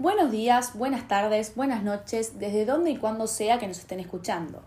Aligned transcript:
Buenos 0.00 0.30
días, 0.30 0.78
buenas 0.78 1.08
tardes, 1.08 1.54
buenas 1.54 1.82
noches, 1.82 2.38
desde 2.38 2.64
donde 2.64 2.90
y 2.90 2.96
cuando 2.96 3.26
sea 3.26 3.58
que 3.58 3.68
nos 3.68 3.80
estén 3.80 4.00
escuchando. 4.00 4.62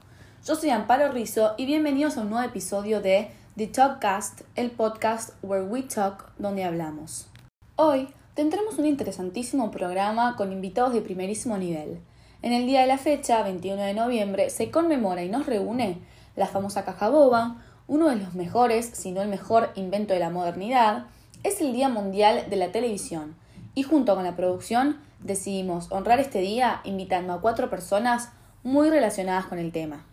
Yo 0.46 0.56
soy 0.56 0.70
Amparo 0.70 1.12
Rizo 1.12 1.56
y 1.58 1.66
bienvenidos 1.66 2.18
a 2.18 2.22
un 2.22 2.30
nuevo 2.30 2.48
episodio 2.48 3.02
de 3.02 3.32
The 3.58 3.66
Talkcast, 3.66 4.42
el 4.54 4.70
podcast 4.70 5.32
where 5.42 5.64
we 5.64 5.82
talk, 5.82 6.32
donde 6.38 6.64
hablamos. 6.64 7.30
Hoy 7.78 8.10
tendremos 8.36 8.78
un 8.78 8.86
interesantísimo 8.86 9.72
programa 9.72 10.36
con 10.36 10.52
invitados 10.52 10.94
de 10.94 11.02
primerísimo 11.02 11.58
nivel. 11.58 12.00
En 12.44 12.54
el 12.54 12.68
día 12.68 12.82
de 12.82 12.88
la 12.88 13.00
fecha, 13.00 13.42
21 13.42 13.82
de 13.82 13.96
noviembre, 13.96 14.52
se 14.52 14.70
conmemora 14.70 15.24
y 15.24 15.30
nos 15.30 15.48
reúne 15.48 15.98
la 16.36 16.46
famosa 16.46 16.86
caja 16.86 17.10
boba, 17.10 17.60
uno 17.88 18.10
de 18.10 18.18
los 18.18 18.36
mejores, 18.36 18.86
si 18.86 19.12
no 19.12 19.24
el 19.24 19.30
mejor 19.30 19.72
invento 19.74 20.14
de 20.14 20.20
la 20.20 20.30
modernidad, 20.30 21.08
es 21.42 21.60
el 21.60 21.74
Día 21.74 21.90
Mundial 21.90 22.52
de 22.52 22.56
la 22.56 22.72
Televisión 22.72 23.42
y 23.76 23.84
junto 23.84 24.16
con 24.16 24.24
la 24.24 24.36
producción 24.36 24.98
decidimos 25.20 25.92
honrar 25.92 26.20
este 26.20 26.40
día 26.40 26.82
invitando 26.84 27.34
a 27.34 27.42
cuatro 27.42 27.70
personas 27.70 28.30
muy 28.64 28.90
relacionadas 28.90 29.46
con 29.46 29.60
el 29.60 29.72
tema. 29.72 30.06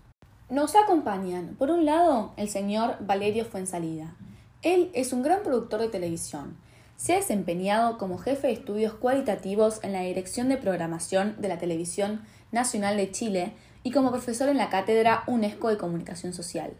Nos 0.48 0.74
acompañan, 0.74 1.54
por 1.58 1.70
un 1.70 1.84
lado, 1.84 2.32
el 2.36 2.48
señor 2.48 2.96
Valerio 3.00 3.44
Fuensalida. 3.44 4.14
Él 4.62 4.90
es 4.94 5.12
un 5.12 5.22
gran 5.22 5.42
productor 5.42 5.80
de 5.80 5.88
televisión. 5.88 6.56
Se 6.96 7.14
ha 7.14 7.16
desempeñado 7.16 7.98
como 7.98 8.18
jefe 8.18 8.48
de 8.48 8.52
estudios 8.54 8.92
cualitativos 8.94 9.78
en 9.82 9.92
la 9.92 10.02
Dirección 10.02 10.48
de 10.48 10.56
Programación 10.56 11.36
de 11.38 11.48
la 11.48 11.58
Televisión 11.58 12.22
Nacional 12.52 12.96
de 12.96 13.10
Chile 13.10 13.52
y 13.84 13.92
como 13.92 14.10
profesor 14.10 14.48
en 14.48 14.58
la 14.58 14.68
Cátedra 14.68 15.22
UNESCO 15.26 15.68
de 15.68 15.78
Comunicación 15.78 16.32
Social. 16.32 16.72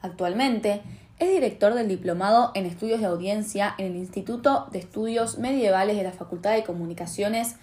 Actualmente 0.00 0.82
es 1.22 1.30
director 1.30 1.74
del 1.74 1.86
Diplomado 1.86 2.50
en 2.54 2.66
Estudios 2.66 2.98
de 2.98 3.06
Audiencia 3.06 3.76
en 3.78 3.86
el 3.86 3.96
Instituto 3.96 4.66
de 4.72 4.80
Estudios 4.80 5.38
Medievales 5.38 5.96
de 5.96 6.02
la 6.02 6.10
Facultad 6.10 6.52
de 6.52 6.64
Comunicaciones 6.64 7.54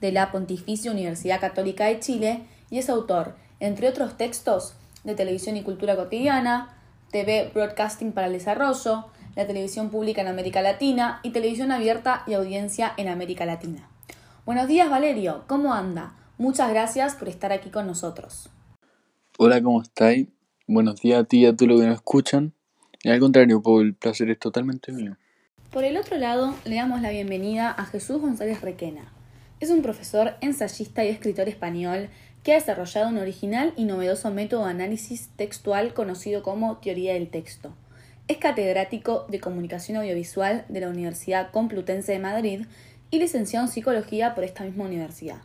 de 0.00 0.12
la 0.12 0.30
Pontificia 0.30 0.92
Universidad 0.92 1.40
Católica 1.40 1.86
de 1.86 1.98
Chile 1.98 2.44
y 2.70 2.78
es 2.78 2.88
autor, 2.88 3.34
entre 3.58 3.88
otros 3.88 4.16
textos, 4.16 4.74
de 5.02 5.16
Televisión 5.16 5.56
y 5.56 5.64
Cultura 5.64 5.96
Cotidiana, 5.96 6.76
TV 7.10 7.50
Broadcasting 7.52 8.12
para 8.12 8.28
el 8.28 8.34
Desarrollo, 8.34 9.06
la 9.34 9.48
televisión 9.48 9.90
pública 9.90 10.20
en 10.20 10.28
América 10.28 10.62
Latina 10.62 11.18
y 11.24 11.30
televisión 11.30 11.72
abierta 11.72 12.22
y 12.28 12.34
audiencia 12.34 12.92
en 12.98 13.08
América 13.08 13.44
Latina. 13.46 13.88
Buenos 14.46 14.68
días 14.68 14.88
Valerio, 14.88 15.42
¿cómo 15.48 15.74
anda? 15.74 16.14
Muchas 16.38 16.70
gracias 16.70 17.16
por 17.16 17.28
estar 17.28 17.50
aquí 17.52 17.70
con 17.70 17.88
nosotros. 17.88 18.48
Hola, 19.38 19.60
¿cómo 19.60 19.82
estáis? 19.82 20.28
Buenos 20.68 21.00
días 21.00 21.18
a 21.18 21.24
ti 21.24 21.40
y 21.40 21.46
a 21.46 21.56
todos 21.56 21.68
los 21.68 21.80
que 21.80 21.86
nos 21.88 21.96
escuchan. 21.96 22.54
Y 23.02 23.10
al 23.10 23.20
contrario, 23.20 23.62
por 23.62 23.84
el 23.84 23.94
placer 23.94 24.28
es 24.30 24.38
totalmente 24.38 24.92
mío. 24.92 25.16
Por 25.70 25.84
el 25.84 25.96
otro 25.96 26.16
lado, 26.16 26.54
le 26.64 26.76
damos 26.76 27.00
la 27.00 27.10
bienvenida 27.10 27.70
a 27.70 27.84
Jesús 27.84 28.20
González 28.20 28.60
Requena. 28.60 29.12
Es 29.60 29.70
un 29.70 29.82
profesor, 29.82 30.34
ensayista 30.40 31.04
y 31.04 31.08
escritor 31.08 31.48
español 31.48 32.08
que 32.42 32.52
ha 32.52 32.56
desarrollado 32.56 33.08
un 33.08 33.18
original 33.18 33.72
y 33.76 33.84
novedoso 33.84 34.30
método 34.30 34.64
de 34.64 34.70
análisis 34.70 35.28
textual 35.36 35.94
conocido 35.94 36.42
como 36.42 36.78
teoría 36.78 37.14
del 37.14 37.28
texto. 37.28 37.74
Es 38.26 38.38
catedrático 38.38 39.26
de 39.28 39.40
comunicación 39.40 39.98
audiovisual 39.98 40.64
de 40.68 40.80
la 40.80 40.88
Universidad 40.88 41.50
Complutense 41.50 42.12
de 42.12 42.18
Madrid 42.18 42.66
y 43.10 43.18
licenciado 43.18 43.66
en 43.66 43.72
psicología 43.72 44.34
por 44.34 44.44
esta 44.44 44.64
misma 44.64 44.84
universidad. 44.84 45.42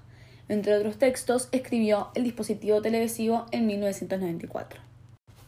Entre 0.49 0.75
otros 0.75 0.97
textos, 0.97 1.49
escribió 1.51 2.09
El 2.15 2.23
dispositivo 2.23 2.81
televisivo 2.81 3.45
en 3.51 3.67
1994. 3.67 4.92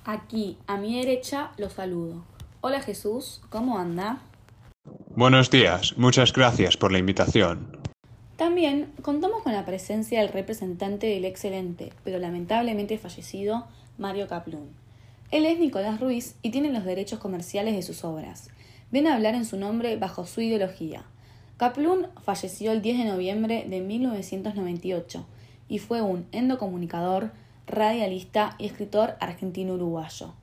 Aquí, 0.07 0.59
a 0.67 0.77
mi 0.77 0.99
derecha, 0.99 1.51
lo 1.57 1.67
saludo. 1.67 2.23
Hola 2.61 2.79
Jesús, 2.79 3.41
¿cómo 3.49 3.79
anda? 3.79 4.19
Buenos 5.15 5.49
días, 5.49 5.97
muchas 5.97 6.31
gracias 6.31 6.77
por 6.77 6.91
la 6.91 6.99
invitación. 6.99 7.79
También 8.35 8.93
contamos 9.01 9.41
con 9.41 9.53
la 9.53 9.65
presencia 9.65 10.21
del 10.21 10.29
representante 10.31 11.07
del 11.07 11.25
excelente, 11.25 11.91
pero 12.03 12.19
lamentablemente 12.19 12.99
fallecido, 12.99 13.65
Mario 13.97 14.27
Caplún. 14.27 14.69
Él 15.31 15.47
es 15.47 15.57
Nicolás 15.57 15.99
Ruiz 15.99 16.35
y 16.43 16.51
tiene 16.51 16.71
los 16.71 16.85
derechos 16.85 17.17
comerciales 17.17 17.75
de 17.75 17.81
sus 17.81 18.03
obras. 18.03 18.51
Ven 18.91 19.07
a 19.07 19.15
hablar 19.15 19.33
en 19.33 19.45
su 19.45 19.57
nombre 19.57 19.97
bajo 19.97 20.27
su 20.27 20.39
ideología. 20.39 21.01
Caplún 21.57 22.09
falleció 22.21 22.73
el 22.73 22.83
10 22.83 22.99
de 22.99 23.05
noviembre 23.05 23.65
de 23.67 23.81
1998 23.81 25.25
y 25.67 25.79
fue 25.79 26.03
un 26.03 26.27
endocomunicador, 26.31 27.31
radialista 27.67 28.55
y 28.57 28.65
escritor 28.65 29.15
argentino-uruguayo. 29.19 30.33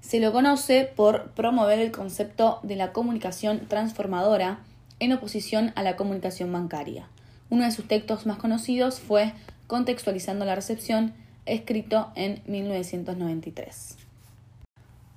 Se 0.00 0.20
lo 0.20 0.32
conoce 0.32 0.84
por 0.84 1.32
promover 1.32 1.78
el 1.78 1.90
concepto 1.90 2.60
de 2.62 2.76
la 2.76 2.92
comunicación 2.92 3.66
transformadora 3.68 4.60
en 5.00 5.12
oposición 5.12 5.72
a 5.76 5.82
la 5.82 5.96
comunicación 5.96 6.52
bancaria. 6.52 7.08
Uno 7.50 7.64
de 7.64 7.72
sus 7.72 7.88
textos 7.88 8.26
más 8.26 8.38
conocidos 8.38 9.00
fue 9.00 9.32
Contextualizando 9.66 10.46
la 10.46 10.54
recepción, 10.54 11.12
escrito 11.44 12.10
en 12.14 12.40
1993. 12.46 13.98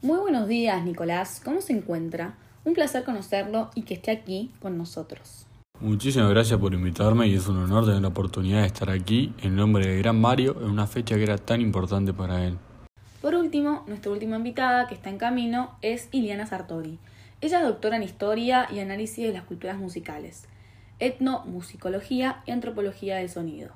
Muy 0.01 0.19
buenos 0.19 0.49
días, 0.49 0.83
Nicolás. 0.83 1.41
¿Cómo 1.43 1.61
se 1.61 1.71
encuentra? 1.71 2.35
Un 2.65 2.73
placer 2.73 3.05
conocerlo 3.05 3.71
y 3.75 3.83
que 3.83 3.93
esté 3.93 4.11
aquí 4.11 4.51
con 4.61 4.77
nosotros. 4.77 5.45
Muchísimas 5.81 6.29
gracias 6.29 6.59
por 6.59 6.75
invitarme 6.75 7.25
y 7.25 7.33
es 7.33 7.47
un 7.47 7.57
honor 7.57 7.87
tener 7.87 8.03
la 8.03 8.09
oportunidad 8.09 8.61
de 8.61 8.67
estar 8.67 8.91
aquí 8.91 9.33
en 9.41 9.55
nombre 9.55 9.87
de 9.87 9.97
Gran 9.97 10.21
Mario 10.21 10.55
en 10.61 10.69
una 10.69 10.85
fecha 10.85 11.15
que 11.15 11.23
era 11.23 11.39
tan 11.39 11.59
importante 11.59 12.13
para 12.13 12.45
él. 12.45 12.59
Por 13.19 13.33
último, 13.33 13.83
nuestra 13.87 14.11
última 14.11 14.35
invitada 14.35 14.87
que 14.87 14.93
está 14.93 15.09
en 15.09 15.17
camino 15.17 15.75
es 15.81 16.07
Iliana 16.11 16.45
Sartori. 16.45 16.99
Ella 17.41 17.61
es 17.61 17.65
doctora 17.65 17.95
en 17.95 18.03
Historia 18.03 18.67
y 18.71 18.77
Análisis 18.77 19.25
de 19.25 19.33
las 19.33 19.41
Culturas 19.41 19.79
Musicales, 19.79 20.43
Etnomusicología 20.99 22.43
y 22.45 22.51
Antropología 22.51 23.15
del 23.15 23.29
Sonido. 23.29 23.71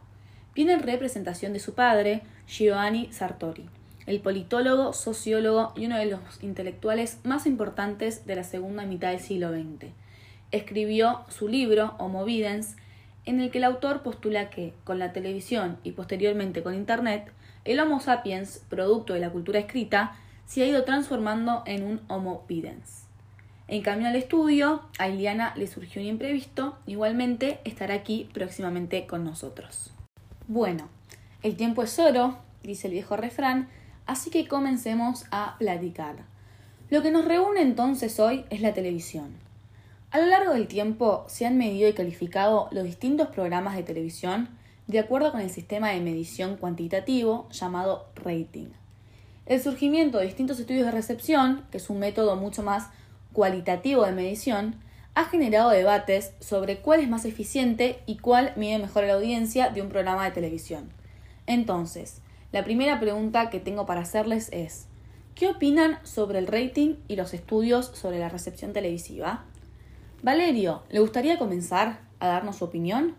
Viene 0.53 0.73
en 0.73 0.83
representación 0.83 1.53
de 1.53 1.59
su 1.59 1.73
padre, 1.73 2.22
Giovanni 2.47 3.11
Sartori, 3.13 3.66
el 4.05 4.19
politólogo, 4.19 4.93
sociólogo 4.93 5.73
y 5.75 5.87
uno 5.87 5.97
de 5.97 6.05
los 6.05 6.19
intelectuales 6.43 7.17
más 7.23 7.47
importantes 7.47 8.27
de 8.27 8.35
la 8.35 8.43
segunda 8.43 8.85
mitad 8.85 9.09
del 9.09 9.22
siglo 9.22 9.49
XX 9.49 10.04
escribió 10.51 11.22
su 11.29 11.47
libro 11.47 11.95
Homo 11.97 12.25
Videns, 12.25 12.75
en 13.25 13.39
el 13.39 13.51
que 13.51 13.57
el 13.57 13.63
autor 13.63 14.03
postula 14.03 14.50
que, 14.50 14.73
con 14.83 15.00
la 15.00 15.11
televisión 15.11 15.78
y 15.83 15.91
posteriormente 15.91 16.63
con 16.63 16.75
Internet, 16.75 17.31
el 17.66 17.79
Homo 17.79 18.00
sapiens, 18.00 18.63
producto 18.69 19.13
de 19.13 19.19
la 19.19 19.31
cultura 19.31 19.59
escrita, 19.59 20.16
se 20.45 20.61
ha 20.61 20.67
ido 20.67 20.84
transformando 20.84 21.63
en 21.66 21.84
un 21.84 22.01
Homo 22.07 22.45
Videns. 22.47 23.05
En 23.67 23.81
camino 23.81 24.09
al 24.09 24.16
estudio, 24.16 24.84
a 25.00 25.09
Iliana 25.09 25.53
le 25.55 25.66
surgió 25.66 26.01
un 26.01 26.07
imprevisto, 26.07 26.78
igualmente 26.85 27.59
estará 27.63 27.95
aquí 27.95 28.29
próximamente 28.31 29.07
con 29.07 29.23
nosotros. 29.23 29.91
Bueno, 30.47 30.88
el 31.41 31.55
tiempo 31.55 31.81
es 31.81 31.97
oro, 31.97 32.38
dice 32.61 32.88
el 32.88 32.94
viejo 32.94 33.17
refrán, 33.17 33.67
así 34.05 34.29
que 34.29 34.47
comencemos 34.47 35.25
a 35.31 35.55
platicar. 35.57 36.17
Lo 36.91 37.01
que 37.01 37.09
nos 37.09 37.25
reúne 37.25 37.61
entonces 37.61 38.19
hoy 38.19 38.45
es 38.51 38.61
la 38.61 38.75
televisión. 38.75 39.44
A 40.15 40.17
lo 40.17 40.27
largo 40.27 40.53
del 40.53 40.69
tiempo 40.69 41.25
se 41.27 41.45
han 41.45 41.57
medido 41.57 41.89
y 41.89 41.93
calificado 41.93 42.69
los 42.71 42.85
distintos 42.85 43.27
programas 43.27 43.75
de 43.75 43.83
televisión 43.83 44.47
de 44.87 44.99
acuerdo 44.99 45.33
con 45.33 45.41
el 45.41 45.49
sistema 45.49 45.89
de 45.89 45.99
medición 45.99 46.55
cuantitativo 46.55 47.49
llamado 47.51 48.05
rating. 48.15 48.67
El 49.45 49.61
surgimiento 49.61 50.17
de 50.17 50.27
distintos 50.27 50.57
estudios 50.57 50.85
de 50.85 50.93
recepción, 50.93 51.65
que 51.69 51.79
es 51.79 51.89
un 51.89 51.99
método 51.99 52.37
mucho 52.37 52.63
más 52.63 52.87
cualitativo 53.33 54.05
de 54.05 54.13
medición, 54.13 54.75
ha 55.15 55.25
generado 55.25 55.71
debates 55.71 56.31
sobre 56.39 56.77
cuál 56.77 57.01
es 57.01 57.09
más 57.09 57.25
eficiente 57.25 57.99
y 58.05 58.15
cuál 58.15 58.53
mide 58.55 58.79
mejor 58.79 59.03
la 59.03 59.16
audiencia 59.16 59.69
de 59.69 59.81
un 59.81 59.90
programa 59.90 60.23
de 60.23 60.31
televisión. 60.31 60.91
Entonces, 61.45 62.22
la 62.53 62.63
primera 62.63 63.01
pregunta 63.01 63.49
que 63.49 63.59
tengo 63.59 63.85
para 63.85 64.03
hacerles 64.03 64.47
es, 64.53 64.85
¿qué 65.35 65.49
opinan 65.49 65.99
sobre 66.03 66.40
el 66.40 66.47
rating 66.47 66.95
y 67.09 67.17
los 67.17 67.34
estudios 67.34 67.87
sobre 67.87 68.19
la 68.19 68.29
recepción 68.29 68.72
televisiva? 68.72 69.43
Valerio, 70.23 70.84
¿le 70.90 71.00
gustaría 71.00 71.38
comenzar 71.38 72.02
a 72.20 72.28
darnos 72.28 72.58
su 72.58 72.66
opinión? 72.66 73.16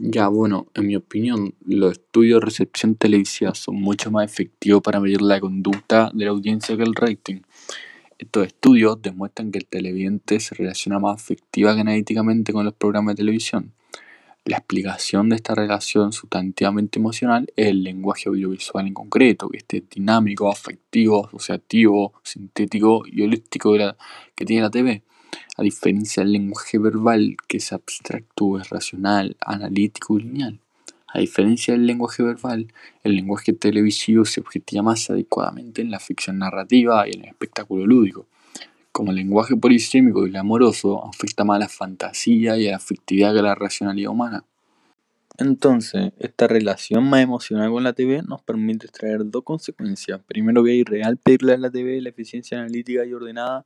Ya, 0.00 0.28
bueno, 0.28 0.68
en 0.74 0.86
mi 0.86 0.94
opinión, 0.94 1.54
los 1.64 1.92
estudios 1.92 2.40
de 2.40 2.46
recepción 2.46 2.94
televisiva 2.94 3.54
son 3.54 3.76
mucho 3.76 4.10
más 4.10 4.30
efectivos 4.30 4.80
para 4.80 5.00
medir 5.00 5.22
la 5.22 5.40
conducta 5.40 6.10
de 6.14 6.24
la 6.24 6.30
audiencia 6.30 6.76
que 6.76 6.84
el 6.84 6.94
rating. 6.94 7.40
Estos 8.16 8.46
estudios 8.46 9.02
demuestran 9.02 9.50
que 9.50 9.58
el 9.58 9.66
televidente 9.66 10.38
se 10.38 10.54
relaciona 10.54 11.00
más 11.00 11.20
afectiva 11.20 11.74
que 11.74 12.52
con 12.52 12.64
los 12.64 12.74
programas 12.74 13.14
de 13.14 13.22
televisión. 13.22 13.72
La 14.44 14.58
explicación 14.58 15.28
de 15.28 15.36
esta 15.36 15.54
relación 15.54 16.12
sustantivamente 16.12 16.98
emocional 16.98 17.52
es 17.56 17.66
el 17.66 17.82
lenguaje 17.82 18.28
audiovisual 18.28 18.86
en 18.86 18.94
concreto, 18.94 19.48
que 19.48 19.58
este 19.58 19.84
dinámico, 19.90 20.50
afectivo, 20.50 21.26
asociativo, 21.26 22.14
sintético 22.22 23.02
y 23.06 23.22
holístico 23.22 23.74
que 24.34 24.44
tiene 24.44 24.62
la 24.62 24.70
TV 24.70 25.02
a 25.58 25.62
diferencia 25.62 26.22
del 26.22 26.32
lenguaje 26.32 26.78
verbal, 26.78 27.36
que 27.48 27.56
es 27.56 27.72
abstracto, 27.72 28.60
es 28.60 28.70
racional, 28.70 29.36
analítico 29.40 30.16
y 30.16 30.22
lineal. 30.22 30.60
A 31.08 31.18
diferencia 31.18 31.74
del 31.74 31.84
lenguaje 31.84 32.22
verbal, 32.22 32.72
el 33.02 33.16
lenguaje 33.16 33.52
televisivo 33.52 34.24
se 34.24 34.40
objetiva 34.40 34.82
más 34.82 35.10
adecuadamente 35.10 35.82
en 35.82 35.90
la 35.90 35.98
ficción 35.98 36.38
narrativa 36.38 37.08
y 37.08 37.14
en 37.14 37.24
el 37.24 37.28
espectáculo 37.30 37.86
lúdico. 37.86 38.26
como 38.90 39.10
el 39.10 39.16
lenguaje 39.16 39.54
polisémico 39.54 40.26
y 40.26 40.36
amoroso 40.36 41.06
afecta 41.06 41.44
más 41.44 41.56
a 41.56 41.58
la 41.60 41.68
fantasía 41.68 42.56
y 42.56 42.66
a 42.66 42.72
la 42.72 42.78
afectividad 42.78 43.32
que 43.32 43.38
a 43.38 43.42
la 43.42 43.54
racionalidad 43.54 44.10
humana. 44.10 44.44
Entonces, 45.36 46.10
esta 46.18 46.48
relación 46.48 47.04
más 47.04 47.20
emocional 47.20 47.70
con 47.70 47.84
la 47.84 47.92
TV 47.92 48.22
nos 48.22 48.42
permite 48.42 48.86
extraer 48.86 49.20
dos 49.24 49.44
consecuencias. 49.44 50.20
Primero, 50.26 50.64
que 50.64 50.72
es 50.72 50.80
irreal 50.80 51.16
pedirle 51.16 51.52
a 51.52 51.58
la 51.58 51.70
TV 51.70 52.00
la 52.00 52.08
eficiencia 52.08 52.58
analítica 52.58 53.06
y 53.06 53.12
ordenada 53.12 53.64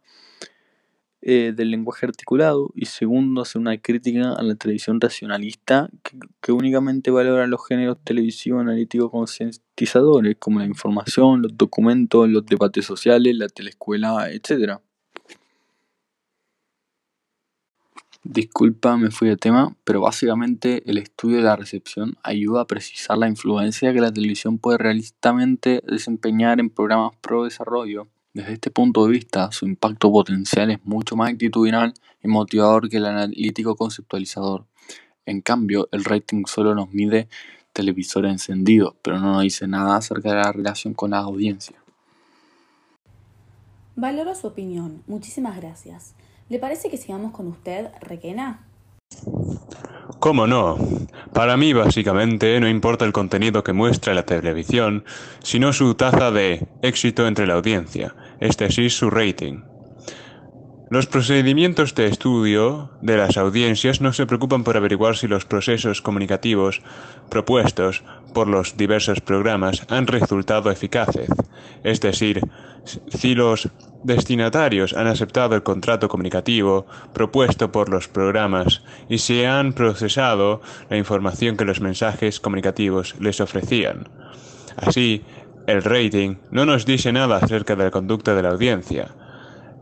eh, 1.25 1.53
del 1.55 1.71
lenguaje 1.71 2.05
articulado. 2.07 2.73
Y 2.75 2.87
segundo, 2.87 3.43
hacer 3.43 3.61
una 3.61 3.79
crítica 3.79 4.33
a 4.33 4.43
la 4.43 4.57
televisión 4.57 5.01
racionalista 5.01 5.89
que, 6.41 6.53
únicamente 6.53 7.13
valora 7.13 7.47
los 7.47 7.65
géneros 7.67 7.99
televisivos 8.03 8.61
analíticos 8.61 9.11
concientizadores, 9.11 10.37
como 10.39 10.59
la 10.59 10.67
información, 10.67 11.43
los 11.43 11.57
documentos, 11.57 12.29
los 12.29 12.45
debates 12.45 12.85
sociales, 12.85 13.37
la 13.37 13.49
teleescuela, 13.49 14.31
etc. 14.33 14.81
Disculpa, 18.25 18.97
me 18.97 19.11
fui 19.11 19.29
de 19.29 19.37
tema, 19.37 19.77
pero 19.85 20.01
básicamente 20.01 20.83
el 20.91 20.99
estudio 20.99 21.37
de 21.37 21.43
la 21.45 21.57
recepción 21.57 22.17
ayuda 22.25 22.63
a 22.63 22.67
precisar 22.67 23.17
la 23.19 23.29
influencia 23.29 23.93
que 23.93 24.01
la 24.01 24.13
televisión 24.13 24.59
puede 24.59 24.79
realistamente 24.79 25.83
desempeñar 25.87 26.59
en 26.59 26.71
programas 26.71 27.17
pro 27.21 27.45
desarrollo. 27.45 28.09
Desde 28.35 28.55
este 28.55 28.71
punto 28.71 29.05
de 29.05 29.13
vista, 29.13 29.53
su 29.53 29.67
impacto 29.67 30.11
potencial 30.11 30.71
es 30.71 30.79
mucho 30.85 31.17
más 31.17 31.31
actitudinal 31.31 31.93
y 32.23 32.29
motivador 32.29 32.89
que 32.89 32.97
el 32.97 33.05
analítico 33.05 33.77
conceptualizador. 33.77 34.65
En 35.27 35.43
cambio, 35.43 35.89
el 35.93 36.03
rating 36.05 36.45
solo 36.47 36.75
nos 36.75 36.91
mide 36.93 37.29
televisores 37.75 38.33
encendidos, 38.33 38.95
pero 39.03 39.19
no 39.19 39.35
nos 39.35 39.43
dice 39.43 39.69
nada 39.69 39.97
acerca 39.97 40.31
de 40.31 40.37
la 40.37 40.51
relación 40.51 40.95
con 40.95 41.11
la 41.11 41.19
audiencia. 41.19 41.77
Valoro 43.97 44.35
su 44.35 44.47
opinión. 44.47 45.03
Muchísimas 45.07 45.57
gracias. 45.57 46.15
¿Le 46.49 46.59
parece 46.59 46.89
que 46.89 46.97
sigamos 46.97 47.33
con 47.33 47.47
usted, 47.49 47.91
Requena? 48.01 48.67
¿Cómo 50.19 50.47
no? 50.47 50.79
Para 51.33 51.57
mí, 51.57 51.73
básicamente, 51.73 52.61
no 52.61 52.69
importa 52.69 53.05
el 53.05 53.13
contenido 53.13 53.65
que 53.65 53.73
muestra 53.73 54.15
la 54.15 54.25
televisión, 54.25 55.05
sino 55.43 55.73
su 55.73 55.95
tasa 55.95 56.31
de 56.31 56.69
éxito 56.83 57.27
entre 57.27 57.47
la 57.47 57.55
audiencia, 57.55 58.15
es 58.39 58.57
decir, 58.57 58.91
su 58.91 59.11
rating. 59.11 59.63
Los 60.93 61.07
procedimientos 61.07 61.95
de 61.95 62.07
estudio 62.07 62.91
de 63.01 63.17
las 63.17 63.39
audiencias 63.39 64.03
no 64.03 64.13
se 64.13 64.27
preocupan 64.27 64.63
por 64.63 64.77
averiguar 64.77 65.17
si 65.17 65.27
los 65.27 65.47
procesos 65.47 66.03
comunicativos 66.03 66.83
propuestos 67.31 68.05
por 68.33 68.49
los 68.49 68.77
diversos 68.77 69.21
programas 69.21 69.85
han 69.89 70.07
resultado 70.07 70.71
eficaces, 70.71 71.29
es 71.85 72.01
decir, 72.01 72.41
si 72.85 73.35
los 73.35 73.69
destinatarios 74.03 74.95
han 74.95 75.07
aceptado 75.07 75.55
el 75.55 75.63
contrato 75.63 76.09
comunicativo 76.09 76.87
propuesto 77.13 77.71
por 77.71 77.89
los 77.89 78.09
programas 78.09 78.83
y 79.09 79.19
si 79.19 79.45
han 79.45 79.73
procesado 79.73 80.61
la 80.91 80.97
información 80.97 81.57
que 81.57 81.65
los 81.65 81.81
mensajes 81.81 82.41
comunicativos 82.41 83.15
les 83.21 83.41
ofrecían. 83.41 84.09
Así, 84.77 85.23
el 85.67 85.83
rating 85.83 86.37
no 86.51 86.67
nos 86.67 86.85
dice 86.87 87.13
nada 87.13 87.37
acerca 87.37 87.77
de 87.77 87.85
la 87.85 88.35
de 88.35 88.43
la 88.43 88.51
audiencia, 88.51 89.15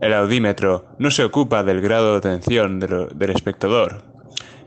el 0.01 0.15
audímetro 0.15 0.87
no 0.99 1.11
se 1.11 1.25
ocupa 1.25 1.63
del 1.63 1.83
grado 1.83 2.13
de 2.13 2.19
atención 2.19 2.81
del 2.81 3.31
espectador, 3.31 4.03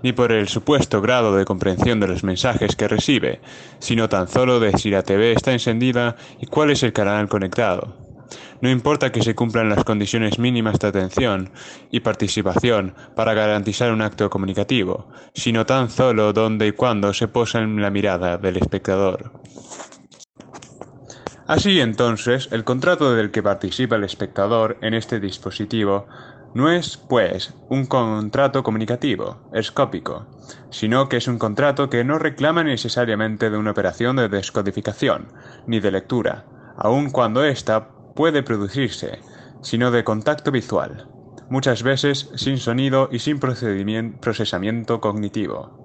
ni 0.03 0.13
por 0.13 0.31
el 0.31 0.47
supuesto 0.47 1.01
grado 1.01 1.35
de 1.35 1.45
comprensión 1.45 1.99
de 1.99 2.07
los 2.07 2.23
mensajes 2.23 2.75
que 2.75 2.87
recibe, 2.87 3.41
sino 3.79 4.09
tan 4.09 4.27
solo 4.27 4.59
de 4.59 4.77
si 4.77 4.91
la 4.91 5.01
TV 5.01 5.31
está 5.31 5.53
encendida 5.53 6.15
y 6.39 6.45
cuál 6.45 6.69
es 6.69 6.83
el 6.83 6.93
canal 6.93 7.27
conectado. 7.27 8.03
No 8.61 8.69
importa 8.69 9.11
que 9.11 9.21
se 9.21 9.35
cumplan 9.35 9.69
las 9.69 9.83
condiciones 9.83 10.39
mínimas 10.39 10.79
de 10.79 10.87
atención 10.87 11.49
y 11.91 11.99
participación 11.99 12.95
para 13.15 13.33
garantizar 13.33 13.91
un 13.91 14.01
acto 14.01 14.29
comunicativo, 14.29 15.09
sino 15.33 15.65
tan 15.65 15.89
solo 15.89 16.31
dónde 16.31 16.67
y 16.67 16.71
cuándo 16.71 17.13
se 17.13 17.27
posa 17.27 17.59
en 17.59 17.81
la 17.81 17.89
mirada 17.89 18.37
del 18.37 18.57
espectador. 18.57 19.33
Así 21.45 21.81
entonces, 21.81 22.47
el 22.51 22.63
contrato 22.63 23.13
del 23.13 23.31
que 23.31 23.43
participa 23.43 23.97
el 23.97 24.05
espectador 24.05 24.77
en 24.81 24.93
este 24.93 25.19
dispositivo 25.19 26.07
no 26.53 26.71
es, 26.71 26.97
pues, 26.97 27.53
un 27.69 27.85
contrato 27.85 28.63
comunicativo, 28.63 29.37
escópico, 29.53 30.27
sino 30.69 31.09
que 31.09 31.17
es 31.17 31.27
un 31.27 31.39
contrato 31.39 31.89
que 31.89 32.03
no 32.03 32.19
reclama 32.19 32.63
necesariamente 32.63 33.49
de 33.49 33.57
una 33.57 33.71
operación 33.71 34.15
de 34.17 34.29
descodificación, 34.29 35.27
ni 35.65 35.79
de 35.79 35.91
lectura, 35.91 36.45
aun 36.77 37.09
cuando 37.09 37.43
ésta 37.43 37.89
puede 38.15 38.43
producirse, 38.43 39.19
sino 39.61 39.91
de 39.91 40.03
contacto 40.03 40.51
visual, 40.51 41.07
muchas 41.49 41.83
veces 41.83 42.29
sin 42.35 42.57
sonido 42.57 43.09
y 43.11 43.19
sin 43.19 43.39
procesamiento 43.39 45.01
cognitivo. 45.01 45.83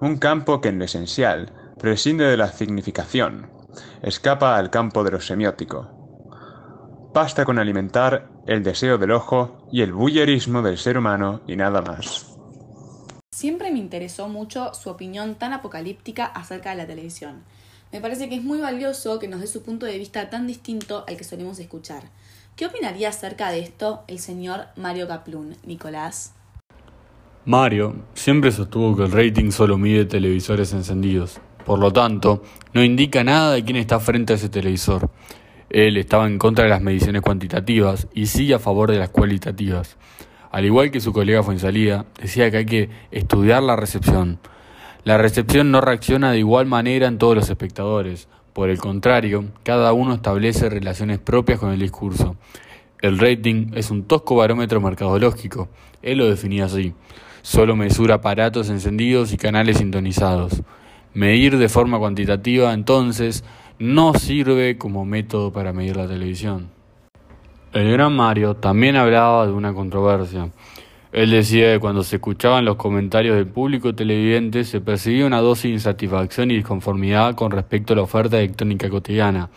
Un 0.00 0.18
campo 0.18 0.60
que 0.60 0.68
en 0.68 0.78
lo 0.78 0.84
esencial 0.84 1.52
prescinde 1.78 2.24
de 2.24 2.36
la 2.36 2.48
significación, 2.48 3.50
escapa 4.02 4.56
al 4.56 4.70
campo 4.70 5.04
de 5.04 5.12
lo 5.12 5.20
semiótico. 5.20 5.97
Basta 7.12 7.44
con 7.44 7.58
alimentar 7.58 8.28
el 8.46 8.62
deseo 8.62 8.98
del 8.98 9.12
ojo 9.12 9.66
y 9.72 9.82
el 9.82 9.92
bullerismo 9.92 10.62
del 10.62 10.78
ser 10.78 10.98
humano 10.98 11.40
y 11.46 11.56
nada 11.56 11.82
más. 11.82 12.36
Siempre 13.30 13.70
me 13.70 13.78
interesó 13.78 14.28
mucho 14.28 14.74
su 14.74 14.90
opinión 14.90 15.36
tan 15.36 15.52
apocalíptica 15.52 16.26
acerca 16.26 16.70
de 16.70 16.76
la 16.76 16.86
televisión. 16.86 17.44
Me 17.92 18.00
parece 18.00 18.28
que 18.28 18.34
es 18.34 18.42
muy 18.42 18.60
valioso 18.60 19.18
que 19.18 19.28
nos 19.28 19.40
dé 19.40 19.46
su 19.46 19.62
punto 19.62 19.86
de 19.86 19.96
vista 19.96 20.28
tan 20.28 20.46
distinto 20.46 21.04
al 21.08 21.16
que 21.16 21.24
solemos 21.24 21.58
escuchar. 21.58 22.02
¿Qué 22.56 22.66
opinaría 22.66 23.08
acerca 23.08 23.50
de 23.50 23.60
esto 23.60 24.02
el 24.08 24.18
señor 24.18 24.66
Mario 24.76 25.08
Caplún, 25.08 25.56
Nicolás? 25.64 26.34
Mario 27.44 28.04
siempre 28.12 28.52
sostuvo 28.52 28.94
que 28.94 29.04
el 29.04 29.12
rating 29.12 29.50
solo 29.52 29.78
mide 29.78 30.04
televisores 30.04 30.72
encendidos. 30.72 31.40
Por 31.64 31.78
lo 31.78 31.92
tanto, 31.92 32.42
no 32.72 32.82
indica 32.82 33.22
nada 33.24 33.52
de 33.52 33.64
quién 33.64 33.76
está 33.76 34.00
frente 34.00 34.32
a 34.32 34.36
ese 34.36 34.48
televisor. 34.48 35.10
Él 35.70 35.96
estaba 35.96 36.26
en 36.26 36.38
contra 36.38 36.64
de 36.64 36.70
las 36.70 36.80
mediciones 36.80 37.22
cuantitativas 37.22 38.08
y 38.14 38.26
sí 38.26 38.52
a 38.52 38.58
favor 38.58 38.90
de 38.90 38.98
las 38.98 39.10
cualitativas. 39.10 39.96
Al 40.50 40.64
igual 40.64 40.90
que 40.90 41.00
su 41.00 41.12
colega 41.12 41.42
Fuensalida, 41.42 42.06
decía 42.20 42.50
que 42.50 42.56
hay 42.56 42.66
que 42.66 42.88
estudiar 43.10 43.62
la 43.62 43.76
recepción. 43.76 44.38
La 45.04 45.18
recepción 45.18 45.70
no 45.70 45.80
reacciona 45.80 46.32
de 46.32 46.38
igual 46.38 46.66
manera 46.66 47.06
en 47.06 47.18
todos 47.18 47.34
los 47.34 47.50
espectadores. 47.50 48.28
Por 48.54 48.70
el 48.70 48.78
contrario, 48.78 49.44
cada 49.62 49.92
uno 49.92 50.14
establece 50.14 50.70
relaciones 50.70 51.18
propias 51.18 51.58
con 51.60 51.72
el 51.72 51.80
discurso. 51.80 52.36
El 53.00 53.18
rating 53.18 53.72
es 53.74 53.90
un 53.90 54.04
tosco 54.04 54.36
barómetro 54.36 54.80
mercadológico. 54.80 55.68
Él 56.02 56.18
lo 56.18 56.28
definía 56.28 56.64
así. 56.64 56.94
Solo 57.42 57.76
mesura 57.76 58.16
aparatos 58.16 58.70
encendidos 58.70 59.32
y 59.32 59.36
canales 59.36 59.78
sintonizados. 59.78 60.62
Medir 61.14 61.58
de 61.58 61.68
forma 61.68 61.98
cuantitativa 61.98 62.72
entonces 62.72 63.44
no 63.78 64.14
sirve 64.14 64.76
como 64.76 65.04
método 65.04 65.52
para 65.52 65.72
medir 65.72 65.96
la 65.96 66.08
televisión. 66.08 66.70
El 67.72 67.92
gran 67.92 68.16
Mario 68.16 68.54
también 68.54 68.96
hablaba 68.96 69.46
de 69.46 69.52
una 69.52 69.72
controversia. 69.72 70.50
Él 71.12 71.30
decía 71.30 71.72
que 71.72 71.78
cuando 71.78 72.02
se 72.02 72.16
escuchaban 72.16 72.64
los 72.64 72.76
comentarios 72.76 73.36
del 73.36 73.46
público 73.46 73.94
televidente 73.94 74.64
se 74.64 74.80
percibía 74.80 75.26
una 75.26 75.40
dosis 75.40 75.64
de 75.64 75.70
insatisfacción 75.70 76.50
y 76.50 76.56
disconformidad 76.56 77.34
con 77.34 77.50
respecto 77.50 77.92
a 77.92 77.96
la 77.96 78.02
oferta 78.02 78.38
electrónica 78.38 78.90
cotidiana. 78.90 79.48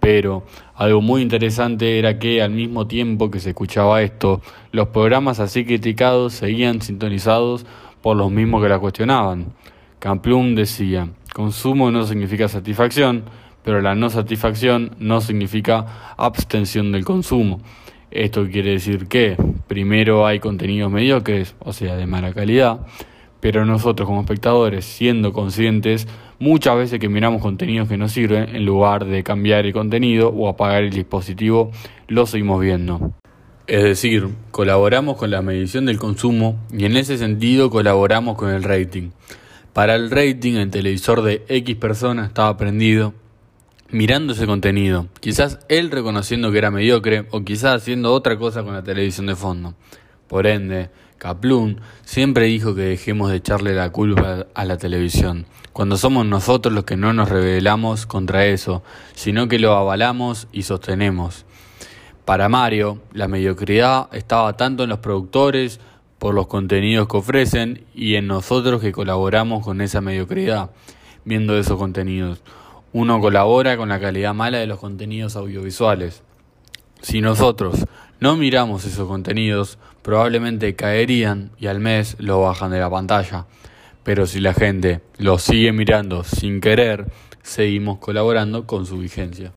Pero 0.00 0.44
algo 0.74 1.02
muy 1.02 1.20
interesante 1.20 1.98
era 1.98 2.18
que 2.18 2.40
al 2.42 2.50
mismo 2.52 2.86
tiempo 2.86 3.30
que 3.30 3.38
se 3.38 3.50
escuchaba 3.50 4.02
esto, 4.02 4.40
los 4.72 4.88
programas 4.88 5.38
así 5.38 5.64
criticados 5.64 6.32
seguían 6.32 6.80
sintonizados 6.80 7.66
por 8.00 8.16
los 8.16 8.30
mismos 8.30 8.62
que 8.62 8.68
la 8.70 8.78
cuestionaban. 8.78 9.52
Camplum 9.98 10.54
decía, 10.54 11.08
consumo 11.34 11.90
no 11.90 12.06
significa 12.06 12.48
satisfacción, 12.48 13.24
pero 13.62 13.80
la 13.80 13.94
no 13.94 14.10
satisfacción 14.10 14.96
no 14.98 15.20
significa 15.20 16.14
abstención 16.16 16.92
del 16.92 17.04
consumo. 17.04 17.60
Esto 18.10 18.46
quiere 18.50 18.72
decir 18.72 19.06
que 19.06 19.36
primero 19.68 20.26
hay 20.26 20.40
contenidos 20.40 20.90
mediocres, 20.90 21.54
o 21.60 21.72
sea, 21.72 21.96
de 21.96 22.06
mala 22.06 22.32
calidad, 22.32 22.80
pero 23.40 23.64
nosotros 23.64 24.06
como 24.06 24.20
espectadores, 24.20 24.84
siendo 24.84 25.32
conscientes, 25.32 26.08
muchas 26.38 26.76
veces 26.76 26.98
que 26.98 27.08
miramos 27.08 27.40
contenidos 27.40 27.88
que 27.88 27.96
nos 27.96 28.12
sirven, 28.12 28.54
en 28.54 28.64
lugar 28.64 29.04
de 29.04 29.22
cambiar 29.22 29.66
el 29.66 29.72
contenido 29.72 30.28
o 30.28 30.48
apagar 30.48 30.82
el 30.82 30.90
dispositivo, 30.90 31.70
lo 32.08 32.26
seguimos 32.26 32.60
viendo. 32.60 33.12
Es 33.66 33.84
decir, 33.84 34.28
colaboramos 34.50 35.16
con 35.16 35.30
la 35.30 35.42
medición 35.42 35.86
del 35.86 35.98
consumo 35.98 36.58
y 36.76 36.86
en 36.86 36.96
ese 36.96 37.16
sentido 37.16 37.70
colaboramos 37.70 38.36
con 38.36 38.50
el 38.50 38.64
rating. 38.64 39.10
Para 39.72 39.94
el 39.94 40.10
rating, 40.10 40.54
el 40.54 40.70
televisor 40.70 41.22
de 41.22 41.44
X 41.46 41.76
personas 41.76 42.26
estaba 42.26 42.56
prendido, 42.56 43.14
mirando 43.92 44.32
ese 44.32 44.46
contenido. 44.46 45.06
Quizás 45.20 45.58
él 45.68 45.90
reconociendo 45.90 46.52
que 46.52 46.58
era 46.58 46.70
mediocre 46.70 47.26
o 47.30 47.42
quizás 47.42 47.82
haciendo 47.82 48.12
otra 48.12 48.38
cosa 48.38 48.62
con 48.62 48.74
la 48.74 48.82
televisión 48.82 49.26
de 49.26 49.36
fondo. 49.36 49.74
Por 50.28 50.46
ende, 50.46 50.90
Kaplun 51.18 51.80
siempre 52.04 52.46
dijo 52.46 52.74
que 52.74 52.82
dejemos 52.82 53.30
de 53.30 53.36
echarle 53.36 53.74
la 53.74 53.90
culpa 53.90 54.46
a 54.54 54.64
la 54.64 54.78
televisión, 54.78 55.44
cuando 55.72 55.96
somos 55.96 56.24
nosotros 56.24 56.74
los 56.74 56.84
que 56.84 56.96
no 56.96 57.12
nos 57.12 57.28
rebelamos 57.28 58.06
contra 58.06 58.46
eso, 58.46 58.82
sino 59.14 59.48
que 59.48 59.58
lo 59.58 59.74
avalamos 59.74 60.48
y 60.50 60.62
sostenemos. 60.62 61.44
Para 62.24 62.48
Mario, 62.48 63.02
la 63.12 63.28
mediocridad 63.28 64.08
estaba 64.12 64.56
tanto 64.56 64.84
en 64.84 64.90
los 64.90 65.00
productores, 65.00 65.80
por 66.18 66.34
los 66.34 66.48
contenidos 66.48 67.08
que 67.08 67.16
ofrecen, 67.16 67.84
y 67.94 68.14
en 68.14 68.26
nosotros 68.26 68.80
que 68.80 68.92
colaboramos 68.92 69.64
con 69.64 69.80
esa 69.80 70.00
mediocridad, 70.00 70.70
viendo 71.24 71.58
esos 71.58 71.78
contenidos. 71.78 72.42
Uno 72.92 73.20
colabora 73.20 73.76
con 73.76 73.88
la 73.88 74.00
calidad 74.00 74.34
mala 74.34 74.58
de 74.58 74.66
los 74.66 74.80
contenidos 74.80 75.36
audiovisuales. 75.36 76.22
Si 77.02 77.20
nosotros 77.20 77.86
no 78.18 78.36
miramos 78.36 78.84
esos 78.84 79.06
contenidos, 79.06 79.78
probablemente 80.02 80.74
caerían 80.74 81.52
y 81.56 81.68
al 81.68 81.78
mes 81.78 82.16
lo 82.18 82.40
bajan 82.40 82.72
de 82.72 82.80
la 82.80 82.90
pantalla. 82.90 83.46
Pero 84.02 84.26
si 84.26 84.40
la 84.40 84.54
gente 84.54 85.02
lo 85.18 85.38
sigue 85.38 85.70
mirando 85.72 86.24
sin 86.24 86.60
querer, 86.60 87.06
seguimos 87.42 87.98
colaborando 87.98 88.66
con 88.66 88.86
su 88.86 88.98
vigencia. 88.98 89.52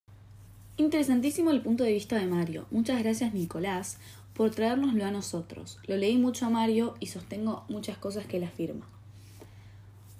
Interesantísimo 0.77 1.49
el 1.49 1.61
punto 1.61 1.83
de 1.83 1.93
vista 1.93 2.19
de 2.19 2.27
Mario. 2.27 2.65
Muchas 2.69 3.01
gracias 3.01 3.33
Nicolás 3.33 3.97
por 4.33 4.51
traérnoslo 4.51 5.05
a 5.05 5.11
nosotros. 5.11 5.79
Lo 5.87 5.97
leí 5.97 6.17
mucho 6.17 6.45
a 6.45 6.49
Mario 6.49 6.93
y 6.99 7.07
sostengo 7.07 7.65
muchas 7.67 7.97
cosas 7.97 8.25
que 8.27 8.37
él 8.37 8.43
afirma. 8.43 8.92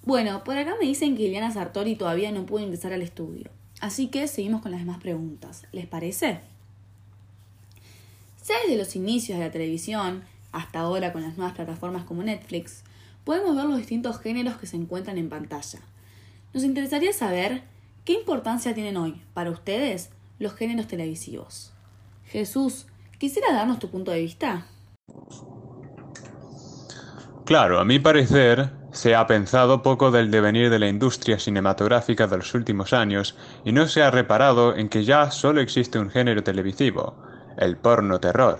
Bueno, 0.05 0.43
por 0.43 0.57
acá 0.57 0.75
me 0.79 0.85
dicen 0.85 1.15
que 1.15 1.23
Liliana 1.23 1.51
Sartori 1.51 1.95
todavía 1.95 2.31
no 2.31 2.45
pudo 2.45 2.63
ingresar 2.63 2.91
al 2.91 3.01
estudio. 3.01 3.49
Así 3.79 4.07
que 4.07 4.27
seguimos 4.27 4.61
con 4.61 4.71
las 4.71 4.81
demás 4.81 4.99
preguntas. 4.99 5.65
¿Les 5.71 5.87
parece? 5.87 6.39
Sea 8.41 8.57
desde 8.63 8.77
los 8.77 8.95
inicios 8.97 9.39
de 9.39 9.45
la 9.45 9.51
televisión 9.51 10.23
hasta 10.51 10.81
ahora 10.81 11.13
con 11.13 11.21
las 11.21 11.37
nuevas 11.37 11.55
plataformas 11.55 12.03
como 12.03 12.21
Netflix, 12.21 12.83
podemos 13.23 13.55
ver 13.55 13.65
los 13.65 13.77
distintos 13.77 14.19
géneros 14.19 14.57
que 14.57 14.67
se 14.67 14.75
encuentran 14.75 15.17
en 15.17 15.29
pantalla. 15.29 15.79
Nos 16.53 16.63
interesaría 16.63 17.13
saber 17.13 17.63
qué 18.03 18.13
importancia 18.13 18.73
tienen 18.73 18.97
hoy, 18.97 19.21
para 19.33 19.51
ustedes, 19.51 20.09
los 20.37 20.53
géneros 20.53 20.87
televisivos. 20.87 21.71
Jesús, 22.25 22.87
¿quisiera 23.17 23.53
darnos 23.53 23.79
tu 23.79 23.89
punto 23.89 24.11
de 24.11 24.19
vista? 24.19 24.67
Claro, 27.45 27.79
a 27.79 27.85
mi 27.85 27.99
parecer, 27.99 28.82
se 28.93 29.15
ha 29.15 29.25
pensado 29.27 29.81
poco 29.81 30.11
del 30.11 30.31
devenir 30.31 30.69
de 30.69 30.79
la 30.79 30.87
industria 30.87 31.39
cinematográfica 31.39 32.27
de 32.27 32.37
los 32.37 32.53
últimos 32.53 32.93
años 32.93 33.35
y 33.65 33.71
no 33.71 33.87
se 33.87 34.03
ha 34.03 34.11
reparado 34.11 34.75
en 34.75 34.87
que 34.87 35.03
ya 35.03 35.31
solo 35.31 35.61
existe 35.61 35.99
un 35.99 36.11
género 36.11 36.43
televisivo, 36.43 37.15
el 37.57 37.75
porno 37.75 38.19
terror. 38.19 38.59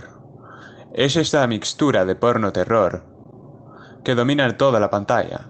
Es 0.94 1.16
esta 1.16 1.46
mixtura 1.48 2.04
de 2.06 2.16
porno 2.16 2.52
terror 2.52 3.04
que 4.04 4.16
domina 4.16 4.58
toda 4.58 4.80
la 4.80 4.90
pantalla. 4.90 5.48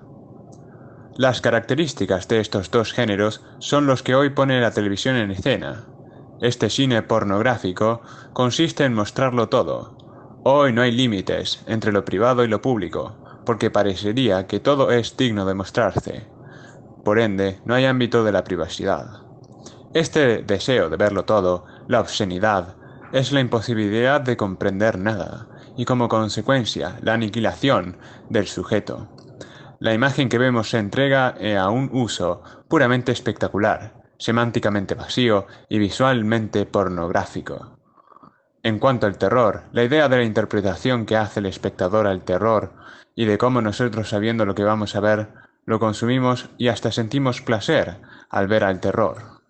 Las 1.15 1.41
características 1.41 2.27
de 2.27 2.39
estos 2.39 2.69
dos 2.69 2.91
géneros 2.91 3.41
son 3.59 3.87
los 3.87 4.03
que 4.03 4.15
hoy 4.15 4.31
pone 4.31 4.59
la 4.59 4.71
televisión 4.71 5.15
en 5.15 5.31
escena. 5.31 5.85
Este 6.41 6.69
cine 6.69 7.01
pornográfico 7.03 8.01
consiste 8.33 8.83
en 8.83 8.93
mostrarlo 8.93 9.47
todo. 9.47 9.97
Hoy 10.43 10.73
no 10.73 10.81
hay 10.81 10.91
límites 10.91 11.63
entre 11.67 11.93
lo 11.93 12.03
privado 12.03 12.43
y 12.43 12.47
lo 12.47 12.61
público, 12.61 13.22
porque 13.45 13.71
parecería 13.71 14.47
que 14.47 14.59
todo 14.59 14.91
es 14.91 15.17
digno 15.17 15.45
de 15.45 15.53
mostrarse. 15.53 16.27
Por 17.03 17.19
ende, 17.19 17.59
no 17.65 17.75
hay 17.75 17.85
ámbito 17.85 18.23
de 18.23 18.31
la 18.31 18.43
privacidad. 18.43 19.21
Este 19.93 20.41
deseo 20.41 20.89
de 20.89 20.97
verlo 20.97 21.25
todo, 21.25 21.65
la 21.87 21.99
obscenidad, 21.99 22.75
es 23.11 23.31
la 23.31 23.41
imposibilidad 23.41 24.21
de 24.21 24.37
comprender 24.37 24.97
nada, 24.97 25.47
y 25.77 25.85
como 25.85 26.07
consecuencia 26.07 26.97
la 27.01 27.13
aniquilación 27.13 27.97
del 28.29 28.47
sujeto. 28.47 29.09
La 29.79 29.93
imagen 29.93 30.29
que 30.29 30.37
vemos 30.37 30.69
se 30.69 30.79
entrega 30.79 31.35
a 31.59 31.69
un 31.69 31.89
uso 31.93 32.41
puramente 32.67 33.11
espectacular, 33.11 34.01
semánticamente 34.17 34.95
vacío 34.95 35.45
y 35.67 35.77
visualmente 35.77 36.65
pornográfico. 36.65 37.77
En 38.63 38.79
cuanto 38.79 39.07
al 39.07 39.17
terror, 39.17 39.63
la 39.73 39.83
idea 39.83 40.07
de 40.07 40.17
la 40.17 40.23
interpretación 40.23 41.05
que 41.05 41.17
hace 41.17 41.41
el 41.41 41.47
espectador 41.47 42.07
al 42.07 42.23
terror 42.23 42.71
y 43.15 43.25
de 43.25 43.37
cómo 43.37 43.61
nosotros 43.61 44.09
sabiendo 44.09 44.45
lo 44.45 44.55
que 44.55 44.63
vamos 44.63 44.95
a 44.95 44.99
ver, 44.99 45.29
lo 45.65 45.79
consumimos 45.79 46.49
y 46.57 46.67
hasta 46.67 46.91
sentimos 46.91 47.41
placer 47.41 47.97
al 48.29 48.47
ver 48.47 48.63
al 48.63 48.79
terror. 48.79 49.41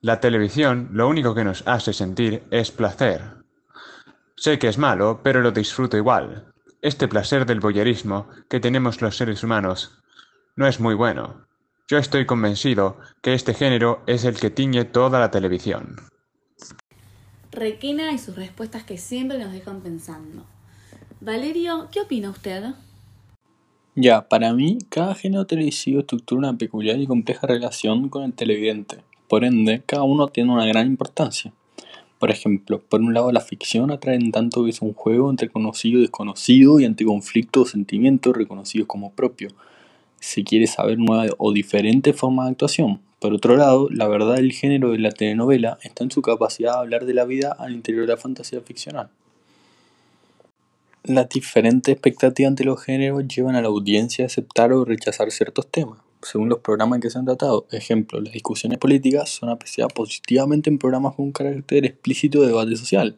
La 0.00 0.20
televisión 0.20 0.88
lo 0.92 1.08
único 1.08 1.34
que 1.34 1.44
nos 1.44 1.66
hace 1.66 1.92
sentir 1.92 2.42
es 2.50 2.70
placer. 2.70 3.22
Sé 4.36 4.58
que 4.58 4.68
es 4.68 4.78
malo, 4.78 5.20
pero 5.22 5.40
lo 5.40 5.52
disfruto 5.52 5.96
igual. 5.96 6.52
Este 6.80 7.06
placer 7.06 7.46
del 7.46 7.60
boyerismo 7.60 8.28
que 8.48 8.58
tenemos 8.58 9.00
los 9.00 9.16
seres 9.16 9.44
humanos 9.44 10.02
no 10.56 10.66
es 10.66 10.80
muy 10.80 10.94
bueno. 10.94 11.46
Yo 11.86 11.98
estoy 11.98 12.26
convencido 12.26 12.98
que 13.20 13.34
este 13.34 13.54
género 13.54 14.02
es 14.06 14.24
el 14.24 14.38
que 14.38 14.50
tiñe 14.50 14.84
toda 14.84 15.20
la 15.20 15.30
televisión. 15.30 15.96
Requena 17.52 18.12
y 18.12 18.18
sus 18.18 18.34
respuestas 18.34 18.82
que 18.82 18.98
siempre 18.98 19.38
nos 19.38 19.52
dejan 19.52 19.80
pensando. 19.82 20.46
Valerio, 21.24 21.86
¿qué 21.92 22.00
opina 22.00 22.30
usted? 22.30 22.64
Ya, 23.94 24.28
para 24.28 24.52
mí, 24.54 24.78
cada 24.88 25.14
género 25.14 25.46
televisivo 25.46 26.00
estructura 26.00 26.48
una 26.48 26.58
peculiar 26.58 26.98
y 26.98 27.06
compleja 27.06 27.46
relación 27.46 28.08
con 28.08 28.24
el 28.24 28.32
televidente. 28.32 29.04
Por 29.28 29.44
ende, 29.44 29.84
cada 29.86 30.02
uno 30.02 30.26
tiene 30.26 30.52
una 30.52 30.66
gran 30.66 30.88
importancia. 30.88 31.52
Por 32.18 32.32
ejemplo, 32.32 32.80
por 32.80 33.00
un 33.00 33.14
lado 33.14 33.30
la 33.30 33.40
ficción 33.40 33.92
atrae 33.92 34.16
en 34.16 34.32
tanto 34.32 34.64
que 34.64 34.70
es 34.70 34.82
un 34.82 34.94
juego 34.94 35.30
entre 35.30 35.48
conocido 35.48 36.00
y 36.00 36.02
desconocido 36.02 36.80
y 36.80 36.86
ante 36.86 37.04
conflictos 37.04 37.68
o 37.68 37.70
sentimientos 37.70 38.36
reconocidos 38.36 38.88
como 38.88 39.12
propios. 39.12 39.54
Se 40.18 40.42
quiere 40.42 40.66
saber 40.66 40.98
nueva 40.98 41.32
o 41.38 41.52
diferente 41.52 42.12
forma 42.14 42.46
de 42.46 42.50
actuación. 42.50 42.98
Por 43.20 43.32
otro 43.32 43.56
lado, 43.56 43.86
la 43.92 44.08
verdad 44.08 44.34
del 44.34 44.50
género 44.50 44.90
de 44.90 44.98
la 44.98 45.12
telenovela 45.12 45.78
está 45.84 46.02
en 46.02 46.10
su 46.10 46.20
capacidad 46.20 46.72
de 46.72 46.78
hablar 46.78 47.06
de 47.06 47.14
la 47.14 47.26
vida 47.26 47.54
al 47.56 47.74
interior 47.74 48.06
de 48.06 48.12
la 48.12 48.18
fantasía 48.18 48.60
ficcional. 48.60 49.10
Las 51.04 51.28
diferentes 51.28 51.92
expectativas 51.92 52.50
ante 52.50 52.64
los 52.64 52.80
géneros 52.80 53.26
llevan 53.26 53.56
a 53.56 53.60
la 53.60 53.66
audiencia 53.66 54.24
a 54.24 54.26
aceptar 54.26 54.72
o 54.72 54.84
rechazar 54.84 55.32
ciertos 55.32 55.66
temas 55.66 55.98
según 56.22 56.48
los 56.48 56.60
programas 56.60 57.00
que 57.00 57.10
se 57.10 57.18
han 57.18 57.24
tratado. 57.24 57.66
Ejemplo, 57.72 58.20
las 58.20 58.32
discusiones 58.32 58.78
políticas 58.78 59.30
son 59.30 59.48
apreciadas 59.48 59.92
positivamente 59.92 60.70
en 60.70 60.78
programas 60.78 61.14
con 61.14 61.26
un 61.26 61.32
carácter 61.32 61.84
explícito 61.84 62.40
de 62.40 62.48
debate 62.48 62.76
social. 62.76 63.16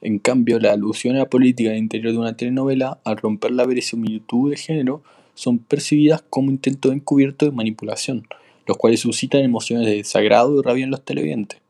En 0.00 0.18
cambio, 0.18 0.60
las 0.60 0.74
alusiones 0.74 1.22
a 1.22 1.28
política 1.28 1.70
en 1.70 1.76
el 1.76 1.82
interior 1.82 2.12
de 2.12 2.18
una 2.18 2.36
telenovela, 2.36 3.00
al 3.04 3.16
romper 3.16 3.50
la 3.50 3.66
verisimilitud 3.66 4.50
de 4.50 4.56
género, 4.56 5.02
son 5.34 5.58
percibidas 5.58 6.22
como 6.30 6.50
intentos 6.50 6.92
encubiertos 6.92 7.48
de 7.48 7.56
manipulación, 7.56 8.28
los 8.66 8.76
cuales 8.76 9.00
suscitan 9.00 9.42
emociones 9.42 9.86
de 9.86 9.96
desagrado 9.96 10.58
y 10.58 10.62
rabia 10.62 10.84
en 10.84 10.90
los 10.90 11.04
televidentes. 11.04 11.60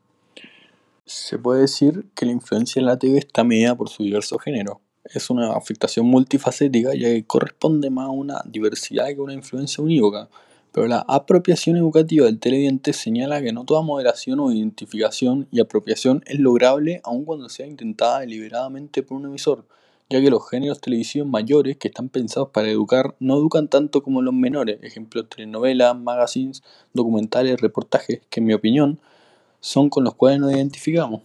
Se 1.05 1.37
puede 1.37 1.61
decir 1.61 2.05
que 2.15 2.25
la 2.25 2.33
influencia 2.33 2.79
en 2.79 2.87
la 2.87 2.99
TV 2.99 3.17
está 3.17 3.43
medida 3.43 3.75
por 3.75 3.89
su 3.89 4.03
diverso 4.03 4.37
género. 4.37 4.81
Es 5.13 5.29
una 5.29 5.53
afectación 5.53 6.07
multifacética 6.07 6.93
ya 6.93 7.09
que 7.09 7.25
corresponde 7.25 7.89
más 7.89 8.07
a 8.07 8.11
una 8.11 8.41
diversidad 8.45 9.07
que 9.07 9.15
a 9.15 9.21
una 9.21 9.33
influencia 9.33 9.83
unívoca, 9.83 10.29
pero 10.71 10.87
la 10.87 11.05
apropiación 11.07 11.77
educativa 11.77 12.25
del 12.25 12.39
televidente 12.39 12.91
señala 12.91 13.41
que 13.41 13.53
no 13.53 13.63
toda 13.63 13.81
moderación 13.81 14.39
o 14.41 14.51
identificación 14.51 15.47
y 15.51 15.61
apropiación 15.61 16.23
es 16.25 16.39
lograble 16.39 16.99
aun 17.03 17.23
cuando 17.23 17.47
sea 17.47 17.65
intentada 17.65 18.19
deliberadamente 18.19 19.03
por 19.03 19.17
un 19.17 19.27
emisor, 19.27 19.63
ya 20.09 20.19
que 20.19 20.29
los 20.29 20.49
géneros 20.49 20.81
televisivos 20.81 21.29
mayores 21.29 21.77
que 21.77 21.87
están 21.87 22.09
pensados 22.09 22.49
para 22.49 22.67
educar 22.67 23.15
no 23.19 23.37
educan 23.37 23.69
tanto 23.69 24.03
como 24.03 24.21
los 24.21 24.33
menores, 24.33 24.79
ejemplos 24.81 25.29
telenovelas, 25.29 25.97
magazines, 25.97 26.61
documentales, 26.93 27.61
reportajes, 27.61 28.21
que 28.29 28.39
en 28.39 28.45
mi 28.47 28.53
opinión 28.53 28.99
son 29.61 29.89
con 29.89 30.03
los 30.03 30.15
cuales 30.15 30.39
nos 30.41 30.51
identificamos. 30.51 31.21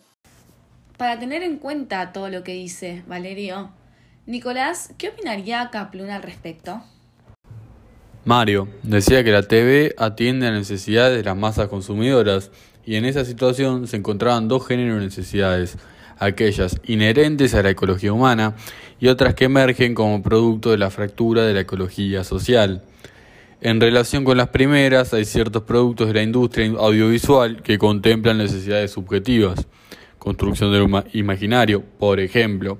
Para 1.00 1.18
tener 1.18 1.42
en 1.42 1.56
cuenta 1.56 2.12
todo 2.12 2.28
lo 2.28 2.44
que 2.44 2.52
dice 2.52 3.02
Valerio, 3.08 3.70
Nicolás, 4.26 4.92
¿qué 4.98 5.08
opinaría 5.08 5.70
Kaplun 5.72 6.10
al 6.10 6.22
respecto? 6.22 6.82
Mario 8.26 8.68
decía 8.82 9.24
que 9.24 9.32
la 9.32 9.48
TV 9.48 9.94
atiende 9.96 10.46
a 10.46 10.50
necesidades 10.50 11.16
de 11.16 11.24
las 11.24 11.38
masas 11.38 11.68
consumidoras 11.68 12.50
y 12.84 12.96
en 12.96 13.06
esa 13.06 13.24
situación 13.24 13.86
se 13.86 13.96
encontraban 13.96 14.46
dos 14.46 14.66
géneros 14.66 14.98
de 14.98 15.06
necesidades, 15.06 15.78
aquellas 16.18 16.78
inherentes 16.84 17.54
a 17.54 17.62
la 17.62 17.70
ecología 17.70 18.12
humana 18.12 18.54
y 19.00 19.08
otras 19.08 19.32
que 19.32 19.46
emergen 19.46 19.94
como 19.94 20.22
producto 20.22 20.70
de 20.70 20.76
la 20.76 20.90
fractura 20.90 21.46
de 21.46 21.54
la 21.54 21.60
ecología 21.60 22.24
social. 22.24 22.82
En 23.62 23.80
relación 23.80 24.22
con 24.22 24.36
las 24.36 24.48
primeras, 24.48 25.14
hay 25.14 25.24
ciertos 25.24 25.62
productos 25.62 26.08
de 26.08 26.12
la 26.12 26.22
industria 26.22 26.70
audiovisual 26.76 27.62
que 27.62 27.78
contemplan 27.78 28.36
necesidades 28.36 28.90
subjetivas, 28.90 29.66
construcción 30.20 30.70
del 30.70 30.86
imaginario, 31.14 31.82
por 31.98 32.20
ejemplo, 32.20 32.78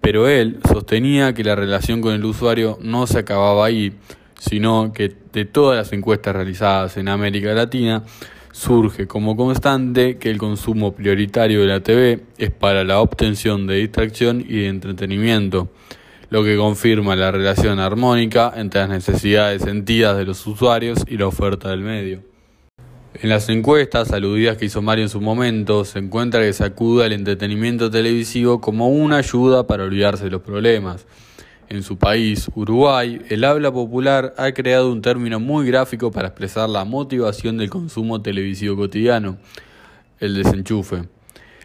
pero 0.00 0.28
él 0.28 0.60
sostenía 0.66 1.34
que 1.34 1.44
la 1.44 1.54
relación 1.54 2.00
con 2.00 2.14
el 2.14 2.24
usuario 2.24 2.78
no 2.80 3.06
se 3.06 3.18
acababa 3.18 3.66
ahí, 3.66 3.92
sino 4.38 4.92
que 4.94 5.12
de 5.32 5.44
todas 5.44 5.76
las 5.76 5.92
encuestas 5.92 6.34
realizadas 6.34 6.96
en 6.96 7.08
América 7.08 7.52
Latina 7.52 8.04
surge 8.52 9.06
como 9.06 9.36
constante 9.36 10.16
que 10.18 10.30
el 10.30 10.38
consumo 10.38 10.92
prioritario 10.92 11.60
de 11.60 11.66
la 11.66 11.80
TV 11.80 12.20
es 12.38 12.50
para 12.50 12.84
la 12.84 13.00
obtención 13.00 13.66
de 13.66 13.74
distracción 13.76 14.40
y 14.40 14.60
de 14.60 14.68
entretenimiento, 14.68 15.68
lo 16.30 16.44
que 16.44 16.56
confirma 16.56 17.16
la 17.16 17.32
relación 17.32 17.80
armónica 17.80 18.52
entre 18.56 18.82
las 18.82 18.90
necesidades 18.90 19.62
sentidas 19.62 20.16
de 20.16 20.24
los 20.24 20.46
usuarios 20.46 21.04
y 21.08 21.16
la 21.18 21.26
oferta 21.26 21.70
del 21.70 21.80
medio. 21.80 22.22
En 23.20 23.30
las 23.30 23.48
encuestas 23.48 24.12
aludidas 24.12 24.56
que 24.56 24.66
hizo 24.66 24.80
Mario 24.80 25.02
en 25.02 25.08
su 25.08 25.20
momento, 25.20 25.84
se 25.84 25.98
encuentra 25.98 26.40
que 26.42 26.52
se 26.52 26.62
acude 26.62 27.04
al 27.04 27.12
entretenimiento 27.12 27.90
televisivo 27.90 28.60
como 28.60 28.90
una 28.90 29.16
ayuda 29.16 29.66
para 29.66 29.82
olvidarse 29.82 30.22
de 30.22 30.30
los 30.30 30.42
problemas. 30.42 31.04
En 31.68 31.82
su 31.82 31.98
país, 31.98 32.48
Uruguay, 32.54 33.20
el 33.28 33.42
habla 33.42 33.72
popular 33.72 34.34
ha 34.36 34.52
creado 34.52 34.92
un 34.92 35.02
término 35.02 35.40
muy 35.40 35.66
gráfico 35.66 36.12
para 36.12 36.28
expresar 36.28 36.68
la 36.68 36.84
motivación 36.84 37.56
del 37.56 37.70
consumo 37.70 38.22
televisivo 38.22 38.76
cotidiano, 38.76 39.38
el 40.20 40.36
desenchufe. 40.36 41.08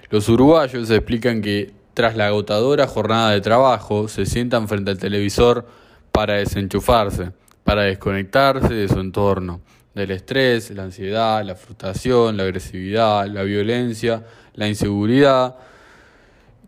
Los 0.10 0.30
uruguayos 0.30 0.90
explican 0.90 1.44
que 1.44 1.72
tras 1.94 2.18
la 2.18 2.26
agotadora 2.28 2.88
jornada 2.88 3.30
de 3.30 3.42
trabajo 3.42 4.08
se 4.08 4.26
sientan 4.26 4.68
frente 4.68 4.90
al 4.90 4.98
televisor 4.98 5.68
para 6.12 6.34
desenchufarse, 6.34 7.32
para 7.64 7.84
desconectarse 7.84 8.74
de 8.74 8.88
su 8.88 9.00
entorno, 9.00 9.62
del 9.94 10.12
estrés, 10.12 10.72
la 10.72 10.84
ansiedad, 10.84 11.44
la 11.44 11.56
frustración, 11.56 12.38
la 12.38 12.44
agresividad, 12.44 13.28
la 13.28 13.44
violencia, 13.44 14.26
la 14.54 14.68
inseguridad, 14.68 15.56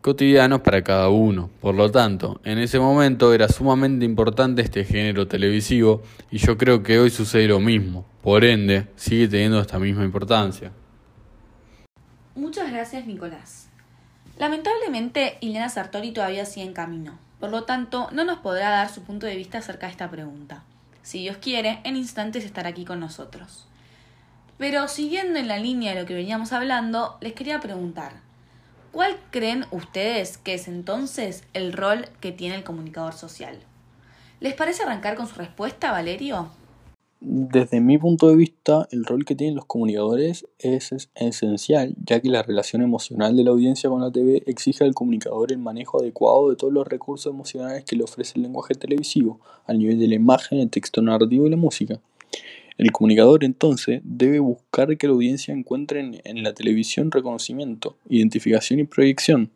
cotidianos 0.01 0.61
para 0.61 0.83
cada 0.83 1.09
uno. 1.09 1.49
Por 1.59 1.73
lo 1.73 1.89
tanto, 1.89 2.39
en 2.43 2.59
ese 2.59 2.79
momento 2.79 3.33
era 3.33 3.47
sumamente 3.47 4.05
importante 4.05 4.61
este 4.61 4.83
género 4.83 5.27
televisivo 5.27 6.03
y 6.29 6.37
yo 6.37 6.57
creo 6.57 6.83
que 6.83 6.99
hoy 6.99 7.09
sucede 7.09 7.47
lo 7.47 7.59
mismo. 7.59 8.05
Por 8.21 8.45
ende, 8.45 8.87
sigue 8.95 9.27
teniendo 9.27 9.59
esta 9.59 9.79
misma 9.79 10.03
importancia. 10.03 10.71
Muchas 12.35 12.71
gracias, 12.71 13.07
Nicolás. 13.07 13.69
Lamentablemente, 14.37 15.37
Ileana 15.41 15.69
Sartori 15.69 16.11
todavía 16.11 16.45
sigue 16.45 16.65
en 16.65 16.73
camino. 16.73 17.17
Por 17.39 17.49
lo 17.49 17.63
tanto, 17.63 18.09
no 18.11 18.25
nos 18.25 18.39
podrá 18.39 18.69
dar 18.69 18.89
su 18.89 19.03
punto 19.03 19.25
de 19.25 19.35
vista 19.35 19.59
acerca 19.59 19.87
de 19.87 19.91
esta 19.91 20.11
pregunta. 20.11 20.63
Si 21.05 21.19
Dios 21.19 21.37
quiere, 21.37 21.79
en 21.83 21.95
instantes 21.95 22.43
estará 22.43 22.69
aquí 22.69 22.83
con 22.83 22.99
nosotros. 22.99 23.67
Pero 24.57 24.87
siguiendo 24.87 25.37
en 25.37 25.47
la 25.47 25.59
línea 25.59 25.93
de 25.93 26.01
lo 26.01 26.07
que 26.07 26.15
veníamos 26.15 26.51
hablando, 26.51 27.17
les 27.21 27.33
quería 27.33 27.59
preguntar, 27.59 28.25
¿Cuál 28.95 29.17
creen 29.29 29.65
ustedes 29.71 30.37
que 30.37 30.53
es 30.53 30.69
entonces 30.69 31.43
el 31.51 31.73
rol 31.73 32.07
que 32.21 32.31
tiene 32.31 32.55
el 32.55 32.63
comunicador 32.63 33.13
social? 33.13 33.59
¿Les 34.39 34.53
parece 34.53 34.83
arrancar 34.83 35.15
con 35.15 35.27
su 35.27 35.35
respuesta, 35.35 35.91
Valerio? 35.91 36.49
Desde 37.21 37.79
mi 37.79 37.97
punto 37.97 38.27
de 38.27 38.35
vista, 38.35 38.87
el 38.91 39.05
rol 39.05 39.25
que 39.25 39.35
tienen 39.35 39.55
los 39.55 39.65
comunicadores 39.65 40.45
es, 40.59 41.09
esencial, 41.15 41.95
ya 42.05 42.19
que 42.19 42.29
la 42.29 42.43
relación 42.43 42.81
emocional 42.81 43.35
de 43.35 43.43
la 43.43 43.51
audiencia 43.51 43.89
con 43.89 44.01
la 44.01 44.11
TV 44.11 44.43
exige 44.45 44.83
al 44.83 44.93
comunicador 44.93 45.51
el 45.51 45.57
manejo 45.57 45.99
adecuado 45.99 46.49
de 46.49 46.55
todos 46.55 46.73
los 46.73 46.85
recursos 46.85 47.33
emocionales 47.33 47.85
que 47.85 47.95
le 47.95 48.03
ofrece 48.03 48.33
el 48.35 48.43
lenguaje 48.43 48.75
televisivo, 48.75 49.39
al 49.65 49.79
nivel 49.79 49.99
de 49.99 50.09
la 50.09 50.15
imagen, 50.15 50.59
el 50.59 50.69
texto 50.69 51.01
narrativo 51.01 51.47
y 51.47 51.49
la 51.49 51.57
música. 51.57 51.99
El 52.77 52.91
comunicador 52.91 53.45
entonces 53.45 54.01
debe 54.03 54.39
buscar 54.39 54.97
que 54.97 55.07
la 55.07 55.13
audiencia 55.13 55.53
encuentre 55.53 56.21
en, 56.23 56.43
la 56.43 56.53
televisión 56.53 57.09
reconocimiento, 57.09 57.95
identificación 58.09 58.81
y 58.81 58.83
proyección. 58.83 59.49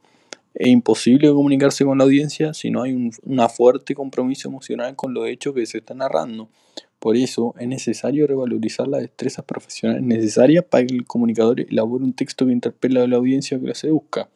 Es 0.54 0.68
imposible 0.68 1.30
comunicarse 1.30 1.84
con 1.84 1.98
la 1.98 2.06
audiencia 2.06 2.54
si 2.54 2.72
no 2.72 2.82
hay 2.82 2.94
un 2.94 3.12
una 3.24 3.50
fuerte 3.50 3.94
compromiso 3.94 4.48
emocional 4.48 4.96
con 4.96 5.14
los 5.14 5.28
hechos 5.28 5.54
que 5.54 5.66
se 5.66 5.80
están 5.80 5.98
narrando. 5.98 6.48
Por 7.00 7.16
eso 7.16 7.56
es 7.58 7.68
necesario 7.68 8.28
revalorizar 8.28 8.88
las 8.88 9.02
destrezas 9.02 9.46
profesionales 9.46 10.04
necesarias 10.04 10.66
para 10.70 10.86
que 10.86 10.96
el 10.96 11.06
comunicador 11.06 11.62
elabore 11.62 12.04
un 12.04 12.14
texto 12.14 12.46
que 12.46 12.52
interpela 12.52 13.04
a 13.04 13.08
la 13.08 13.16
audiencia 13.16 13.60
que 13.60 13.74
se 13.74 13.90
busca. 13.90 14.28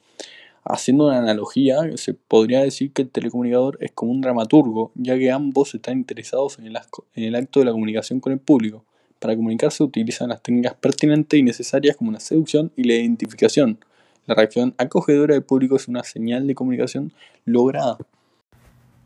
Haciendo 0.65 1.08
una 1.08 1.17
analogía, 1.17 1.75
se 1.98 2.13
podría 2.13 2.62
decir 2.62 2.93
que 2.93 3.01
el 3.01 3.10
telecomunicador 3.10 3.77
es 3.82 3.91
como 3.91 4.13
un 4.13 4.22
dramaturgo, 4.22 4.91
ya 4.96 5.17
que 5.17 5.29
ambos 5.29 5.75
están 5.75 5.98
interesados 5.98 6.58
en 6.58 6.67
el, 6.67 7.36
acto 7.36 7.60
de 7.60 7.65
la 7.65 7.74
comunicación 7.74 8.22
con 8.22 8.32
el 8.32 8.39
público. 8.39 8.86
Para 9.20 9.36
comunicarse 9.36 9.84
utilizan 9.84 10.29
las 10.29 10.41
técnicas 10.41 10.74
pertinentes 10.75 11.38
y 11.38 11.44
necesarias 11.44 11.98
como 11.98 12.14
la 12.14 12.22
seducción 12.22 12.72
y 12.77 12.85
la 12.85 12.94
identificación. 12.94 13.77
La 14.25 14.35
reacción 14.35 14.74
acogedora 14.77 15.33
del 15.33 15.44
público 15.44 15.75
es 15.75 15.90
una 15.90 16.03
señal 16.03 16.48
de 16.48 16.55
comunicación 16.55 17.11
lograda. 17.44 17.98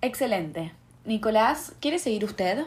Excelente. 0.01 0.73
Nicolás, 1.05 1.73
¿quiere 1.79 1.97
seguir 1.97 2.23
usted? 2.23 2.65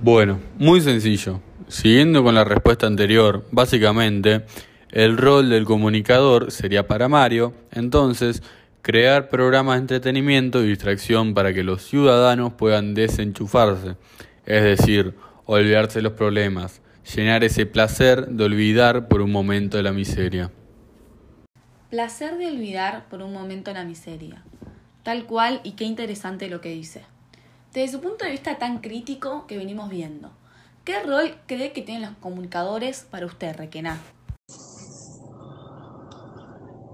Bueno, 0.00 0.40
muy 0.58 0.80
sencillo. 0.80 1.40
Siguiendo 1.68 2.22
con 2.22 2.34
la 2.34 2.44
respuesta 2.44 2.86
anterior, 2.86 3.46
básicamente, 3.50 4.44
el 4.90 5.16
rol 5.16 5.48
del 5.48 5.64
comunicador 5.64 6.50
sería 6.50 6.86
para 6.86 7.08
Mario, 7.08 7.54
entonces, 7.70 8.42
crear 8.82 9.28
programas 9.28 9.76
de 9.76 9.80
entretenimiento 9.80 10.62
y 10.62 10.68
distracción 10.68 11.34
para 11.34 11.54
que 11.54 11.62
los 11.62 11.82
ciudadanos 11.82 12.52
puedan 12.54 12.94
desenchufarse, 12.94 13.96
es 14.44 14.62
decir, 14.62 15.14
olvidarse 15.46 16.02
los 16.02 16.12
problemas, 16.12 16.82
llenar 17.14 17.44
ese 17.44 17.64
placer 17.64 18.26
de 18.26 18.44
olvidar 18.44 19.08
por 19.08 19.22
un 19.22 19.32
momento 19.32 19.80
la 19.82 19.92
miseria. 19.92 20.50
Placer 21.90 22.38
de 22.38 22.46
olvidar 22.46 23.08
por 23.08 23.22
un 23.22 23.32
momento 23.32 23.72
la 23.72 23.84
miseria. 23.84 24.44
Tal 25.02 25.26
cual 25.26 25.60
y 25.64 25.72
qué 25.72 25.84
interesante 25.84 26.48
lo 26.48 26.60
que 26.60 26.70
dice. 26.70 27.02
Desde 27.72 27.92
su 27.92 28.02
punto 28.02 28.26
de 28.26 28.30
vista 28.32 28.58
tan 28.58 28.78
crítico 28.78 29.46
que 29.46 29.56
venimos 29.56 29.88
viendo, 29.88 30.30
¿qué 30.84 31.02
rol 31.02 31.36
cree 31.46 31.72
que 31.72 31.80
tienen 31.80 32.02
los 32.02 32.18
comunicadores 32.18 33.06
para 33.10 33.24
usted, 33.24 33.56
Requena? 33.56 33.98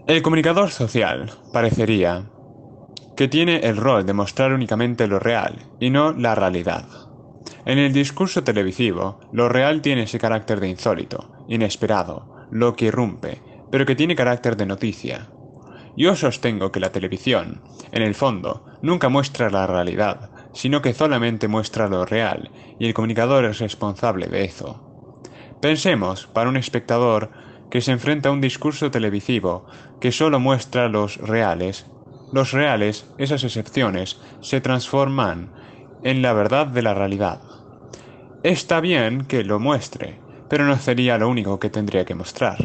El 0.06 0.22
comunicador 0.22 0.70
social 0.70 1.32
parecería 1.52 2.26
que 3.16 3.26
tiene 3.26 3.56
el 3.56 3.76
rol 3.76 4.06
de 4.06 4.12
mostrar 4.12 4.52
únicamente 4.52 5.08
lo 5.08 5.18
real 5.18 5.66
y 5.80 5.90
no 5.90 6.12
la 6.12 6.36
realidad. 6.36 6.84
En 7.64 7.78
el 7.78 7.92
discurso 7.92 8.44
televisivo, 8.44 9.18
lo 9.32 9.48
real 9.48 9.82
tiene 9.82 10.04
ese 10.04 10.20
carácter 10.20 10.60
de 10.60 10.68
insólito, 10.68 11.44
inesperado, 11.48 12.46
lo 12.52 12.76
que 12.76 12.84
irrumpe, 12.84 13.42
pero 13.72 13.84
que 13.84 13.96
tiene 13.96 14.14
carácter 14.14 14.56
de 14.56 14.66
noticia. 14.66 15.26
Yo 15.96 16.14
sostengo 16.14 16.70
que 16.70 16.78
la 16.78 16.92
televisión, 16.92 17.62
en 17.90 18.02
el 18.02 18.14
fondo, 18.14 18.64
nunca 18.80 19.08
muestra 19.08 19.50
la 19.50 19.66
realidad, 19.66 20.30
sino 20.52 20.82
que 20.82 20.94
solamente 20.94 21.48
muestra 21.48 21.88
lo 21.88 22.04
real, 22.04 22.50
y 22.78 22.86
el 22.86 22.94
comunicador 22.94 23.44
es 23.44 23.58
responsable 23.58 24.26
de 24.26 24.44
eso. 24.44 24.80
Pensemos, 25.60 26.26
para 26.26 26.48
un 26.48 26.56
espectador, 26.56 27.30
que 27.70 27.80
se 27.80 27.92
enfrenta 27.92 28.28
a 28.28 28.32
un 28.32 28.40
discurso 28.40 28.90
televisivo 28.90 29.66
que 30.00 30.12
solo 30.12 30.40
muestra 30.40 30.88
los 30.88 31.16
reales. 31.16 31.86
Los 32.32 32.52
reales, 32.52 33.06
esas 33.18 33.44
excepciones, 33.44 34.20
se 34.40 34.60
transforman 34.60 35.50
en 36.02 36.22
la 36.22 36.32
verdad 36.32 36.66
de 36.66 36.82
la 36.82 36.94
realidad. 36.94 37.40
Está 38.42 38.80
bien 38.80 39.24
que 39.26 39.44
lo 39.44 39.58
muestre, 39.58 40.20
pero 40.48 40.64
no 40.64 40.76
sería 40.78 41.18
lo 41.18 41.28
único 41.28 41.58
que 41.58 41.70
tendría 41.70 42.04
que 42.04 42.14
mostrar. 42.14 42.56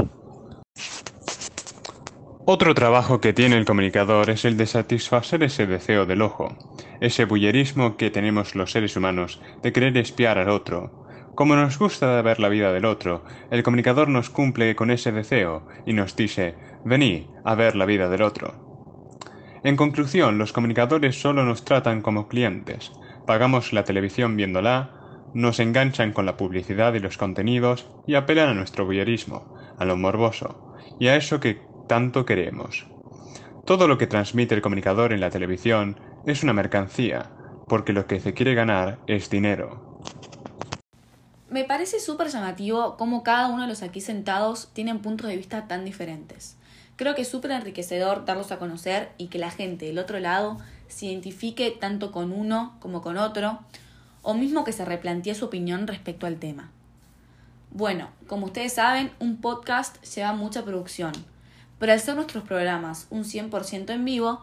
Otro 2.46 2.76
trabajo 2.76 3.22
que 3.22 3.32
tiene 3.32 3.58
el 3.58 3.66
comunicador 3.66 4.30
es 4.30 4.44
el 4.44 4.58
de 4.58 4.66
satisfacer 4.66 5.44
ese 5.44 5.66
deseo 5.66 6.06
del 6.06 6.22
ojo, 6.22 6.58
ese 7.00 7.24
bullerismo 7.24 7.96
que 7.96 8.12
tenemos 8.12 8.54
los 8.56 8.72
seres 8.72 8.98
humanos 8.98 9.42
de 9.62 9.72
querer 9.72 9.98
espiar 9.98 10.38
al 10.38 10.50
otro, 10.50 11.04
como 11.36 11.56
nos 11.56 11.80
gusta 11.80 12.22
ver 12.22 12.40
la 12.40 12.50
vida 12.50 12.72
del 12.72 12.86
otro, 12.86 13.24
el 13.50 13.64
comunicador 13.64 14.08
nos 14.08 14.30
cumple 14.30 14.76
con 14.76 14.92
ese 14.92 15.12
deseo 15.12 15.66
y 15.84 15.94
nos 15.94 16.16
dice, 16.16 16.56
vení 16.86 17.28
a 17.44 17.56
ver 17.56 17.76
la 17.76 17.86
vida 17.86 18.08
del 18.08 18.22
otro. 18.22 18.54
En 19.64 19.76
conclusión, 19.76 20.38
los 20.38 20.54
comunicadores 20.54 21.20
solo 21.20 21.44
nos 21.44 21.66
tratan 21.66 22.04
como 22.04 22.28
clientes. 22.28 22.92
Pagamos 23.26 23.74
la 23.74 23.84
televisión 23.84 24.36
viéndola, 24.36 24.92
nos 25.34 25.60
enganchan 25.60 26.14
con 26.14 26.28
la 26.28 26.38
publicidad 26.38 26.94
y 26.94 27.00
los 27.00 27.18
contenidos 27.18 27.90
y 28.06 28.14
apelan 28.14 28.50
a 28.50 28.54
nuestro 28.54 28.86
voyerismo, 28.86 29.56
a 29.80 29.86
lo 29.86 29.98
morboso, 29.98 30.76
y 31.00 31.08
a 31.08 31.16
eso 31.16 31.40
que 31.40 31.62
tanto 31.88 32.26
queremos. 32.26 32.88
Todo 33.66 33.88
lo 33.88 33.98
que 33.98 34.08
transmite 34.08 34.56
el 34.56 34.62
comunicador 34.62 35.14
en 35.14 35.22
la 35.22 35.30
televisión 35.30 36.00
es 36.26 36.44
una 36.44 36.54
mercancía, 36.54 37.30
porque 37.68 37.94
lo 37.94 38.08
que 38.08 38.20
se 38.20 38.34
quiere 38.34 38.56
ganar 38.56 39.00
es 39.08 39.30
dinero. 39.30 40.02
Me 41.50 41.64
parece 41.64 42.00
súper 42.00 42.30
llamativo 42.30 42.98
cómo 42.98 43.24
cada 43.24 43.48
uno 43.48 43.62
de 43.62 43.68
los 43.68 43.84
aquí 43.84 44.02
sentados 44.02 44.70
tienen 44.74 45.00
puntos 45.00 45.28
de 45.28 45.38
vista 45.38 45.68
tan 45.68 45.86
diferentes. 45.86 46.58
Creo 46.96 47.16
que 47.16 47.22
es 47.22 47.28
súper 47.28 47.52
enriquecedor 47.52 48.26
darlos 48.26 48.52
a 48.52 48.60
conocer 48.60 49.12
y 49.18 49.28
que 49.28 49.40
la 49.40 49.52
gente 49.52 49.86
del 49.86 50.00
otro 50.00 50.20
lado 50.20 50.58
se 50.88 51.06
identifique 51.06 51.72
tanto 51.72 52.12
con 52.12 52.32
uno 52.32 52.76
como 52.80 53.02
con 53.02 53.18
otro, 53.18 53.60
o 54.24 54.34
mismo 54.34 54.64
que 54.64 54.72
se 54.72 54.86
replantee 54.86 55.36
su 55.36 55.46
opinión 55.46 55.88
respecto 55.88 56.26
al 56.26 56.38
tema. 56.38 56.72
Bueno, 57.72 58.10
como 58.28 58.48
ustedes 58.48 58.74
saben, 58.74 59.12
un 59.20 59.38
podcast 59.38 60.04
lleva 60.04 60.34
mucha 60.34 60.64
producción, 60.64 61.14
pero 61.84 61.92
al 61.92 62.00
ser 62.00 62.16
nuestros 62.16 62.46
programas 62.46 63.08
un 63.10 63.26
100% 63.26 63.90
en 63.90 64.06
vivo, 64.06 64.42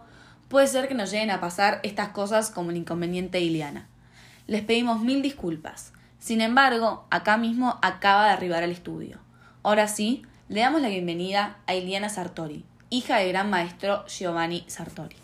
puede 0.48 0.66
ser 0.66 0.88
que 0.88 0.94
nos 0.94 1.10
lleguen 1.10 1.30
a 1.30 1.40
pasar 1.40 1.80
estas 1.84 2.10
cosas 2.10 2.50
como 2.50 2.70
el 2.70 2.76
inconveniente 2.76 3.40
Iliana. 3.40 3.88
Les 4.46 4.60
pedimos 4.60 5.00
mil 5.00 5.22
disculpas. 5.22 5.94
Sin 6.18 6.42
embargo, 6.42 7.06
acá 7.08 7.38
mismo 7.38 7.78
acaba 7.80 8.26
de 8.26 8.32
arribar 8.32 8.62
al 8.62 8.72
estudio. 8.72 9.20
Ahora 9.62 9.88
sí, 9.88 10.20
le 10.50 10.60
damos 10.60 10.82
la 10.82 10.88
bienvenida 10.88 11.56
a 11.66 11.74
Iliana 11.74 12.10
Sartori, 12.10 12.66
hija 12.90 13.16
del 13.16 13.30
gran 13.30 13.48
maestro 13.48 14.04
Giovanni 14.06 14.66
Sartori. 14.66 15.16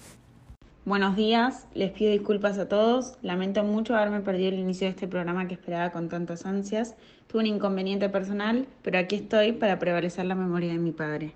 Buenos 0.86 1.16
días, 1.16 1.66
les 1.74 1.90
pido 1.90 2.12
disculpas 2.12 2.56
a 2.56 2.66
todos. 2.66 3.18
Lamento 3.20 3.62
mucho 3.62 3.94
haberme 3.94 4.20
perdido 4.20 4.48
el 4.48 4.58
inicio 4.58 4.86
de 4.86 4.92
este 4.92 5.06
programa 5.06 5.48
que 5.48 5.52
esperaba 5.52 5.92
con 5.92 6.08
tantas 6.08 6.46
ansias. 6.46 6.94
Tuve 7.26 7.40
un 7.40 7.46
inconveniente 7.56 8.08
personal, 8.08 8.66
pero 8.80 8.98
aquí 8.98 9.16
estoy 9.16 9.52
para 9.52 9.78
prevalecer 9.78 10.24
la 10.24 10.34
memoria 10.34 10.72
de 10.72 10.78
mi 10.78 10.92
padre. 10.92 11.34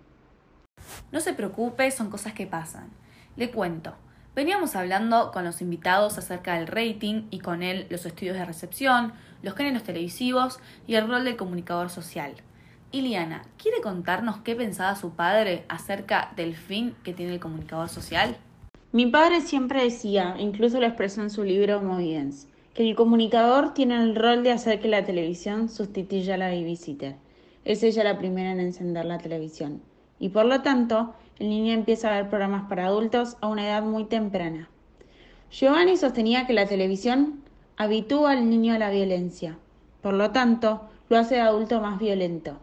No 1.13 1.21
se 1.21 1.33
preocupe, 1.33 1.91
son 1.91 2.11
cosas 2.11 2.33
que 2.33 2.47
pasan. 2.47 2.89
Le 3.37 3.51
cuento. 3.51 3.95
Veníamos 4.35 4.77
hablando 4.77 5.33
con 5.33 5.45
los 5.45 5.61
invitados 5.61 6.17
acerca 6.17 6.55
del 6.55 6.69
rating 6.69 7.25
y 7.31 7.41
con 7.41 7.63
él 7.63 7.87
los 7.91 8.07
estudios 8.07 8.37
de 8.37 8.45
recepción, 8.45 9.13
los 9.43 9.55
géneros 9.55 9.83
televisivos 9.83 10.61
y 10.87 10.95
el 10.95 11.09
rol 11.09 11.25
del 11.25 11.37
comunicador 11.37 11.91
social. 11.91 12.35
Iliana, 12.93 13.43
¿quiere 13.57 13.81
contarnos 13.81 14.39
qué 14.39 14.57
pensaba 14.57 14.97
su 14.97 15.11
padre 15.11 15.65
acerca 15.69 16.33
del 16.37 16.55
fin 16.55 16.95
que 17.05 17.13
tiene 17.13 17.35
el 17.35 17.41
comunicador 17.41 17.89
social? 17.89 18.37
Mi 18.93 19.07
padre 19.07 19.41
siempre 19.41 19.85
decía, 19.85 20.35
incluso 20.39 20.81
lo 20.81 20.87
expresó 20.87 21.23
en 21.23 21.31
su 21.31 21.45
libro 21.45 21.81
Movidens, 21.81 22.49
que 22.75 22.89
el 22.89 22.97
comunicador 22.97 23.75
tiene 23.75 23.97
el 24.03 24.17
rol 24.17 24.43
de 24.43 24.53
hacer 24.53 24.81
que 24.81 24.89
la 24.89 25.05
televisión 25.05 25.69
sustituya 25.69 26.35
a 26.35 26.39
la 26.39 26.49
babysitter. 26.49 27.15
Es 27.65 27.83
ella 27.83 28.03
la 28.03 28.19
primera 28.19 28.51
en 28.51 28.61
encender 28.61 29.05
la 29.05 29.19
televisión. 29.19 29.83
Y 30.21 30.29
por 30.29 30.45
lo 30.45 30.63
tanto, 30.63 31.15
el 31.41 31.49
niño 31.49 31.73
empieza 31.73 32.09
a 32.09 32.17
ver 32.17 32.29
programas 32.29 32.69
para 32.69 32.87
adultos 32.87 33.37
a 33.41 33.49
una 33.49 33.67
edad 33.67 33.83
muy 33.83 34.05
temprana. 34.05 34.69
Giovanni 35.51 35.97
sostenía 35.97 36.47
que 36.47 36.53
la 36.53 36.67
televisión 36.67 37.43
habitúa 37.77 38.33
al 38.33 38.49
niño 38.49 38.75
a 38.75 38.79
la 38.79 38.91
violencia. 38.91 39.59
Por 40.03 40.15
lo 40.15 40.31
tanto, 40.31 40.83
lo 41.09 41.19
hace 41.19 41.37
de 41.37 41.41
adulto 41.41 41.81
más 41.81 41.99
violento. 41.99 42.59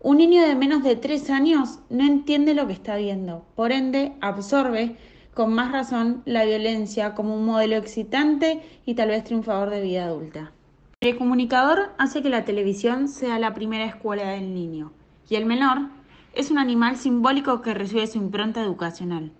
Un 0.00 0.16
niño 0.16 0.42
de 0.42 0.54
menos 0.54 0.82
de 0.82 0.96
tres 0.96 1.30
años 1.30 1.80
no 1.90 2.04
entiende 2.04 2.54
lo 2.54 2.66
que 2.66 2.72
está 2.72 2.96
viendo, 2.96 3.44
por 3.54 3.70
ende 3.70 4.12
absorbe 4.20 4.96
con 5.34 5.52
más 5.52 5.72
razón 5.72 6.22
la 6.24 6.44
violencia 6.44 7.14
como 7.14 7.34
un 7.34 7.44
modelo 7.44 7.76
excitante 7.76 8.60
y 8.84 8.94
tal 8.94 9.08
vez 9.08 9.24
triunfador 9.24 9.70
de 9.70 9.80
vida 9.80 10.04
adulta. 10.04 10.52
El 11.00 11.16
comunicador 11.18 11.92
hace 11.98 12.22
que 12.22 12.30
la 12.30 12.44
televisión 12.44 13.08
sea 13.08 13.38
la 13.38 13.54
primera 13.54 13.84
escuela 13.84 14.30
del 14.30 14.54
niño 14.54 14.92
y 15.28 15.36
el 15.36 15.46
menor 15.46 15.88
es 16.34 16.50
un 16.50 16.58
animal 16.58 16.96
simbólico 16.96 17.62
que 17.62 17.74
recibe 17.74 18.06
su 18.06 18.18
impronta 18.18 18.62
educacional. 18.62 19.32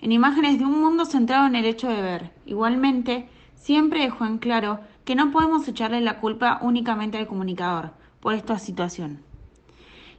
En 0.00 0.10
imágenes 0.10 0.58
de 0.58 0.64
un 0.64 0.80
mundo 0.80 1.04
centrado 1.04 1.46
en 1.46 1.54
el 1.54 1.64
hecho 1.64 1.88
de 1.88 2.02
ver, 2.02 2.32
igualmente, 2.46 3.28
siempre 3.54 4.02
dejó 4.02 4.24
en 4.24 4.38
claro 4.38 4.80
que 5.04 5.14
no 5.14 5.30
podemos 5.30 5.66
echarle 5.68 6.00
la 6.00 6.18
culpa 6.20 6.58
únicamente 6.62 7.18
al 7.18 7.28
comunicador 7.28 7.92
por 8.20 8.34
esta 8.34 8.58
situación, 8.58 9.22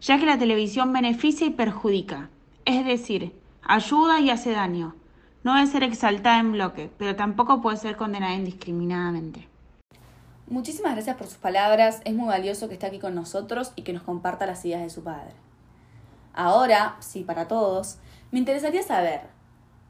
ya 0.02 0.18
que 0.18 0.26
la 0.26 0.38
televisión 0.38 0.94
beneficia 0.94 1.48
y 1.48 1.52
perjudica, 1.52 2.30
es 2.66 2.86
decir, 2.86 3.34
ayuda 3.62 4.20
y 4.20 4.30
hace 4.30 4.52
daño, 4.52 4.96
no 5.44 5.56
debe 5.56 5.68
ser 5.68 5.84
exaltada 5.84 6.40
en 6.40 6.54
bloque, 6.54 6.90
pero 6.98 7.16
tampoco 7.18 7.62
puede 7.62 7.78
ser 7.78 7.98
condenada 7.98 8.36
indiscriminadamente. 8.36 9.50
Muchísimas 10.48 10.94
gracias 10.94 11.18
por 11.18 11.28
sus 11.28 11.38
palabras. 11.38 12.02
Es 12.06 12.14
muy 12.14 12.28
valioso 12.28 12.68
que 12.68 12.76
esté 12.76 12.86
aquí 12.86 13.00
con 13.00 13.16
nosotros 13.16 13.72
y 13.76 13.82
que 13.82 13.94
nos 13.94 14.04
comparta 14.04 14.46
las 14.46 14.64
ideas 14.66 14.82
de 14.82 14.90
su 14.90 15.04
padre. 15.04 15.34
Ahora, 16.34 16.98
sí, 17.00 17.24
para 17.24 17.48
todos, 17.48 17.98
me 18.32 18.40
interesaría 18.40 18.82
saber, 18.82 19.22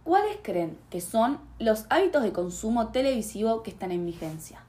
¿cuáles 0.03 0.37
creen 0.43 0.77
que 0.89 0.99
son 0.99 1.39
los 1.57 1.85
hábitos 1.89 2.21
de 2.23 2.33
consumo 2.33 2.89
televisivo 2.89 3.63
que 3.63 3.71
están 3.71 3.91
en 3.91 4.05
vigencia? 4.05 4.63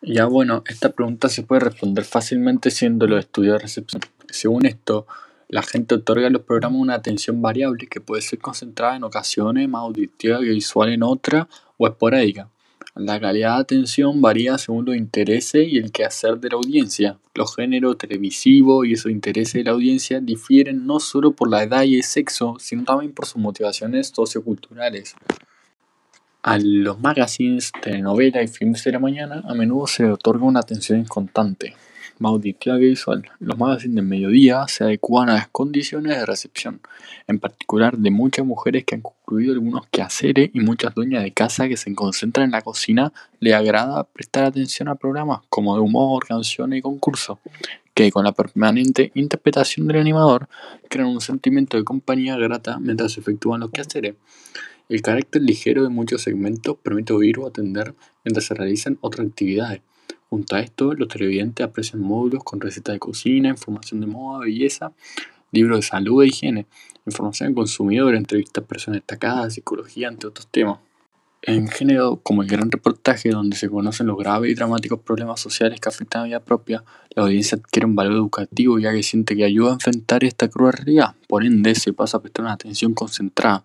Ya 0.00 0.24
bueno, 0.24 0.64
esta 0.66 0.88
pregunta 0.90 1.28
se 1.28 1.42
puede 1.42 1.60
responder 1.60 2.04
fácilmente 2.04 2.70
siendo 2.70 3.06
los 3.06 3.20
estudios 3.20 3.54
de 3.54 3.58
recepción. 3.60 4.02
Según 4.30 4.66
esto, 4.66 5.06
la 5.48 5.62
gente 5.62 5.94
otorga 5.94 6.26
a 6.26 6.30
los 6.30 6.42
programas 6.42 6.80
una 6.80 6.94
atención 6.94 7.42
variable 7.42 7.86
que 7.86 8.00
puede 8.00 8.22
ser 8.22 8.38
concentrada 8.38 8.96
en 8.96 9.04
ocasiones, 9.04 9.68
más 9.68 9.82
auditiva 9.82 10.40
que 10.40 10.46
visual 10.46 10.88
en 10.88 11.02
otra 11.02 11.46
o 11.76 11.86
esporádica. 11.86 12.48
La 12.94 13.18
calidad 13.18 13.56
de 13.56 13.62
atención 13.62 14.20
varía 14.20 14.58
según 14.58 14.84
los 14.84 14.96
intereses 14.96 15.66
y 15.66 15.78
el 15.78 15.92
quehacer 15.92 16.38
de 16.38 16.50
la 16.50 16.56
audiencia. 16.56 17.18
Los 17.34 17.56
géneros 17.56 17.96
televisivos 17.96 18.86
y 18.86 18.92
esos 18.92 19.10
intereses 19.10 19.54
de 19.54 19.64
la 19.64 19.70
audiencia 19.70 20.20
difieren 20.20 20.86
no 20.86 21.00
solo 21.00 21.32
por 21.32 21.48
la 21.48 21.62
edad 21.62 21.84
y 21.84 21.96
el 21.96 22.02
sexo, 22.02 22.56
sino 22.58 22.84
también 22.84 23.12
por 23.12 23.24
sus 23.24 23.40
motivaciones 23.40 24.12
socioculturales. 24.14 25.14
A 26.42 26.58
los 26.58 27.00
magazines, 27.00 27.72
telenovelas 27.80 28.44
y 28.44 28.48
filmes 28.48 28.84
de 28.84 28.92
la 28.92 28.98
mañana 28.98 29.42
a 29.48 29.54
menudo 29.54 29.86
se 29.86 30.02
le 30.02 30.12
otorga 30.12 30.44
una 30.44 30.60
atención 30.60 31.04
constante 31.04 31.74
más 32.22 32.30
auditiva 32.30 32.78
que 32.78 32.84
visual. 32.84 33.28
Los 33.40 33.58
magazines 33.58 33.96
de 33.96 34.02
mediodía 34.02 34.64
se 34.68 34.84
adecuan 34.84 35.28
a 35.28 35.34
las 35.34 35.48
condiciones 35.48 36.16
de 36.16 36.24
recepción, 36.24 36.80
en 37.26 37.40
particular 37.40 37.98
de 37.98 38.10
muchas 38.10 38.46
mujeres 38.46 38.84
que 38.84 38.94
han 38.94 39.02
concluido 39.02 39.52
algunos 39.52 39.86
quehaceres 39.88 40.50
y 40.54 40.60
muchas 40.60 40.94
dueñas 40.94 41.24
de 41.24 41.32
casa 41.32 41.68
que 41.68 41.76
se 41.76 41.92
concentran 41.94 42.46
en 42.46 42.52
la 42.52 42.62
cocina 42.62 43.12
le 43.40 43.54
agrada 43.54 44.04
prestar 44.04 44.44
atención 44.44 44.88
a 44.88 44.94
programas 44.94 45.40
como 45.48 45.74
de 45.74 45.80
humor, 45.80 46.24
canciones 46.26 46.78
y 46.78 46.82
concursos, 46.82 47.38
que 47.92 48.10
con 48.12 48.24
la 48.24 48.32
permanente 48.32 49.10
interpretación 49.14 49.88
del 49.88 49.98
animador 49.98 50.48
crean 50.88 51.08
un 51.08 51.20
sentimiento 51.20 51.76
de 51.76 51.84
compañía 51.84 52.36
grata 52.36 52.78
mientras 52.78 53.12
se 53.12 53.20
efectúan 53.20 53.60
los 53.60 53.70
quehaceres. 53.70 54.14
El 54.88 55.02
carácter 55.02 55.42
ligero 55.42 55.82
de 55.82 55.88
muchos 55.88 56.22
segmentos 56.22 56.76
permite 56.82 57.12
oír 57.12 57.38
o 57.38 57.46
atender 57.46 57.94
mientras 58.24 58.46
se 58.46 58.54
realizan 58.54 58.98
otras 59.00 59.26
actividades 59.26 59.80
Junto 60.32 60.56
a 60.56 60.60
esto, 60.60 60.94
los 60.94 61.08
televidentes 61.08 61.62
aprecian 61.62 62.00
módulos 62.00 62.42
con 62.42 62.58
recetas 62.58 62.94
de 62.94 62.98
cocina, 62.98 63.50
información 63.50 64.00
de 64.00 64.06
moda, 64.06 64.38
belleza, 64.38 64.94
libros 65.50 65.80
de 65.80 65.82
salud 65.82 66.22
e 66.22 66.28
higiene, 66.28 66.64
información 67.04 67.50
de 67.50 67.54
consumidor, 67.54 68.14
entrevistas 68.14 68.64
a 68.64 68.66
personas 68.66 69.00
destacadas, 69.00 69.52
psicología, 69.52 70.08
entre 70.08 70.30
otros 70.30 70.48
temas. 70.50 70.78
En 71.42 71.68
género 71.68 72.18
como 72.22 72.42
el 72.42 72.48
gran 72.48 72.70
reportaje, 72.70 73.28
donde 73.28 73.58
se 73.58 73.68
conocen 73.68 74.06
los 74.06 74.16
graves 74.16 74.50
y 74.50 74.54
dramáticos 74.54 75.00
problemas 75.00 75.38
sociales 75.38 75.78
que 75.78 75.90
afectan 75.90 76.20
a 76.20 76.22
la 76.22 76.28
vida 76.28 76.40
propia, 76.40 76.82
la 77.14 77.24
audiencia 77.24 77.58
adquiere 77.58 77.84
un 77.84 77.94
valor 77.94 78.14
educativo 78.14 78.78
ya 78.78 78.90
que 78.90 79.02
siente 79.02 79.36
que 79.36 79.44
ayuda 79.44 79.72
a 79.72 79.74
enfrentar 79.74 80.24
esta 80.24 80.48
cruel 80.48 80.72
realidad. 80.72 81.14
Por 81.28 81.44
ende, 81.44 81.74
se 81.74 81.92
pasa 81.92 82.16
a 82.16 82.22
prestar 82.22 82.46
una 82.46 82.54
atención 82.54 82.94
concentrada 82.94 83.64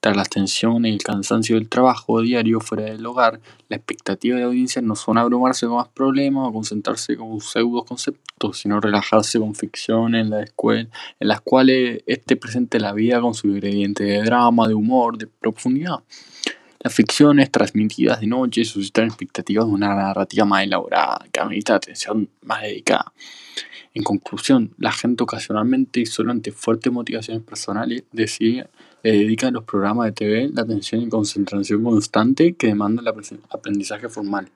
tras 0.00 0.16
las 0.16 0.28
tensiones 0.28 0.90
y 0.90 0.94
el 0.94 1.02
cansancio 1.02 1.56
del 1.56 1.68
trabajo 1.68 2.20
diario 2.20 2.60
fuera 2.60 2.84
del 2.84 3.04
hogar, 3.06 3.40
la 3.68 3.76
expectativa 3.76 4.36
de 4.36 4.42
la 4.42 4.48
audiencia 4.48 4.80
no 4.82 4.94
son 4.94 5.18
abrumarse 5.18 5.66
con 5.66 5.76
más 5.76 5.88
problemas 5.88 6.48
o 6.48 6.52
concentrarse 6.52 7.16
con 7.16 7.40
pseudo 7.40 7.84
conceptos, 7.84 8.58
sino 8.58 8.80
relajarse 8.80 9.38
con 9.38 9.54
ficciones 9.54 10.24
en, 10.24 10.30
la 10.30 10.42
escuela, 10.42 10.88
en 11.18 11.28
las 11.28 11.40
cuales 11.40 12.02
este 12.06 12.36
presente 12.36 12.78
la 12.78 12.92
vida 12.92 13.20
con 13.20 13.34
su 13.34 13.48
ingrediente 13.48 14.04
de 14.04 14.22
drama, 14.22 14.68
de 14.68 14.74
humor, 14.74 15.18
de 15.18 15.26
profundidad. 15.26 16.04
Las 16.78 16.94
ficciones 16.94 17.50
transmitidas 17.50 18.20
de 18.20 18.28
noche 18.28 18.64
suscitan 18.64 19.06
expectativas 19.06 19.66
de 19.66 19.72
una 19.72 19.94
narrativa 19.94 20.44
más 20.44 20.62
elaborada, 20.62 21.18
que 21.32 21.40
amerita 21.40 21.74
atención 21.74 22.28
más 22.42 22.62
dedicada. 22.62 23.12
En 23.92 24.02
conclusión, 24.02 24.74
la 24.76 24.92
gente 24.92 25.24
ocasionalmente 25.24 26.00
y 26.00 26.06
solo 26.06 26.30
ante 26.30 26.52
fuertes 26.52 26.92
motivaciones 26.92 27.42
personales 27.42 28.04
decide 28.12 28.68
le 29.06 29.12
dedica 29.12 29.46
a 29.46 29.50
los 29.52 29.62
programas 29.62 30.06
de 30.06 30.12
TV 30.12 30.50
la 30.52 30.62
atención 30.62 31.00
y 31.00 31.08
concentración 31.08 31.84
constante 31.84 32.56
que 32.56 32.66
demanda 32.66 33.02
el 33.02 33.08
aprendizaje 33.50 34.08
formal. 34.08 34.50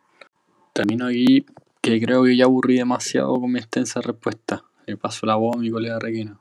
Termino 0.73 1.07
aquí 1.07 1.47
que 1.81 2.01
creo 2.01 2.25
que 2.25 2.37
ya 2.37 2.47
aburrí 2.47 2.77
demasiado 2.77 3.41
con 3.41 3.53
mi 3.53 3.61
extensa 3.61 4.01
respuesta. 4.01 4.65
Le 4.87 4.97
paso 4.97 5.25
la 5.25 5.37
voz 5.37 5.55
a 5.55 5.61
mi 5.61 5.71
colega 5.71 6.01
Requena. 6.01 6.37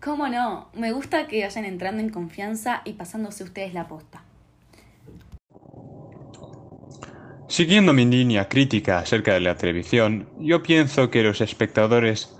¿Cómo 0.00 0.28
no? 0.28 0.68
Me 0.74 0.92
gusta 0.92 1.26
que 1.26 1.42
vayan 1.42 1.64
entrando 1.64 2.00
en 2.00 2.10
confianza 2.10 2.82
y 2.84 2.92
pasándose 2.92 3.42
ustedes 3.42 3.74
la 3.74 3.88
posta. 3.88 4.22
Siguiendo 7.48 7.92
mi 7.92 8.04
línea 8.04 8.48
crítica 8.48 9.00
acerca 9.00 9.34
de 9.34 9.40
la 9.40 9.56
televisión, 9.56 10.28
yo 10.38 10.62
pienso 10.62 11.10
que 11.10 11.24
los 11.24 11.40
espectadores 11.40 12.37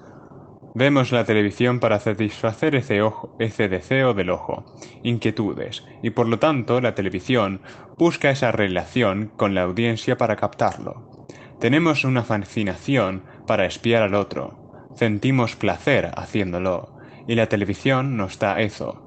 Vemos 0.79 1.11
la 1.11 1.25
televisión 1.25 1.81
para 1.81 1.99
satisfacer 1.99 2.77
ese, 2.77 3.01
ese 3.41 3.69
deseo 3.69 4.15
del 4.15 4.31
ojo, 4.31 4.65
inquietudes, 5.03 5.85
y 6.05 6.11
por 6.11 6.29
lo 6.29 6.39
tanto 6.39 6.81
la 6.81 6.95
televisión 6.95 7.63
busca 7.97 8.31
esa 8.31 8.53
relación 8.53 9.33
con 9.37 9.57
la 9.57 9.63
audiencia 9.63 10.17
para 10.17 10.37
captarlo. 10.37 11.27
Tenemos 11.59 12.05
una 12.05 12.23
fascinación 12.23 13.25
para 13.45 13.67
espiar 13.67 14.05
al 14.05 14.15
otro, 14.15 14.87
sentimos 14.95 15.57
placer 15.57 16.13
haciéndolo, 16.15 16.97
y 17.27 17.35
la 17.35 17.49
televisión 17.49 18.17
nos 18.17 18.39
da 18.39 18.61
eso. 18.61 19.03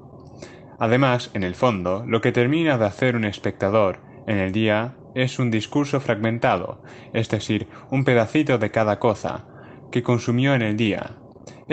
Además, 0.78 1.30
en 1.32 1.42
el 1.42 1.54
fondo, 1.54 2.04
lo 2.06 2.20
que 2.20 2.32
termina 2.32 2.76
de 2.76 2.84
hacer 2.84 3.16
un 3.16 3.24
espectador 3.24 4.00
en 4.26 4.36
el 4.36 4.52
día 4.52 4.96
es 5.14 5.38
un 5.38 5.50
discurso 5.50 6.00
fragmentado, 6.00 6.82
es 7.14 7.30
decir, 7.30 7.66
un 7.90 8.04
pedacito 8.04 8.58
de 8.58 8.70
cada 8.70 8.98
cosa 8.98 9.46
que 9.90 10.02
consumió 10.02 10.54
en 10.54 10.60
el 10.60 10.76
día, 10.76 11.16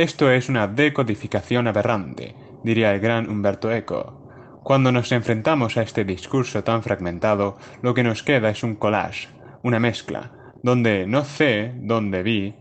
esto 0.01 0.31
es 0.31 0.47
una 0.47 0.67
decodificación 0.67 1.67
aberrante, 1.67 2.33
diría 2.63 2.93
el 2.93 3.01
gran 3.01 3.29
Humberto 3.29 3.69
Eco. 3.69 4.61
Cuando 4.63 4.93
nos 4.93 5.11
enfrentamos 5.11 5.75
a 5.75 5.81
este 5.81 6.05
discurso 6.05 6.63
tan 6.63 6.83
fragmentado, 6.83 7.57
lo 7.81 7.93
que 7.93 8.03
nos 8.03 8.23
queda 8.23 8.49
es 8.49 8.63
un 8.63 8.75
collage, 8.75 9.27
una 9.61 9.79
mezcla, 9.79 10.31
donde 10.63 11.05
no 11.05 11.25
sé 11.25 11.73
dónde 11.75 12.23
vi 12.23 12.55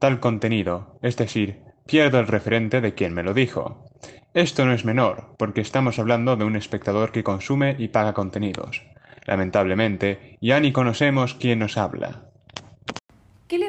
tal 0.00 0.20
contenido, 0.20 0.98
es 1.00 1.16
decir, 1.16 1.62
pierdo 1.86 2.20
el 2.20 2.26
referente 2.26 2.82
de 2.82 2.92
quien 2.92 3.14
me 3.14 3.22
lo 3.22 3.32
dijo. 3.32 3.86
Esto 4.34 4.66
no 4.66 4.74
es 4.74 4.84
menor, 4.84 5.34
porque 5.38 5.62
estamos 5.62 5.98
hablando 5.98 6.36
de 6.36 6.44
un 6.44 6.56
espectador 6.56 7.10
que 7.10 7.24
consume 7.24 7.74
y 7.78 7.88
paga 7.88 8.12
contenidos. 8.12 8.82
Lamentablemente, 9.24 10.36
ya 10.42 10.60
ni 10.60 10.72
conocemos 10.72 11.34
quién 11.34 11.60
nos 11.60 11.78
habla. 11.78 12.31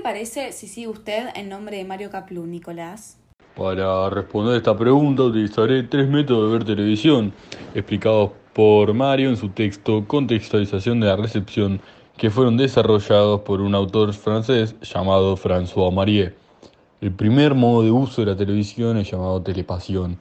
¿Qué 0.03 0.09
le 0.09 0.15
parece 0.15 0.51
si 0.51 0.67
sigue 0.67 0.89
usted 0.89 1.29
en 1.33 1.47
nombre 1.47 1.77
de 1.77 1.85
Mario 1.85 2.09
Caplú, 2.09 2.45
Nicolás? 2.45 3.17
Para 3.55 4.09
responder 4.09 4.57
esta 4.57 4.75
pregunta 4.77 5.23
utilizaré 5.23 5.83
tres 5.83 6.09
métodos 6.09 6.51
de 6.51 6.57
ver 6.57 6.67
televisión, 6.67 7.33
explicados 7.73 8.31
por 8.51 8.93
Mario 8.93 9.29
en 9.29 9.37
su 9.37 9.47
texto 9.47 10.05
Contextualización 10.05 10.99
de 10.99 11.07
la 11.07 11.15
recepción, 11.15 11.79
que 12.17 12.29
fueron 12.29 12.57
desarrollados 12.57 13.41
por 13.41 13.61
un 13.61 13.75
autor 13.75 14.11
francés 14.11 14.75
llamado 14.81 15.37
François 15.37 15.93
Marie. 15.93 16.33
El 16.99 17.13
primer 17.13 17.55
modo 17.55 17.83
de 17.83 17.91
uso 17.91 18.25
de 18.25 18.31
la 18.31 18.37
televisión 18.37 18.97
es 18.97 19.09
llamado 19.09 19.41
telepasión. 19.41 20.19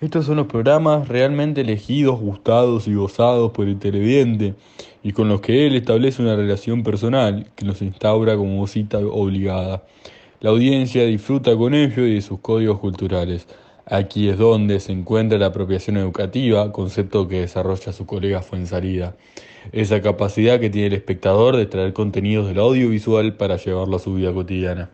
Estos 0.00 0.24
son 0.24 0.36
los 0.36 0.46
programas 0.46 1.08
realmente 1.08 1.60
elegidos, 1.60 2.18
gustados 2.18 2.88
y 2.88 2.94
gozados 2.94 3.52
por 3.52 3.68
el 3.68 3.78
televidente 3.78 4.54
y 5.02 5.12
con 5.12 5.28
los 5.28 5.42
que 5.42 5.66
él 5.66 5.76
establece 5.76 6.22
una 6.22 6.36
relación 6.36 6.82
personal 6.82 7.46
que 7.54 7.66
nos 7.66 7.82
instaura 7.82 8.34
como 8.34 8.66
cita 8.66 8.96
obligada. 8.96 9.82
La 10.40 10.48
audiencia 10.48 11.04
disfruta 11.04 11.54
con 11.54 11.74
ello 11.74 12.06
y 12.06 12.14
de 12.14 12.22
sus 12.22 12.40
códigos 12.40 12.78
culturales. 12.78 13.46
Aquí 13.84 14.30
es 14.30 14.38
donde 14.38 14.80
se 14.80 14.92
encuentra 14.92 15.36
la 15.36 15.46
apropiación 15.46 15.98
educativa, 15.98 16.72
concepto 16.72 17.28
que 17.28 17.42
desarrolla 17.42 17.92
su 17.92 18.06
colega 18.06 18.40
Fuensalida. 18.40 19.14
Esa 19.72 20.00
capacidad 20.00 20.58
que 20.58 20.70
tiene 20.70 20.86
el 20.86 20.94
espectador 20.94 21.56
de 21.56 21.64
extraer 21.64 21.92
contenidos 21.92 22.48
del 22.48 22.60
audiovisual 22.60 23.34
para 23.34 23.58
llevarlo 23.58 23.96
a 23.96 24.00
su 24.00 24.14
vida 24.14 24.32
cotidiana. 24.32 24.88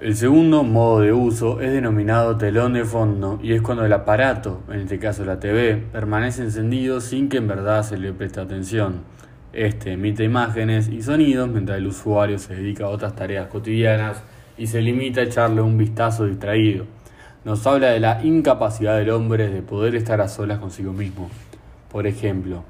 El 0.00 0.14
segundo 0.14 0.62
modo 0.62 1.00
de 1.00 1.12
uso 1.12 1.60
es 1.60 1.72
denominado 1.72 2.36
telón 2.36 2.74
de 2.74 2.84
fondo 2.84 3.40
y 3.42 3.52
es 3.52 3.62
cuando 3.62 3.84
el 3.84 3.92
aparato, 3.92 4.62
en 4.68 4.82
este 4.82 5.00
caso 5.00 5.24
la 5.24 5.40
TV, 5.40 5.74
permanece 5.90 6.42
encendido 6.42 7.00
sin 7.00 7.28
que 7.28 7.38
en 7.38 7.48
verdad 7.48 7.82
se 7.82 7.98
le 7.98 8.12
preste 8.12 8.38
atención. 8.38 9.00
Este 9.52 9.94
emite 9.94 10.22
imágenes 10.22 10.86
y 10.86 11.02
sonidos 11.02 11.48
mientras 11.48 11.78
el 11.78 11.88
usuario 11.88 12.38
se 12.38 12.54
dedica 12.54 12.84
a 12.84 12.90
otras 12.90 13.16
tareas 13.16 13.48
cotidianas 13.48 14.22
y 14.56 14.68
se 14.68 14.82
limita 14.82 15.20
a 15.20 15.24
echarle 15.24 15.62
un 15.62 15.76
vistazo 15.76 16.26
distraído. 16.26 16.84
Nos 17.44 17.66
habla 17.66 17.88
de 17.88 17.98
la 17.98 18.24
incapacidad 18.24 18.96
del 18.96 19.10
hombre 19.10 19.50
de 19.50 19.62
poder 19.62 19.96
estar 19.96 20.20
a 20.20 20.28
solas 20.28 20.60
consigo 20.60 20.92
mismo. 20.92 21.28
Por 21.90 22.06
ejemplo, 22.06 22.62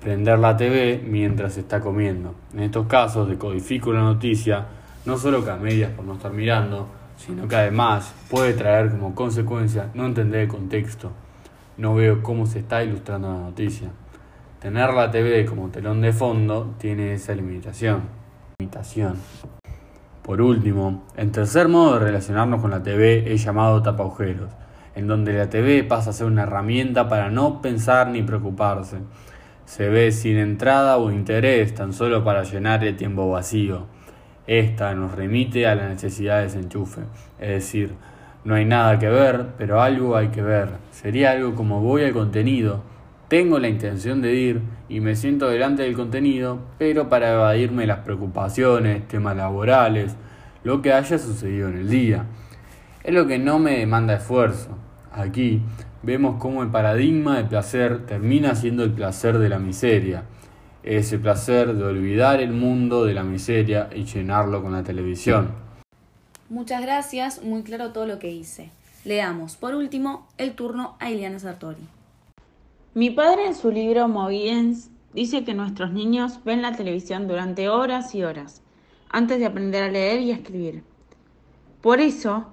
prender 0.00 0.38
la 0.38 0.56
TV 0.56 1.02
mientras 1.04 1.56
está 1.56 1.80
comiendo. 1.80 2.36
En 2.52 2.60
estos 2.60 2.86
casos 2.86 3.28
decodifico 3.28 3.92
la 3.92 4.02
noticia 4.02 4.66
no 5.06 5.18
solo 5.18 5.44
que 5.44 5.50
a 5.50 5.56
medias 5.56 5.90
por 5.90 6.04
no 6.04 6.14
estar 6.14 6.32
mirando, 6.32 6.88
sino 7.16 7.46
que 7.46 7.56
además 7.56 8.14
puede 8.30 8.54
traer 8.54 8.90
como 8.90 9.14
consecuencia 9.14 9.90
no 9.94 10.06
entender 10.06 10.42
el 10.42 10.48
contexto. 10.48 11.12
No 11.76 11.94
veo 11.94 12.22
cómo 12.22 12.46
se 12.46 12.60
está 12.60 12.82
ilustrando 12.82 13.32
la 13.32 13.38
noticia. 13.38 13.90
Tener 14.60 14.94
la 14.94 15.10
TV 15.10 15.44
como 15.44 15.68
telón 15.68 16.00
de 16.00 16.12
fondo 16.12 16.74
tiene 16.78 17.12
esa 17.12 17.34
limitación. 17.34 18.02
limitación. 18.58 19.16
Por 20.22 20.40
último, 20.40 21.04
el 21.16 21.30
tercer 21.32 21.68
modo 21.68 21.98
de 21.98 22.06
relacionarnos 22.06 22.62
con 22.62 22.70
la 22.70 22.82
TV 22.82 23.30
es 23.30 23.44
llamado 23.44 23.82
tapaujeros, 23.82 24.50
en 24.94 25.06
donde 25.06 25.34
la 25.34 25.50
TV 25.50 25.84
pasa 25.84 26.10
a 26.10 26.12
ser 26.14 26.26
una 26.28 26.44
herramienta 26.44 27.10
para 27.10 27.28
no 27.28 27.60
pensar 27.60 28.08
ni 28.08 28.22
preocuparse. 28.22 29.00
Se 29.66 29.88
ve 29.90 30.12
sin 30.12 30.38
entrada 30.38 30.96
o 30.96 31.10
interés, 31.10 31.74
tan 31.74 31.92
solo 31.92 32.24
para 32.24 32.42
llenar 32.42 32.82
el 32.84 32.96
tiempo 32.96 33.28
vacío. 33.28 33.86
Esta 34.46 34.94
nos 34.94 35.12
remite 35.12 35.66
a 35.66 35.74
la 35.74 35.88
necesidad 35.88 36.38
de 36.38 36.44
desenchufe, 36.44 37.00
es 37.40 37.48
decir, 37.48 37.94
no 38.44 38.54
hay 38.54 38.66
nada 38.66 38.98
que 38.98 39.08
ver, 39.08 39.46
pero 39.56 39.80
algo 39.80 40.16
hay 40.16 40.28
que 40.28 40.42
ver. 40.42 40.68
Sería 40.90 41.30
algo 41.30 41.54
como 41.54 41.80
voy 41.80 42.04
al 42.04 42.12
contenido, 42.12 42.82
tengo 43.28 43.58
la 43.58 43.68
intención 43.68 44.20
de 44.20 44.34
ir 44.34 44.60
y 44.90 45.00
me 45.00 45.16
siento 45.16 45.48
delante 45.48 45.82
del 45.82 45.94
contenido, 45.94 46.58
pero 46.76 47.08
para 47.08 47.32
evadirme 47.32 47.86
las 47.86 48.00
preocupaciones, 48.00 49.08
temas 49.08 49.34
laborales, 49.34 50.14
lo 50.62 50.82
que 50.82 50.92
haya 50.92 51.18
sucedido 51.18 51.68
en 51.68 51.78
el 51.78 51.88
día. 51.88 52.26
Es 53.02 53.14
lo 53.14 53.26
que 53.26 53.38
no 53.38 53.58
me 53.58 53.78
demanda 53.78 54.16
esfuerzo. 54.16 54.76
Aquí 55.10 55.62
vemos 56.02 56.36
cómo 56.38 56.62
el 56.62 56.68
paradigma 56.68 57.38
de 57.38 57.44
placer 57.44 58.04
termina 58.04 58.54
siendo 58.54 58.84
el 58.84 58.92
placer 58.92 59.38
de 59.38 59.48
la 59.48 59.58
miseria 59.58 60.24
ese 60.84 61.18
placer 61.18 61.74
de 61.74 61.82
olvidar 61.82 62.40
el 62.40 62.52
mundo 62.52 63.04
de 63.04 63.14
la 63.14 63.24
miseria 63.24 63.88
y 63.94 64.04
llenarlo 64.04 64.62
con 64.62 64.72
la 64.72 64.82
televisión. 64.82 65.48
Muchas 66.48 66.82
gracias, 66.82 67.42
muy 67.42 67.62
claro 67.62 67.92
todo 67.92 68.06
lo 68.06 68.18
que 68.18 68.30
hice. 68.30 68.70
Leamos, 69.04 69.56
por 69.56 69.74
último, 69.74 70.28
el 70.38 70.52
turno 70.52 70.96
a 71.00 71.10
Iliana 71.10 71.38
Sartori. 71.38 71.82
Mi 72.94 73.10
padre 73.10 73.46
en 73.46 73.54
su 73.54 73.70
libro 73.70 74.08
Moviens 74.08 74.90
dice 75.14 75.44
que 75.44 75.54
nuestros 75.54 75.92
niños 75.92 76.44
ven 76.44 76.62
la 76.62 76.76
televisión 76.76 77.28
durante 77.28 77.68
horas 77.68 78.14
y 78.14 78.22
horas, 78.22 78.62
antes 79.08 79.38
de 79.38 79.46
aprender 79.46 79.82
a 79.82 79.90
leer 79.90 80.20
y 80.20 80.32
a 80.32 80.36
escribir. 80.36 80.82
Por 81.80 82.00
eso 82.00 82.46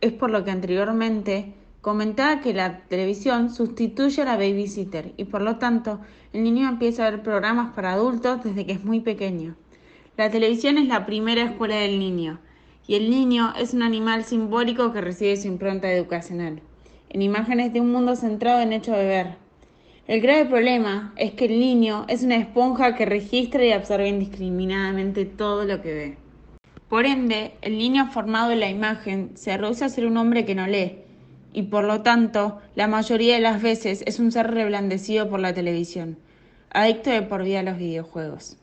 es 0.00 0.12
por 0.12 0.30
lo 0.30 0.44
que 0.44 0.50
anteriormente 0.50 1.54
comentaba 1.86 2.40
que 2.40 2.52
la 2.52 2.80
televisión 2.88 3.48
sustituye 3.48 4.20
a 4.20 4.24
la 4.24 4.36
babysitter 4.36 5.12
y 5.16 5.26
por 5.26 5.40
lo 5.40 5.58
tanto 5.58 6.00
el 6.32 6.42
niño 6.42 6.68
empieza 6.68 7.06
a 7.06 7.10
ver 7.12 7.22
programas 7.22 7.76
para 7.76 7.92
adultos 7.92 8.42
desde 8.42 8.66
que 8.66 8.72
es 8.72 8.82
muy 8.82 8.98
pequeño. 8.98 9.54
La 10.16 10.28
televisión 10.28 10.78
es 10.78 10.88
la 10.88 11.06
primera 11.06 11.44
escuela 11.44 11.76
del 11.76 12.00
niño 12.00 12.40
y 12.88 12.96
el 12.96 13.08
niño 13.08 13.54
es 13.56 13.72
un 13.72 13.84
animal 13.84 14.24
simbólico 14.24 14.92
que 14.92 15.00
recibe 15.00 15.36
su 15.36 15.46
impronta 15.46 15.92
educacional, 15.92 16.60
en 17.08 17.22
imágenes 17.22 17.72
de 17.72 17.80
un 17.80 17.92
mundo 17.92 18.16
centrado 18.16 18.62
en 18.62 18.72
hecho 18.72 18.90
de 18.90 19.06
ver. 19.06 19.36
El 20.08 20.20
grave 20.20 20.46
problema 20.46 21.14
es 21.14 21.34
que 21.34 21.44
el 21.44 21.60
niño 21.60 22.04
es 22.08 22.24
una 22.24 22.34
esponja 22.34 22.96
que 22.96 23.06
registra 23.06 23.64
y 23.64 23.70
absorbe 23.70 24.08
indiscriminadamente 24.08 25.24
todo 25.24 25.64
lo 25.64 25.80
que 25.82 25.94
ve. 25.94 26.18
Por 26.88 27.06
ende, 27.06 27.52
el 27.62 27.78
niño 27.78 28.10
formado 28.10 28.50
en 28.50 28.58
la 28.58 28.70
imagen 28.70 29.36
se 29.36 29.56
reduce 29.56 29.84
a 29.84 29.88
ser 29.88 30.04
un 30.04 30.16
hombre 30.16 30.44
que 30.44 30.56
no 30.56 30.66
lee, 30.66 31.05
y 31.56 31.62
por 31.62 31.84
lo 31.84 32.02
tanto 32.02 32.60
la 32.74 32.86
mayoría 32.86 33.34
de 33.34 33.40
las 33.40 33.62
veces 33.62 34.04
es 34.06 34.20
un 34.20 34.30
ser 34.30 34.50
reblandecido 34.50 35.30
por 35.30 35.40
la 35.40 35.54
televisión, 35.54 36.18
adicto 36.68 37.08
de 37.08 37.22
por 37.22 37.42
vida 37.42 37.60
a 37.60 37.62
los 37.62 37.78
videojuegos. 37.78 38.58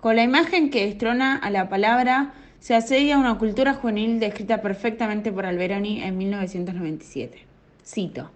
Con 0.00 0.16
la 0.16 0.22
imagen 0.22 0.70
que 0.70 0.86
destrona 0.86 1.36
a 1.36 1.50
la 1.50 1.68
palabra 1.68 2.32
se 2.58 2.74
asedia 2.74 3.18
una 3.18 3.36
cultura 3.36 3.74
juvenil 3.74 4.18
descrita 4.20 4.62
perfectamente 4.62 5.30
por 5.30 5.44
Alberoni 5.44 6.02
en 6.02 6.16
1997. 6.16 7.44
Cito. 7.84 8.30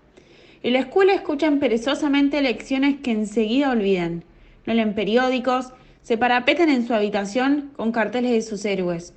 En 0.62 0.74
la 0.74 0.80
escuela 0.80 1.14
escuchan 1.14 1.58
perezosamente 1.58 2.42
lecciones 2.42 3.00
que 3.00 3.10
enseguida 3.10 3.70
olvidan, 3.70 4.22
no 4.66 4.74
leen 4.74 4.94
periódicos, 4.94 5.72
se 6.02 6.18
parapetan 6.18 6.68
en 6.68 6.86
su 6.86 6.92
habitación 6.92 7.70
con 7.74 7.90
carteles 7.90 8.32
de 8.32 8.42
sus 8.42 8.66
héroes, 8.66 9.14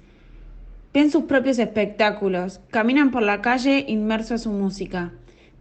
Ven 0.98 1.12
sus 1.12 1.26
propios 1.26 1.60
espectáculos, 1.60 2.60
caminan 2.72 3.12
por 3.12 3.22
la 3.22 3.40
calle 3.40 3.86
inmersos 3.88 4.32
en 4.32 4.40
su 4.40 4.50
música. 4.50 5.14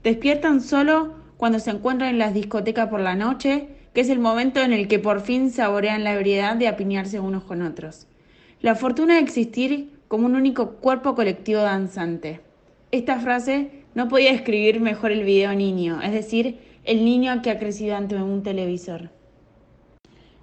Despiertan 0.02 0.62
solo 0.62 1.12
cuando 1.36 1.58
se 1.58 1.72
encuentran 1.72 2.08
en 2.08 2.18
las 2.18 2.32
discotecas 2.32 2.88
por 2.88 3.00
la 3.00 3.16
noche, 3.16 3.68
que 3.92 4.00
es 4.00 4.08
el 4.08 4.18
momento 4.18 4.62
en 4.62 4.72
el 4.72 4.88
que 4.88 4.98
por 4.98 5.20
fin 5.20 5.50
saborean 5.50 6.04
la 6.04 6.14
ebriedad 6.14 6.56
de 6.56 6.68
apiñarse 6.68 7.20
unos 7.20 7.44
con 7.44 7.60
otros. 7.60 8.06
La 8.62 8.76
fortuna 8.76 9.16
de 9.16 9.20
existir 9.20 10.00
como 10.08 10.24
un 10.24 10.36
único 10.36 10.76
cuerpo 10.76 11.14
colectivo 11.14 11.60
danzante. 11.60 12.40
Esta 12.90 13.20
frase 13.20 13.84
no 13.94 14.08
podía 14.08 14.30
escribir 14.30 14.80
mejor 14.80 15.12
el 15.12 15.24
video 15.24 15.54
niño, 15.54 16.00
es 16.00 16.12
decir, 16.12 16.60
el 16.84 17.04
niño 17.04 17.42
que 17.42 17.50
ha 17.50 17.58
crecido 17.58 17.94
ante 17.94 18.16
un 18.16 18.42
televisor. 18.42 19.10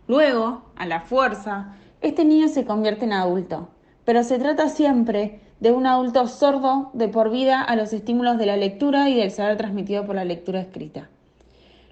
Luego, 0.08 0.71
a 0.75 0.86
la 0.86 1.01
fuerza, 1.01 1.77
este 2.01 2.25
niño 2.25 2.47
se 2.47 2.65
convierte 2.65 3.06
en 3.06 3.13
adulto, 3.13 3.73
pero 4.06 4.24
se 4.24 4.39
trata 4.39 4.70
siempre 4.70 5.39
de 5.60 5.72
un 5.72 5.86
adulto 5.88 6.28
sordo 6.28 6.92
de 6.94 7.08
por 7.08 7.30
vida 7.30 7.62
a 7.62 7.76
los 7.76 7.94
estímulos 7.94 8.38
de 8.38 8.46
la 8.46 8.58
lectura 8.58 9.10
y 9.10 9.16
del 9.16 9.32
saber 9.32 9.58
transmitido 9.58 10.06
por 10.06 10.16
la 10.16 10.26
lectura 10.26 10.60
escrita. 10.60 11.10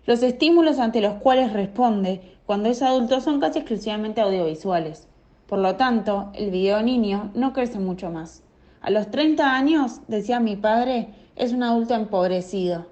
Los 0.05 0.23
estímulos 0.23 0.79
ante 0.79 0.99
los 0.99 1.15
cuales 1.15 1.53
responde 1.53 2.21
cuando 2.45 2.69
es 2.69 2.81
adulto 2.81 3.21
son 3.21 3.39
casi 3.39 3.59
exclusivamente 3.59 4.19
audiovisuales. 4.19 5.07
Por 5.47 5.59
lo 5.59 5.75
tanto, 5.75 6.31
el 6.33 6.49
video 6.49 6.81
niño 6.81 7.31
no 7.33 7.53
crece 7.53 7.79
mucho 7.79 8.09
más. 8.09 8.43
A 8.81 8.89
los 8.89 9.11
30 9.11 9.55
años, 9.55 10.01
decía 10.07 10.39
mi 10.39 10.55
padre, 10.55 11.09
es 11.35 11.53
un 11.53 11.63
adulto 11.63 11.93
empobrecido, 11.93 12.87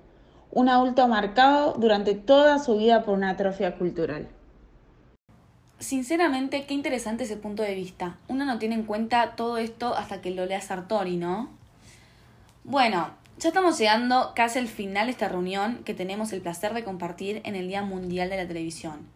un 0.52 0.70
adulto 0.70 1.08
marcado 1.08 1.74
durante 1.74 2.16
toda 2.16 2.60
su 2.60 2.78
vida 2.78 3.04
por 3.04 3.16
una 3.16 3.32
atrofia 3.32 3.76
cultural. 3.78 4.28
Sinceramente, 5.80 6.66
qué 6.66 6.74
interesante 6.74 7.24
ese 7.24 7.38
punto 7.38 7.64
de 7.64 7.74
vista. 7.74 8.18
Uno 8.28 8.46
no 8.46 8.60
tiene 8.60 8.76
en 8.76 8.84
cuenta 8.84 9.36
todo 9.36 9.58
esto 9.58 9.96
hasta 9.96 10.22
que 10.22 10.32
lo 10.32 10.46
lea 10.46 10.62
Sartori, 10.62 11.16
¿no? 11.16 11.50
Bueno, 12.64 13.12
ya 13.38 13.50
estamos 13.50 13.78
llegando 13.78 14.34
casi 14.36 14.60
al 14.60 14.68
final 14.68 15.08
de 15.08 15.14
esta 15.14 15.30
reunión 15.30 15.84
que 15.86 15.94
tenemos 15.94 16.34
el 16.34 16.42
placer 16.42 16.74
de 16.74 16.84
compartir 16.84 17.42
en 17.46 17.56
el 17.56 17.68
Día 17.68 17.82
Mundial 17.82 18.30
de 18.30 18.38
la 18.38 18.48
Televisión. 18.48 19.08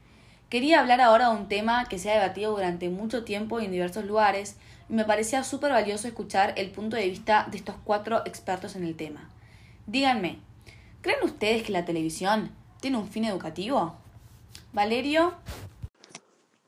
Quería 0.50 0.80
hablar 0.80 1.02
ahora 1.02 1.30
de 1.30 1.36
un 1.36 1.48
tema 1.48 1.86
que 1.86 2.00
se 2.00 2.10
ha 2.10 2.14
debatido 2.14 2.52
durante 2.52 2.90
mucho 2.90 3.24
tiempo 3.24 3.60
y 3.60 3.66
en 3.66 3.72
diversos 3.72 4.06
lugares 4.06 4.56
y 4.90 4.94
me 4.94 5.06
parecía 5.06 5.44
súper 5.44 5.72
valioso 5.72 6.08
escuchar 6.08 6.54
el 6.56 6.72
punto 6.72 6.96
de 6.96 7.10
vista 7.10 7.48
de 7.52 7.58
estos 7.58 7.76
cuatro 7.84 8.22
expertos 8.26 8.76
en 8.76 8.86
el 8.86 8.96
tema. 8.96 9.30
Díganme, 9.88 10.40
¿Creen 11.04 11.20
ustedes 11.26 11.64
que 11.64 11.74
la 11.74 11.84
televisión 11.84 12.50
tiene 12.80 12.96
un 12.96 13.10
fin 13.10 13.26
educativo? 13.26 13.94
Valerio. 14.72 15.34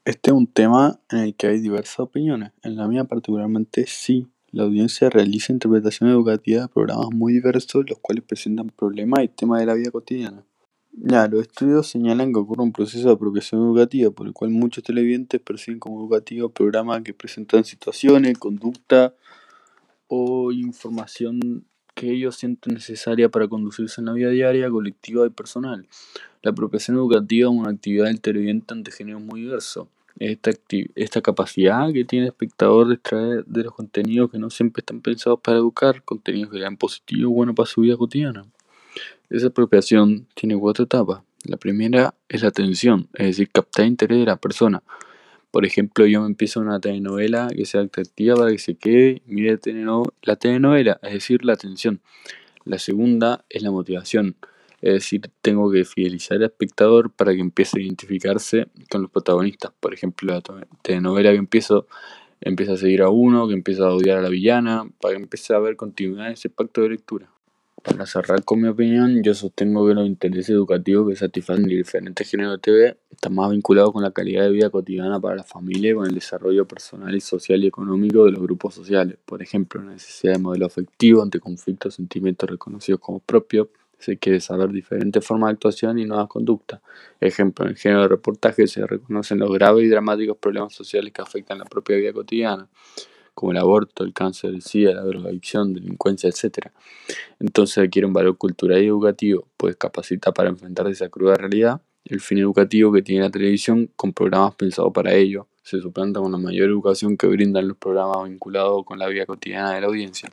Este 0.06 0.30
es 0.30 0.38
un 0.38 0.46
tema 0.46 1.00
en 1.10 1.18
el 1.18 1.36
que 1.36 1.48
hay 1.48 1.60
diversas 1.60 2.00
opiniones. 2.00 2.52
En 2.62 2.76
la 2.76 2.88
mía 2.88 3.06
particularmente 3.06 3.86
sí. 3.88 4.28
La 4.52 4.62
audiencia 4.62 5.10
realiza 5.10 5.52
interpretación 5.52 6.12
educativa 6.12 6.62
de 6.62 6.68
programas 6.68 7.10
muy 7.12 7.34
diversos, 7.34 7.90
los 7.90 7.98
cuales 7.98 8.24
presentan 8.24 8.70
problemas 8.70 9.24
y 9.24 9.30
temas 9.30 9.60
de 9.62 9.66
la 9.66 9.74
vida 9.74 9.90
cotidiana. 9.90 10.46
Ya, 10.92 11.28
los 11.28 11.42
estudios 11.42 11.88
señalan 11.88 12.32
que 12.32 12.40
ocurre 12.40 12.62
un 12.62 12.72
proceso 12.72 13.08
de 13.08 13.16
apropiación 13.16 13.62
educativa, 13.62 14.12
por 14.12 14.28
el 14.28 14.34
cual 14.34 14.52
muchos 14.52 14.84
televidentes 14.84 15.42
perciben 15.42 15.80
como 15.80 16.00
educativos 16.02 16.52
programas 16.52 17.02
que 17.02 17.16
presentan 17.16 17.66
situaciones, 17.66 18.38
conducta 18.38 19.16
o 20.08 20.52
información 20.52 21.66
que 21.96 22.12
ellos 22.12 22.36
sienten 22.36 22.76
necesaria 22.76 23.30
para 23.30 23.48
conducirse 23.48 24.02
en 24.02 24.06
la 24.06 24.14
vida 24.14 24.30
diaria, 24.30 24.70
colectiva 24.70 25.26
y 25.26 25.32
personal. 25.32 25.88
La 26.46 26.52
apropiación 26.52 26.98
educativa 26.98 27.50
es 27.50 27.58
una 27.58 27.72
actividad 27.72 28.06
del 28.06 28.22
televidente 28.22 28.72
ante 28.76 29.04
muy 29.16 29.42
diversos. 29.42 29.88
Esta, 30.20 30.52
esta 30.94 31.20
capacidad 31.20 31.92
que 31.92 32.06
tiene 32.06 32.26
el 32.26 32.30
espectador 32.34 32.88
de 32.88 32.94
extraer 32.94 33.46
de 33.46 33.64
los 33.64 33.74
contenidos 33.74 34.30
que 34.30 34.38
no 34.38 34.52
siempre 34.52 34.82
están 34.82 35.02
pensados 35.02 35.40
para 35.42 35.58
educar, 35.58 36.04
contenidos 36.04 36.52
que 36.52 36.60
sean 36.60 36.78
positivos 36.78 37.32
o 37.32 37.34
buenos 37.34 37.56
para 37.56 37.66
su 37.66 37.82
vida 37.82 37.98
cotidiana. 37.98 38.46
Esa 39.32 39.48
apropiación 39.48 40.28
tiene 40.36 40.56
cuatro 40.56 40.84
etapas. 40.84 41.24
La 41.46 41.58
primera 41.58 42.14
es 42.30 42.44
la 42.44 42.50
atención, 42.50 43.08
es 43.16 43.26
decir, 43.26 43.50
captar 43.50 43.88
interés 43.88 44.20
de 44.20 44.26
la 44.26 44.36
persona. 44.36 44.84
Por 45.50 45.66
ejemplo, 45.66 46.06
yo 46.06 46.22
me 46.22 46.28
empiezo 46.28 46.60
una 46.60 46.80
telenovela 46.80 47.48
que 47.48 47.66
sea 47.66 47.82
atractiva 47.82 48.36
para 48.36 48.52
que 48.52 48.60
se 48.60 48.76
quede 48.76 49.24
mire 49.26 49.58
la 50.22 50.36
telenovela, 50.36 51.00
es 51.02 51.14
decir, 51.14 51.44
la 51.44 51.54
atención. 51.54 52.02
La 52.66 52.78
segunda 52.78 53.44
es 53.50 53.64
la 53.64 53.72
motivación, 53.72 54.36
es 54.86 54.94
decir, 54.94 55.32
tengo 55.42 55.72
que 55.72 55.84
fidelizar 55.84 56.38
al 56.38 56.44
espectador 56.44 57.12
para 57.12 57.34
que 57.34 57.42
empiece 57.42 57.80
a 57.80 57.82
identificarse 57.82 58.68
con 58.92 59.02
los 59.02 59.10
protagonistas. 59.10 59.72
Por 59.80 59.96
ejemplo, 59.96 60.32
la 60.32 60.44
telenovela 60.84 61.32
que 61.32 61.38
empiezo 61.38 61.88
empieza 62.40 62.74
a 62.74 62.78
seguir 62.78 63.02
a 63.02 63.10
uno, 63.10 63.48
que 63.48 63.56
empieza 63.56 63.88
a 63.88 63.94
odiar 63.96 64.20
a 64.20 64.22
la 64.22 64.30
villana, 64.30 64.88
para 65.02 65.16
que 65.16 65.24
empiece 65.24 65.54
a 65.54 65.58
haber 65.58 65.76
continuidad 65.76 66.28
en 66.28 66.34
ese 66.34 66.52
pacto 66.52 66.82
de 66.82 66.90
lectura. 66.90 67.32
Para 67.82 68.06
cerrar 68.06 68.44
con 68.44 68.62
mi 68.62 68.68
opinión, 68.68 69.24
yo 69.24 69.34
sostengo 69.34 69.88
que 69.88 69.96
los 69.96 70.06
intereses 70.06 70.52
educativos 70.52 71.10
que 71.10 71.16
satisfacen 71.16 71.66
diferentes 71.66 72.30
géneros 72.30 72.54
de 72.54 72.60
TV 72.60 72.98
están 73.10 73.34
más 73.34 73.50
vinculados 73.50 73.92
con 73.92 74.04
la 74.04 74.12
calidad 74.12 74.44
de 74.44 74.52
vida 74.52 74.70
cotidiana 74.70 75.20
para 75.20 75.38
la 75.38 75.44
familia 75.44 75.92
y 75.92 75.94
con 75.96 76.06
el 76.06 76.14
desarrollo 76.14 76.68
personal 76.68 77.16
y 77.16 77.22
social 77.22 77.64
y 77.64 77.68
económico 77.68 78.26
de 78.26 78.34
los 78.34 78.42
grupos 78.42 78.76
sociales. 78.76 79.18
Por 79.26 79.42
ejemplo, 79.42 79.82
la 79.82 79.94
necesidad 79.94 80.34
de 80.34 80.40
modelo 80.40 80.68
afectivo 80.68 81.24
ante 81.24 81.40
conflictos, 81.40 81.96
sentimientos 81.96 82.48
reconocidos 82.48 83.02
como 83.02 83.18
propios, 83.20 83.70
se 84.00 84.18
quiere 84.18 84.40
saber 84.40 84.70
diferentes 84.70 85.26
formas 85.26 85.50
de 85.50 85.54
actuación 85.54 86.00
y 86.00 86.06
nuevas 86.06 86.28
conductas. 86.28 86.82
Ejemplo, 87.20 87.66
en 87.66 87.72
el 87.72 87.78
género 87.78 88.04
de 88.04 88.08
reportaje 88.10 88.68
se 88.68 88.86
reconocen 88.86 89.40
los 89.40 89.52
graves 89.52 89.84
y 89.86 89.88
dramáticos 89.88 90.38
problemas 90.38 90.74
sociales 90.74 91.12
que 91.14 91.22
afectan 91.22 91.60
la 91.60 91.66
propia 91.66 91.98
vida 91.98 92.14
cotidiana 92.14 92.68
como 93.36 93.52
el 93.52 93.58
aborto, 93.58 94.04
el 94.04 94.14
cáncer, 94.14 94.52
el 94.52 94.62
SIDA, 94.62 94.94
la 94.94 95.04
drogadicción, 95.04 95.74
delincuencia, 95.74 96.30
etc. 96.30 96.70
Entonces 97.40 97.78
adquiere 97.78 98.08
un 98.08 98.14
valor 98.14 98.38
cultural 98.38 98.82
y 98.82 98.88
educativo, 98.88 99.48
pues 99.58 99.76
capacita 99.76 100.32
para 100.34 100.50
enfrentar 100.50 100.88
esa 100.88 101.10
cruda 101.10 101.36
realidad. 101.36 101.82
El 102.06 102.22
fin 102.22 102.38
educativo 102.38 102.92
que 102.94 103.02
tiene 103.02 103.24
la 103.24 103.32
televisión 103.32 103.92
con 103.96 104.14
programas 104.14 104.56
pensados 104.56 104.94
para 104.94 105.14
ello 105.14 105.48
se 105.64 105.82
suplanta 105.82 106.20
con 106.20 106.32
la 106.32 106.38
mayor 106.38 106.70
educación 106.70 107.18
que 107.18 107.26
brindan 107.26 107.68
los 107.68 107.78
programas 107.78 108.30
vinculados 108.30 108.86
con 108.86 109.00
la 109.00 109.08
vida 109.08 109.26
cotidiana 109.26 109.74
de 109.74 109.82
la 109.82 109.88
audiencia. 109.88 110.30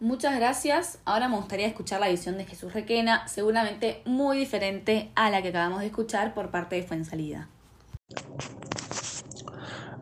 Muchas 0.00 0.36
gracias. 0.36 1.00
Ahora 1.04 1.28
me 1.28 1.36
gustaría 1.36 1.66
escuchar 1.66 2.00
la 2.00 2.08
visión 2.08 2.38
de 2.38 2.44
Jesús 2.44 2.72
Requena, 2.72 3.26
seguramente 3.26 4.02
muy 4.04 4.38
diferente 4.38 5.10
a 5.16 5.28
la 5.28 5.42
que 5.42 5.48
acabamos 5.48 5.80
de 5.80 5.86
escuchar 5.86 6.34
por 6.34 6.50
parte 6.50 6.76
de 6.76 6.84
Fuensalida. 6.84 7.48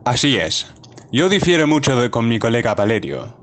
Así 0.05 0.37
es. 0.37 0.71
Yo 1.11 1.29
difiero 1.29 1.67
mucho 1.67 1.99
de, 1.99 2.11
con 2.11 2.29
mi 2.29 2.37
colega 2.37 2.75
Valerio. 2.75 3.35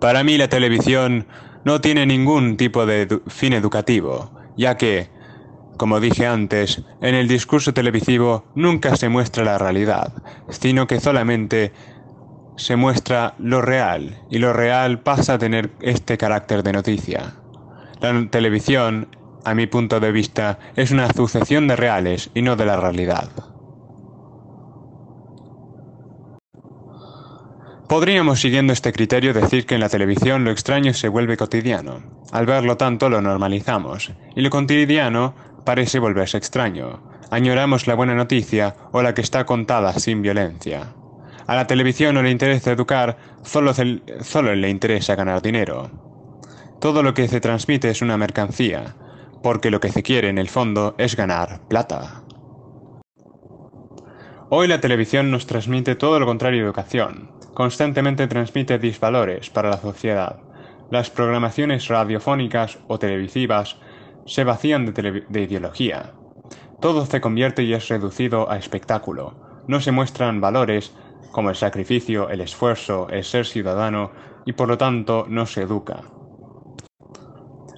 Para 0.00 0.24
mí 0.24 0.36
la 0.36 0.48
televisión 0.48 1.26
no 1.64 1.80
tiene 1.80 2.04
ningún 2.04 2.56
tipo 2.56 2.84
de 2.84 3.20
fin 3.28 3.52
educativo, 3.52 4.32
ya 4.56 4.76
que, 4.76 5.08
como 5.76 6.00
dije 6.00 6.26
antes, 6.26 6.82
en 7.00 7.14
el 7.14 7.28
discurso 7.28 7.72
televisivo 7.72 8.44
nunca 8.56 8.96
se 8.96 9.08
muestra 9.08 9.44
la 9.44 9.58
realidad, 9.58 10.12
sino 10.48 10.88
que 10.88 10.98
solamente 10.98 11.72
se 12.62 12.76
muestra 12.76 13.34
lo 13.38 13.60
real, 13.60 14.22
y 14.30 14.38
lo 14.38 14.52
real 14.52 15.00
pasa 15.00 15.34
a 15.34 15.38
tener 15.38 15.70
este 15.80 16.16
carácter 16.16 16.62
de 16.62 16.72
noticia. 16.72 17.34
La 18.00 18.28
televisión, 18.30 19.08
a 19.44 19.54
mi 19.54 19.66
punto 19.66 19.98
de 19.98 20.12
vista, 20.12 20.58
es 20.76 20.92
una 20.92 21.12
sucesión 21.12 21.66
de 21.66 21.74
reales 21.74 22.30
y 22.34 22.42
no 22.42 22.54
de 22.54 22.66
la 22.66 22.76
realidad. 22.76 23.30
Podríamos, 27.88 28.40
siguiendo 28.40 28.72
este 28.72 28.92
criterio, 28.92 29.34
decir 29.34 29.66
que 29.66 29.74
en 29.74 29.80
la 29.80 29.88
televisión 29.88 30.44
lo 30.44 30.50
extraño 30.50 30.94
se 30.94 31.08
vuelve 31.08 31.36
cotidiano. 31.36 32.02
Al 32.30 32.46
verlo 32.46 32.76
tanto 32.76 33.10
lo 33.10 33.20
normalizamos, 33.20 34.12
y 34.34 34.40
lo 34.40 34.50
cotidiano 34.50 35.34
parece 35.64 35.98
volverse 35.98 36.38
extraño. 36.38 37.02
Añoramos 37.30 37.88
la 37.88 37.94
buena 37.94 38.14
noticia 38.14 38.76
o 38.92 39.02
la 39.02 39.14
que 39.14 39.20
está 39.20 39.44
contada 39.44 39.92
sin 39.94 40.22
violencia. 40.22 40.94
A 41.46 41.54
la 41.54 41.66
televisión 41.66 42.14
no 42.14 42.22
le 42.22 42.30
interesa 42.30 42.72
educar, 42.72 43.16
solo, 43.42 43.72
solo 44.20 44.54
le 44.54 44.70
interesa 44.70 45.14
ganar 45.14 45.42
dinero. 45.42 45.90
Todo 46.80 47.02
lo 47.02 47.14
que 47.14 47.28
se 47.28 47.40
transmite 47.40 47.90
es 47.90 48.02
una 48.02 48.16
mercancía, 48.16 48.96
porque 49.42 49.70
lo 49.70 49.80
que 49.80 49.90
se 49.90 50.02
quiere 50.02 50.28
en 50.28 50.38
el 50.38 50.48
fondo 50.48 50.94
es 50.98 51.16
ganar 51.16 51.60
plata. 51.68 52.22
Hoy 54.50 54.68
la 54.68 54.80
televisión 54.80 55.30
nos 55.30 55.46
transmite 55.46 55.94
todo 55.94 56.20
lo 56.20 56.26
contrario 56.26 56.62
a 56.62 56.66
educación 56.66 57.42
constantemente 57.54 58.26
transmite 58.26 58.78
disvalores 58.78 59.50
para 59.50 59.70
la 59.70 59.78
sociedad. 59.78 60.40
Las 60.90 61.10
programaciones 61.10 61.88
radiofónicas 61.88 62.78
o 62.86 62.98
televisivas 62.98 63.76
se 64.26 64.44
vacían 64.44 64.86
de, 64.86 65.24
de, 65.28 65.42
ideología. 65.42 66.12
Todo 66.80 67.06
se 67.06 67.20
convierte 67.20 67.62
y 67.62 67.72
es 67.74 67.88
reducido 67.88 68.50
a 68.50 68.56
espectáculo. 68.56 69.34
No 69.66 69.80
se 69.80 69.92
muestran 69.92 70.40
valores 70.40 70.94
como 71.30 71.50
el 71.50 71.56
sacrificio, 71.56 72.28
el 72.28 72.40
esfuerzo, 72.40 73.08
el 73.10 73.24
ser 73.24 73.46
ciudadano 73.46 74.10
y 74.44 74.52
por 74.52 74.68
lo 74.68 74.78
tanto 74.78 75.26
no 75.28 75.46
se 75.46 75.62
educa. 75.62 76.02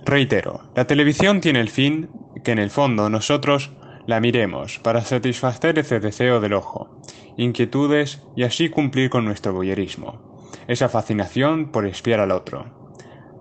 Reitero, 0.04 0.62
la 0.74 0.87
televisión 0.87 1.40
tiene 1.40 1.61
el 1.61 1.70
fin 1.70 2.11
que 2.44 2.52
en 2.52 2.59
el 2.59 2.70
fondo 2.70 3.09
nosotros 3.09 3.72
la 4.07 4.20
miremos 4.20 4.78
para 4.78 5.00
satisfacer 5.00 5.78
ese 5.78 5.98
deseo 5.98 6.40
del 6.40 6.52
ojo, 6.52 7.00
inquietudes 7.37 8.22
y 8.37 8.42
así 8.42 8.68
cumplir 8.68 9.09
con 9.09 9.24
nuestro 9.24 9.54
boyerismo, 9.54 10.50
esa 10.68 10.88
fascinación 10.88 11.72
por 11.72 11.87
espiar 11.87 12.20
al 12.20 12.33
otro. 12.33 12.85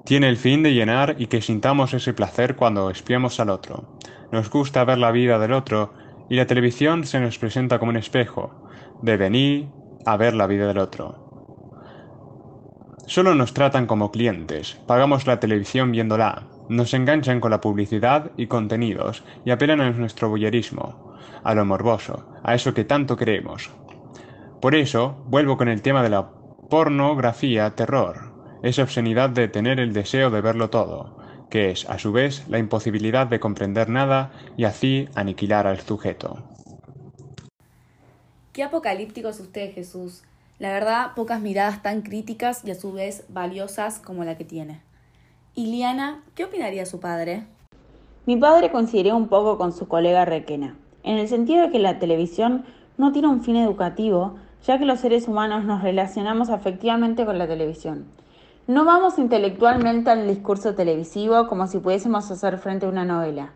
Tiene 0.06 0.30
el 0.30 0.38
fin 0.38 0.64
de 0.64 0.74
llenar 0.74 1.16
y 1.18 1.28
que 1.28 1.42
sintamos 1.42 1.94
ese 1.94 2.14
placer 2.14 2.56
cuando 2.56 2.90
espiamos 2.90 3.40
al 3.40 3.50
otro. 3.50 3.98
Nos 4.32 4.50
gusta 4.50 4.84
ver 4.84 4.98
la 4.98 5.12
vida 5.12 5.40
del 5.40 5.54
otro 5.54 5.94
y 6.30 6.36
la 6.36 6.48
televisión 6.48 7.06
se 7.06 7.20
nos 7.20 7.38
presenta 7.38 7.80
como 7.80 7.92
un 7.92 7.98
espejo, 7.98 8.70
de 9.02 9.18
venir 9.18 9.68
a 10.06 10.18
ver 10.18 10.34
la 10.34 10.48
vida 10.48 10.68
del 10.68 10.78
otro. 10.78 11.24
Solo 13.06 13.36
nos 13.36 13.54
tratan 13.54 13.86
como 13.86 14.12
clientes, 14.12 14.80
pagamos 14.88 15.28
la 15.28 15.40
televisión 15.40 15.92
viéndola, 15.92 16.48
nos 16.70 16.94
enganchan 16.94 17.42
con 17.42 17.52
la 17.52 17.60
publicidad 17.60 18.32
y 18.38 18.48
contenidos 18.48 19.24
y 19.44 19.52
apelan 19.52 19.82
a 19.82 19.92
nuestro 19.92 20.30
bullerismo, 20.30 21.14
a 21.44 21.54
lo 21.54 21.66
morboso, 21.66 22.26
a 22.44 22.56
eso 22.56 22.74
que 22.74 22.86
tanto 22.86 23.18
queremos. 23.18 23.72
Por 24.62 24.76
eso, 24.76 25.24
vuelvo 25.28 25.58
con 25.58 25.68
el 25.68 25.82
tema 25.82 26.02
de 26.02 26.10
la 26.10 26.30
pornografía 26.70 27.76
terror, 27.76 28.32
esa 28.64 28.84
obscenidad 28.84 29.30
de 29.30 29.50
tener 29.50 29.82
el 29.82 29.92
deseo 29.92 30.30
de 30.30 30.40
verlo 30.40 30.70
todo, 30.70 31.18
que 31.50 31.72
es, 31.72 31.88
a 31.90 32.00
su 32.00 32.14
vez, 32.14 32.48
la 32.48 32.60
imposibilidad 32.60 33.28
de 33.28 33.42
comprender 33.42 33.90
nada 33.90 34.32
y 34.56 34.64
así 34.64 35.10
aniquilar 35.14 35.68
al 35.68 35.82
sujeto. 35.82 36.53
Qué 38.54 38.62
apocalíptico 38.62 39.30
es 39.30 39.40
usted, 39.40 39.74
Jesús. 39.74 40.22
La 40.60 40.72
verdad, 40.72 41.14
pocas 41.16 41.42
miradas 41.42 41.82
tan 41.82 42.04
críticas 42.04 42.64
y 42.64 42.70
a 42.70 42.76
su 42.76 42.94
vez 42.94 43.26
valiosas 43.30 43.98
como 43.98 44.24
la 44.26 44.38
que 44.38 44.46
tiene. 44.46 44.80
Iliana, 45.56 46.22
¿qué 46.36 46.44
opinaría 46.44 46.86
su 46.86 47.00
padre? 47.00 47.48
Mi 48.28 48.38
padre 48.38 48.72
coincidiría 48.72 49.16
un 49.16 49.28
poco 49.28 49.58
con 49.58 49.74
su 49.74 49.88
colega 49.88 50.24
Requena, 50.26 50.76
en 51.02 51.18
el 51.18 51.28
sentido 51.28 51.64
de 51.64 51.72
que 51.72 51.80
la 51.80 51.98
televisión 51.98 52.64
no 52.96 53.12
tiene 53.12 53.28
un 53.28 53.42
fin 53.42 53.56
educativo, 53.56 54.36
ya 54.64 54.78
que 54.78 54.86
los 54.86 55.00
seres 55.00 55.28
humanos 55.28 55.66
nos 55.66 55.82
relacionamos 55.82 56.52
afectivamente 56.52 57.26
con 57.26 57.40
la 57.40 57.48
televisión. 57.48 58.06
No 58.68 58.86
vamos 58.86 59.18
intelectualmente 59.18 60.12
al 60.12 60.28
discurso 60.28 60.76
televisivo 60.76 61.48
como 61.48 61.66
si 61.66 61.80
pudiésemos 61.80 62.30
hacer 62.30 62.60
frente 62.60 62.86
a 62.86 62.90
una 62.90 63.04
novela. 63.04 63.52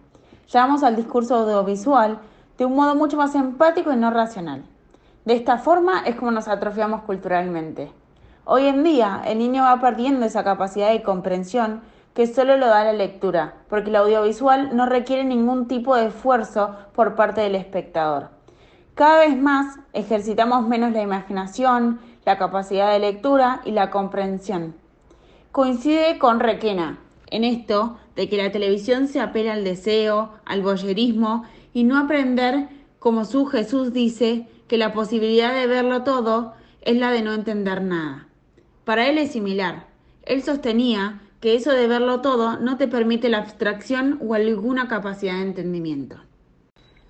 Llegamos 0.52 0.82
al 0.82 0.95
discurso 0.95 1.36
audiovisual 1.36 2.18
de 2.58 2.66
un 2.66 2.74
modo 2.74 2.95
mucho 2.95 3.16
más 3.16 3.36
empático 3.36 3.93
y 3.93 3.95
no 3.95 4.10
racional. 4.10 4.64
De 5.28 5.34
esta 5.34 5.57
forma 5.57 6.03
es 6.05 6.15
como 6.15 6.32
nos 6.32 6.47
atrofiamos 6.47 7.01
culturalmente. 7.01 7.91
Hoy 8.45 8.65
en 8.67 8.82
día, 8.82 9.21
el 9.28 9.39
niño 9.39 9.63
va 9.63 9.82
perdiendo 9.82 10.25
esa 10.25 10.45
capacidad 10.45 10.89
de 10.89 11.03
comprensión 11.03 11.82
que 12.13 12.28
solo 12.28 12.55
lo 12.55 12.67
da 12.67 12.86
la 12.86 12.93
lectura, 12.93 13.55
porque 13.67 13.89
el 13.89 13.97
audiovisual 13.97 14.73
no 14.73 14.86
requiere 14.86 15.25
ningún 15.25 15.67
tipo 15.67 15.97
de 15.97 16.07
esfuerzo 16.07 16.78
por 16.95 17.15
parte 17.15 17.41
del 17.41 17.55
espectador. 17.55 18.30
Cada 18.95 19.19
vez 19.19 19.38
más 19.38 19.78
ejercitamos 19.91 20.65
menos 20.65 20.93
la 20.93 21.01
imaginación, 21.01 21.99
la 22.23 22.38
capacidad 22.38 22.93
de 22.93 22.99
lectura 22.99 23.59
y 23.65 23.71
la 23.71 23.91
comprensión. 23.91 24.75
Coincide 25.51 26.19
con 26.19 26.39
Requena 26.39 26.99
en 27.32 27.43
esto 27.43 27.97
de 28.15 28.30
que 28.30 28.38
la 28.38 28.53
televisión 28.53 29.09
se 29.09 29.19
apela 29.19 29.51
al 29.51 29.65
deseo, 29.65 30.30
al 30.45 30.61
boyerismo 30.61 31.43
y 31.73 31.84
no 31.84 31.99
aprender, 31.99 32.69
como 32.99 33.25
su 33.25 33.45
Jesús 33.45 33.91
dice, 33.91 34.47
que 34.68 34.78
la 34.78 34.93
posibilidad 34.93 35.53
de 35.53 35.68
verlo 35.68 36.03
todo 36.03 36.53
es 36.82 36.97
la 36.97 37.11
de 37.11 37.22
no 37.22 37.34
entender 37.34 37.82
nada. 37.82 38.28
Para 38.86 39.09
él 39.09 39.18
es 39.18 39.32
similar. 39.32 39.88
Él 40.24 40.43
sostenía 40.43 41.22
que 41.41 41.55
eso 41.55 41.72
de 41.72 41.88
verlo 41.88 42.22
todo 42.22 42.59
no 42.59 42.78
te 42.78 42.88
permite 42.88 43.30
la 43.30 43.39
abstracción 43.39 44.20
o 44.22 44.34
alguna 44.34 44.88
capacidad 44.88 45.36
de 45.36 45.43
entendimiento. 45.43 46.18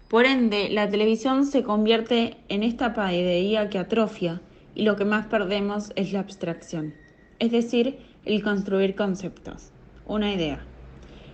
Por 0.08 0.26
ende, 0.26 0.70
la 0.70 0.90
televisión 0.90 1.46
se 1.46 1.64
convierte 1.64 2.38
en 2.48 2.64
esta 2.64 2.94
paideía 2.94 3.70
que 3.70 3.78
atrofia 3.78 4.42
y 4.74 4.84
lo 4.84 4.96
que 4.96 5.06
más 5.06 5.28
perdemos 5.28 5.92
es 5.96 6.14
la 6.14 6.20
abstracción, 6.20 6.94
es 7.40 7.52
decir, 7.52 8.00
el 8.26 8.44
construir 8.44 8.96
conceptos, 8.96 9.72
una 10.06 10.34
idea. 10.34 10.64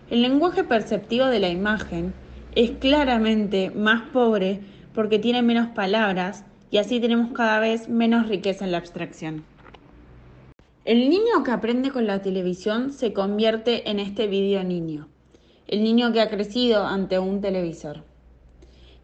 El 0.10 0.22
lenguaje 0.22 0.64
perceptivo 0.64 1.26
de 1.28 1.40
la 1.40 1.50
imagen 1.50 2.14
es 2.56 2.72
claramente 2.72 3.72
más 3.72 4.02
pobre 4.12 4.62
porque 4.94 5.20
tiene 5.20 5.42
menos 5.42 5.70
palabras 5.70 6.46
y 6.72 6.78
así 6.78 7.00
tenemos 7.00 7.32
cada 7.34 7.60
vez 7.60 7.90
menos 7.90 8.28
riqueza 8.28 8.66
en 8.66 8.72
la 8.72 8.80
abstracción. 8.80 9.44
El 10.86 11.10
niño 11.10 11.44
que 11.46 11.52
aprende 11.52 11.92
con 11.92 12.08
la 12.08 12.22
televisión 12.22 12.92
se 12.92 13.14
convierte 13.14 13.90
en 13.90 14.00
este 14.00 14.28
video 14.28 14.64
niño, 14.64 15.08
el 15.68 15.84
niño 15.84 16.12
que 16.12 16.20
ha 16.20 16.30
crecido 16.30 16.86
ante 16.86 17.20
un 17.20 17.42
televisor, 17.42 18.04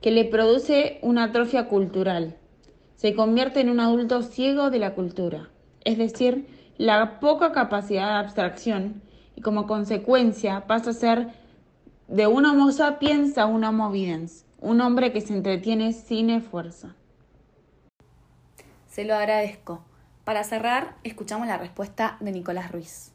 que 0.01 0.11
le 0.11 0.25
produce 0.25 0.99
una 1.01 1.25
atrofia 1.25 1.67
cultural, 1.67 2.35
se 2.95 3.13
convierte 3.13 3.61
en 3.61 3.69
un 3.69 3.79
adulto 3.79 4.23
ciego 4.23 4.69
de 4.69 4.79
la 4.79 4.93
cultura, 4.93 5.49
es 5.85 5.97
decir, 5.97 6.47
la 6.77 7.21
poca 7.21 7.53
capacidad 7.53 8.07
de 8.07 8.25
abstracción 8.25 9.01
y 9.35 9.41
como 9.41 9.67
consecuencia 9.67 10.67
pasa 10.67 10.89
a 10.89 10.93
ser 10.93 11.29
de 12.09 12.27
un 12.27 12.45
homo 12.45 12.73
sapiens 12.73 13.37
a 13.37 13.45
un 13.45 13.63
homo 13.63 13.89
videns, 13.89 14.45
un 14.62 14.82
hombre 14.82 15.12
que 15.12 15.22
se 15.22 15.34
entretiene 15.34 15.93
sin 15.93 16.30
esfuerzo. 16.30 16.93
Se 18.88 19.05
lo 19.05 19.16
agradezco. 19.16 19.86
Para 20.26 20.43
cerrar, 20.43 20.97
escuchamos 21.03 21.47
la 21.47 21.57
respuesta 21.57 22.18
de 22.20 22.32
Nicolás 22.32 22.72
Ruiz. 22.72 23.14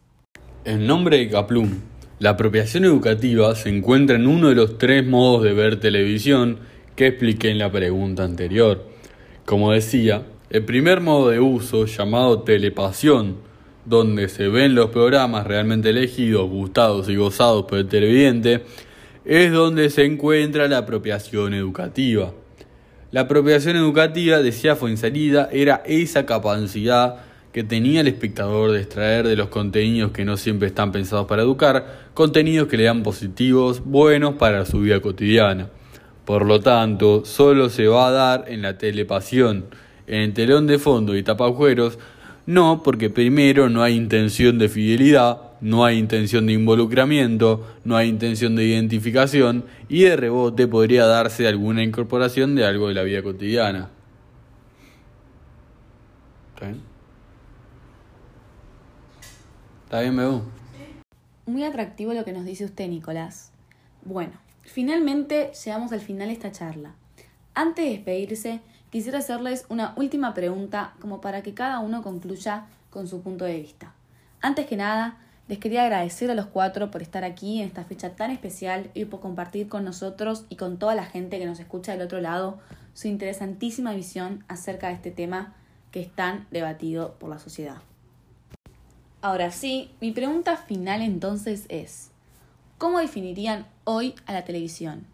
En 0.65 0.87
nombre 0.87 1.19
de 1.19 1.29
Kaplum, 1.29 1.81
la 2.19 2.31
apropiación 2.31 2.85
educativa 2.85 3.55
se 3.55 3.69
encuentra 3.69 4.17
en 4.17 4.27
uno 4.27 4.49
de 4.49 4.55
los 4.55 4.79
tres 4.79 5.07
modos 5.07 5.43
de 5.43 5.53
ver 5.53 5.81
televisión 5.81 6.61
que 6.97 7.09
expliqué 7.09 7.51
en 7.51 7.59
la 7.59 7.71
pregunta 7.71 8.25
anterior. 8.25 8.89
Como 9.45 9.73
decía, 9.73 10.23
el 10.49 10.65
primer 10.65 11.01
modo 11.01 11.29
de 11.29 11.41
uso, 11.41 11.87
llamado 11.87 12.43
telepasión, 12.43 13.37
donde 13.85 14.29
se 14.29 14.49
ven 14.49 14.75
los 14.75 14.91
programas 14.91 15.47
realmente 15.47 15.91
elegidos, 15.91 16.49
gustados 16.49 17.09
y 17.09 17.17
gozados 17.17 17.67
por 17.67 17.79
el 17.79 17.89
televidente, 17.89 18.65
es 19.25 19.53
donde 19.53 19.91
se 19.91 20.05
encuentra 20.05 20.69
la 20.69 20.79
apropiación 20.79 21.55
educativa. 21.55 22.33
La 23.11 23.23
apropiación 23.23 23.77
educativa, 23.77 24.39
decía 24.39 24.77
salida 24.97 25.49
era 25.53 25.83
esa 25.87 26.27
capacidad 26.27 27.17
que 27.53 27.63
tenía 27.63 28.01
el 28.01 28.09
espectador 28.09 28.73
de 28.73 28.81
extraer 28.81 29.29
de 29.29 29.37
los 29.37 29.49
contenidos 29.49 30.11
que 30.11 30.25
no 30.25 30.37
siempre 30.37 30.67
están 30.67 30.91
pensados 30.91 31.27
para 31.27 31.43
educar, 31.43 32.09
contenidos 32.13 32.67
que 32.67 32.77
le 32.77 32.83
dan 32.83 33.05
positivos, 33.05 33.83
buenos 33.85 34.35
para 34.35 34.65
su 34.65 34.81
vida 34.81 35.01
cotidiana. 35.01 35.69
Por 36.25 36.45
lo 36.45 36.59
tanto, 36.59 37.25
solo 37.25 37.69
se 37.69 37.87
va 37.87 38.09
a 38.09 38.11
dar 38.11 38.45
en 38.49 38.63
la 38.63 38.77
telepasión, 38.77 39.67
en 40.09 40.23
el 40.23 40.33
telón 40.35 40.67
de 40.67 40.81
fondo 40.81 41.17
y 41.17 41.23
tapajueros, 41.23 41.99
no 42.47 42.83
porque 42.83 43.09
primero 43.09 43.69
no 43.69 43.85
hay 43.85 43.95
intención 43.95 44.59
de 44.59 44.69
fidelidad, 44.69 45.39
no 45.65 45.87
hay 45.87 45.97
intención 45.97 46.45
de 46.45 46.53
involucramiento, 46.53 47.67
no 47.85 47.97
hay 47.97 48.11
intención 48.11 48.55
de 48.55 48.65
identificación 48.65 49.65
y 49.89 50.03
de 50.03 50.15
rebote 50.15 50.69
podría 50.69 51.07
darse 51.07 51.49
alguna 51.49 51.83
incorporación 51.83 52.55
de 52.55 52.67
algo 52.67 52.89
de 52.89 52.95
la 52.95 53.03
vida 53.03 53.23
cotidiana. 53.23 53.89
¿Está 56.53 56.67
bien? 56.67 56.83
¿Está 59.85 60.01
bien, 60.03 60.17
Bebu? 60.17 60.43
Muy 61.47 61.65
atractivo 61.65 62.13
lo 62.13 62.27
que 62.27 62.35
nos 62.35 62.45
dice 62.45 62.67
usted, 62.67 62.87
Nicolás. 62.87 63.51
Bueno, 64.05 64.35
finalmente 64.61 65.53
llegamos 65.65 65.93
al 65.93 66.01
final 66.01 66.29
de 66.29 66.35
esta 66.35 66.53
charla. 66.53 66.95
Antes 67.55 67.87
de 67.87 67.91
despedirse, 67.93 68.61
quisiera 68.91 69.21
hacerles 69.21 69.65
una 69.71 69.95
última 69.97 70.35
pregunta 70.35 70.93
como 71.01 71.23
para 71.23 71.43
que 71.43 71.55
cada 71.55 71.79
uno 71.79 72.03
concluya 72.03 72.67
con 72.91 73.09
su 73.09 73.23
punto 73.23 73.47
de 73.47 73.63
vista. 73.63 73.95
Antes 74.43 74.67
que 74.67 74.77
nada, 74.77 75.24
les 75.47 75.59
quería 75.59 75.83
agradecer 75.83 76.31
a 76.31 76.35
los 76.35 76.47
cuatro 76.47 76.91
por 76.91 77.03
estar 77.03 77.23
aquí 77.25 77.61
en 77.61 77.67
esta 77.67 77.85
fecha 77.85 78.17
tan 78.17 78.31
especial 78.31 78.91
y 78.95 79.05
por 79.05 79.21
compartir 79.21 79.69
con 79.69 79.85
nosotros 79.85 80.47
y 80.49 80.57
con 80.57 80.79
toda 80.79 80.95
la 80.95 81.05
gente 81.05 81.39
que 81.39 81.47
nos 81.47 81.61
escucha 81.61 81.93
del 81.93 82.03
otro 82.03 82.21
lado 82.21 82.59
su 82.95 83.09
interesantísima 83.09 83.93
visión 83.93 84.45
acerca 84.49 84.89
de 84.89 84.95
este 84.95 85.11
tema 85.11 85.55
que 85.91 86.01
es 86.01 86.11
tan 86.11 86.47
debatido 86.51 87.15
por 87.19 87.29
la 87.29 87.39
sociedad. 87.39 87.77
Ahora 89.21 89.51
sí, 89.51 89.91
mi 90.01 90.13
pregunta 90.13 90.57
final 90.57 91.03
entonces 91.03 91.67
es, 91.69 92.11
¿cómo 92.79 92.99
definirían 92.99 93.67
hoy 93.85 94.15
a 94.27 94.33
la 94.33 94.45
televisión? 94.45 95.07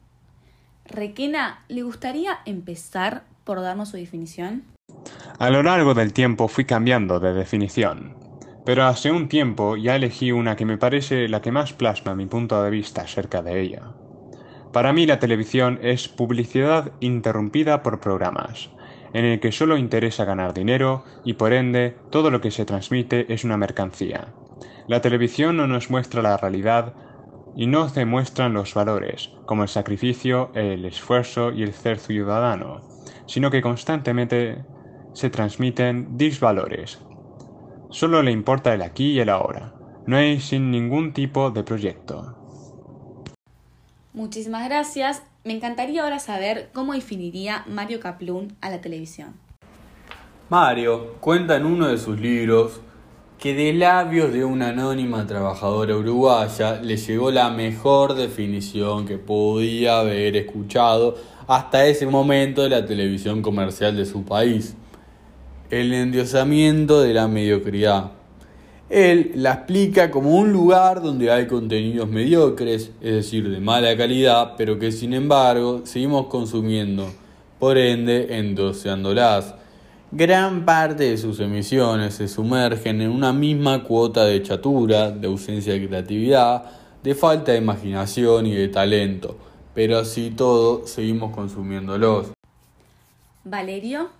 Requena, 0.85 1.65
¿le 1.69 1.83
gustaría 1.83 2.39
empezar 2.45 3.25
por 3.45 3.61
darnos 3.61 3.91
su 3.91 3.97
definición? 3.97 4.65
A 5.39 5.51
lo 5.51 5.63
largo 5.63 5.95
del 5.95 6.13
tiempo 6.13 6.49
fui 6.49 6.65
cambiando 6.65 7.21
de 7.21 7.33
definición 7.33 8.20
pero 8.65 8.85
hace 8.85 9.11
un 9.11 9.29
tiempo 9.29 9.77
ya 9.77 9.97
elegí 9.97 10.33
una 10.33 10.57
que 10.57 10.67
me 10.67 10.79
parece 10.79 11.29
la 11.29 11.41
que 11.41 11.53
más 11.53 11.73
plasma 11.73 12.15
mi 12.15 12.27
punto 12.27 12.63
de 12.63 12.71
vista 12.71 13.03
acerca 13.03 13.43
de 13.43 13.61
ella. 13.61 13.83
Para 14.73 14.93
mí 14.93 15.07
la 15.07 15.19
televisión 15.19 15.79
es 15.83 16.09
publicidad 16.09 16.93
interrumpida 17.01 17.83
por 17.83 18.01
programas, 18.01 18.71
en 19.13 19.25
el 19.25 19.41
que 19.41 19.53
solo 19.53 19.77
interesa 19.77 20.25
ganar 20.25 20.55
dinero 20.55 21.05
y 21.25 21.35
por 21.35 21.53
ende 21.53 21.97
todo 22.11 22.31
lo 22.31 22.41
que 22.41 22.51
se 22.51 22.65
transmite 22.65 23.33
es 23.33 23.45
una 23.45 23.57
mercancía. 23.57 24.35
La 24.87 25.01
televisión 25.01 25.57
no 25.57 25.67
nos 25.67 25.91
muestra 25.91 26.23
la 26.23 26.37
realidad 26.37 26.95
y 27.57 27.67
no 27.67 27.89
demuestran 27.89 28.53
los 28.53 28.75
valores, 28.75 29.33
como 29.47 29.63
el 29.63 29.69
sacrificio, 29.69 30.53
el 30.55 30.85
esfuerzo 30.85 31.51
y 31.51 31.63
el 31.63 31.73
ser 31.73 31.99
ciudadano, 31.99 32.83
sino 33.27 33.51
que 33.51 33.63
constantemente 33.63 34.65
se 35.13 35.31
transmiten 35.31 36.17
disvalores, 36.17 37.01
Solo 37.91 38.23
le 38.23 38.31
importa 38.31 38.73
el 38.73 38.83
aquí 38.83 39.13
y 39.13 39.21
el 39.21 39.29
ahora. 39.29 39.75
No 40.07 40.17
hay 40.17 40.41
sin 40.41 40.71
ningún 40.71 41.13
tipo 41.13 41.51
de 41.51 41.65
proyecto. 41.65 42.37
Muchísimas 44.13 44.65
gracias. 44.69 45.23
Me 45.45 45.55
encantaría 45.55 46.05
ahora 46.05 46.21
saber 46.21 46.71
cómo 46.73 46.93
definiría 46.93 47.65
Mario 47.67 47.99
Kaplun 47.99 48.57
a 48.61 48.71
la 48.71 48.81
televisión. 48.81 49.35
Mario 50.49 51.15
cuenta 51.21 51.57
en 51.57 51.67
uno 51.67 51.89
de 51.89 51.99
sus 51.99 52.21
libros 52.21 52.81
que 53.39 53.55
de 53.55 53.73
labios 53.73 54.33
de 54.33 54.45
una 54.45 54.69
anónima 54.69 55.27
trabajadora 55.27 55.97
uruguaya 55.97 56.81
le 56.81 56.97
llegó 56.97 57.31
la 57.31 57.51
mejor 57.51 58.15
definición 58.15 59.07
que 59.07 59.19
podía 59.19 60.01
haber 60.01 60.37
escuchado 60.37 61.17
hasta 61.49 61.87
ese 61.87 62.07
momento 62.07 62.63
de 62.63 62.69
la 62.69 62.87
televisión 62.87 63.43
comercial 63.43 63.97
de 63.97 64.07
su 64.07 64.25
país 64.25 64.77
el 65.71 65.93
endiosamiento 65.93 67.01
de 67.01 67.15
la 67.15 67.29
mediocridad. 67.29 68.11
Él 68.89 69.31
la 69.37 69.53
explica 69.53 70.11
como 70.11 70.37
un 70.37 70.53
lugar 70.53 71.01
donde 71.01 71.31
hay 71.31 71.47
contenidos 71.47 72.09
mediocres, 72.09 72.91
es 73.01 73.15
decir, 73.15 73.49
de 73.49 73.61
mala 73.61 73.97
calidad, 73.97 74.55
pero 74.59 74.81
que 74.81 74.91
sin 74.91 75.15
embargo 75.15 75.83
seguimos 75.85 76.27
consumiendo, 76.27 77.09
por 77.61 77.79
ende 77.79 78.37
endoseándolas. 78.37 79.55
Gran 80.11 80.65
parte 80.65 81.05
de 81.05 81.19
sus 81.19 81.39
emisiones 81.39 82.15
se 82.15 82.27
sumergen 82.27 83.01
en 83.01 83.11
una 83.11 83.33
misma 83.33 83.85
cuota 83.85 84.25
de 84.25 84.43
chatura, 84.43 85.13
de 85.13 85.29
ausencia 85.29 85.73
de 85.73 85.87
creatividad, 85.87 86.65
de 87.05 87.15
falta 87.15 87.53
de 87.53 87.59
imaginación 87.59 88.47
y 88.47 88.57
de 88.57 88.67
talento, 88.67 89.37
pero 89.73 89.99
así 89.99 90.33
todo 90.33 90.85
seguimos 90.85 91.33
consumiéndolos. 91.33 92.33
Valerio. 93.45 94.20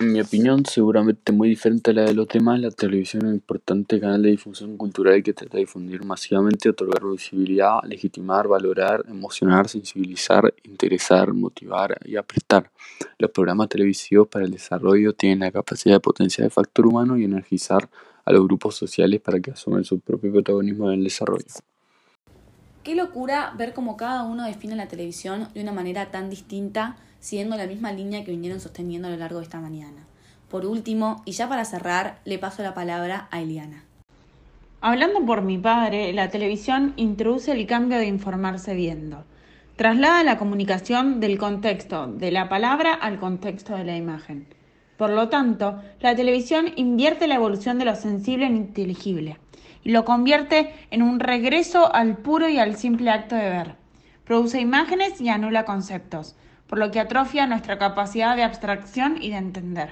En 0.00 0.12
mi 0.12 0.20
opinión, 0.20 0.64
seguramente 0.64 1.32
muy 1.32 1.48
diferente 1.48 1.90
a 1.90 1.94
la 1.94 2.02
de 2.02 2.14
los 2.14 2.28
demás, 2.28 2.60
la 2.60 2.70
televisión 2.70 3.22
es 3.22 3.28
un 3.30 3.34
importante 3.34 3.98
canal 3.98 4.22
de 4.22 4.30
difusión 4.30 4.76
cultural 4.76 5.20
que 5.24 5.32
trata 5.32 5.56
de 5.56 5.64
difundir 5.64 6.04
masivamente, 6.04 6.68
otorgar 6.68 7.02
visibilidad, 7.10 7.80
legitimar, 7.82 8.46
valorar, 8.46 9.04
emocionar, 9.08 9.68
sensibilizar, 9.68 10.54
interesar, 10.62 11.32
motivar 11.32 11.98
y 12.04 12.14
aprestar. 12.14 12.70
Los 13.18 13.32
programas 13.32 13.70
televisivos 13.70 14.28
para 14.28 14.44
el 14.44 14.52
desarrollo 14.52 15.14
tienen 15.14 15.40
la 15.40 15.50
capacidad 15.50 15.96
de 15.96 16.00
potenciar 16.00 16.44
el 16.44 16.52
factor 16.52 16.86
humano 16.86 17.16
y 17.16 17.24
energizar 17.24 17.90
a 18.24 18.30
los 18.30 18.44
grupos 18.44 18.76
sociales 18.76 19.20
para 19.20 19.40
que 19.40 19.50
asuman 19.50 19.82
su 19.82 19.98
propio 19.98 20.30
protagonismo 20.30 20.92
en 20.92 21.00
el 21.00 21.04
desarrollo. 21.04 21.44
Qué 22.84 22.94
locura 22.94 23.52
ver 23.58 23.74
cómo 23.74 23.96
cada 23.96 24.22
uno 24.22 24.44
define 24.44 24.76
la 24.76 24.86
televisión 24.86 25.48
de 25.54 25.60
una 25.60 25.72
manera 25.72 26.12
tan 26.12 26.30
distinta, 26.30 26.96
siguiendo 27.20 27.56
la 27.56 27.66
misma 27.66 27.92
línea 27.92 28.24
que 28.24 28.30
vinieron 28.30 28.60
sosteniendo 28.60 29.08
a 29.08 29.10
lo 29.10 29.16
largo 29.16 29.38
de 29.38 29.44
esta 29.44 29.60
mañana. 29.60 30.06
Por 30.48 30.64
último, 30.64 31.22
y 31.24 31.32
ya 31.32 31.48
para 31.48 31.64
cerrar, 31.64 32.20
le 32.24 32.38
paso 32.38 32.62
la 32.62 32.74
palabra 32.74 33.28
a 33.30 33.40
Eliana. 33.40 33.84
Hablando 34.80 35.26
por 35.26 35.42
mi 35.42 35.58
padre, 35.58 36.12
la 36.12 36.30
televisión 36.30 36.94
introduce 36.96 37.52
el 37.52 37.66
cambio 37.66 37.98
de 37.98 38.06
informarse 38.06 38.74
viendo. 38.74 39.24
Traslada 39.76 40.22
la 40.22 40.38
comunicación 40.38 41.20
del 41.20 41.36
contexto 41.36 42.06
de 42.06 42.30
la 42.30 42.48
palabra 42.48 42.94
al 42.94 43.18
contexto 43.18 43.76
de 43.76 43.84
la 43.84 43.96
imagen. 43.96 44.46
Por 44.96 45.10
lo 45.10 45.28
tanto, 45.28 45.80
la 46.00 46.16
televisión 46.16 46.72
invierte 46.76 47.28
la 47.28 47.36
evolución 47.36 47.78
de 47.78 47.84
lo 47.84 47.94
sensible 47.94 48.46
en 48.46 48.56
inteligible 48.56 49.38
y 49.84 49.90
lo 49.90 50.04
convierte 50.04 50.74
en 50.90 51.02
un 51.02 51.20
regreso 51.20 51.94
al 51.94 52.16
puro 52.16 52.48
y 52.48 52.58
al 52.58 52.76
simple 52.76 53.10
acto 53.10 53.34
de 53.36 53.48
ver. 53.48 53.74
Produce 54.24 54.60
imágenes 54.60 55.20
y 55.20 55.28
anula 55.28 55.64
conceptos, 55.64 56.36
por 56.68 56.78
lo 56.78 56.90
que 56.90 57.00
atrofia 57.00 57.46
nuestra 57.46 57.78
capacidad 57.78 58.36
de 58.36 58.44
abstracción 58.44 59.16
y 59.20 59.30
de 59.30 59.38
entender. 59.38 59.90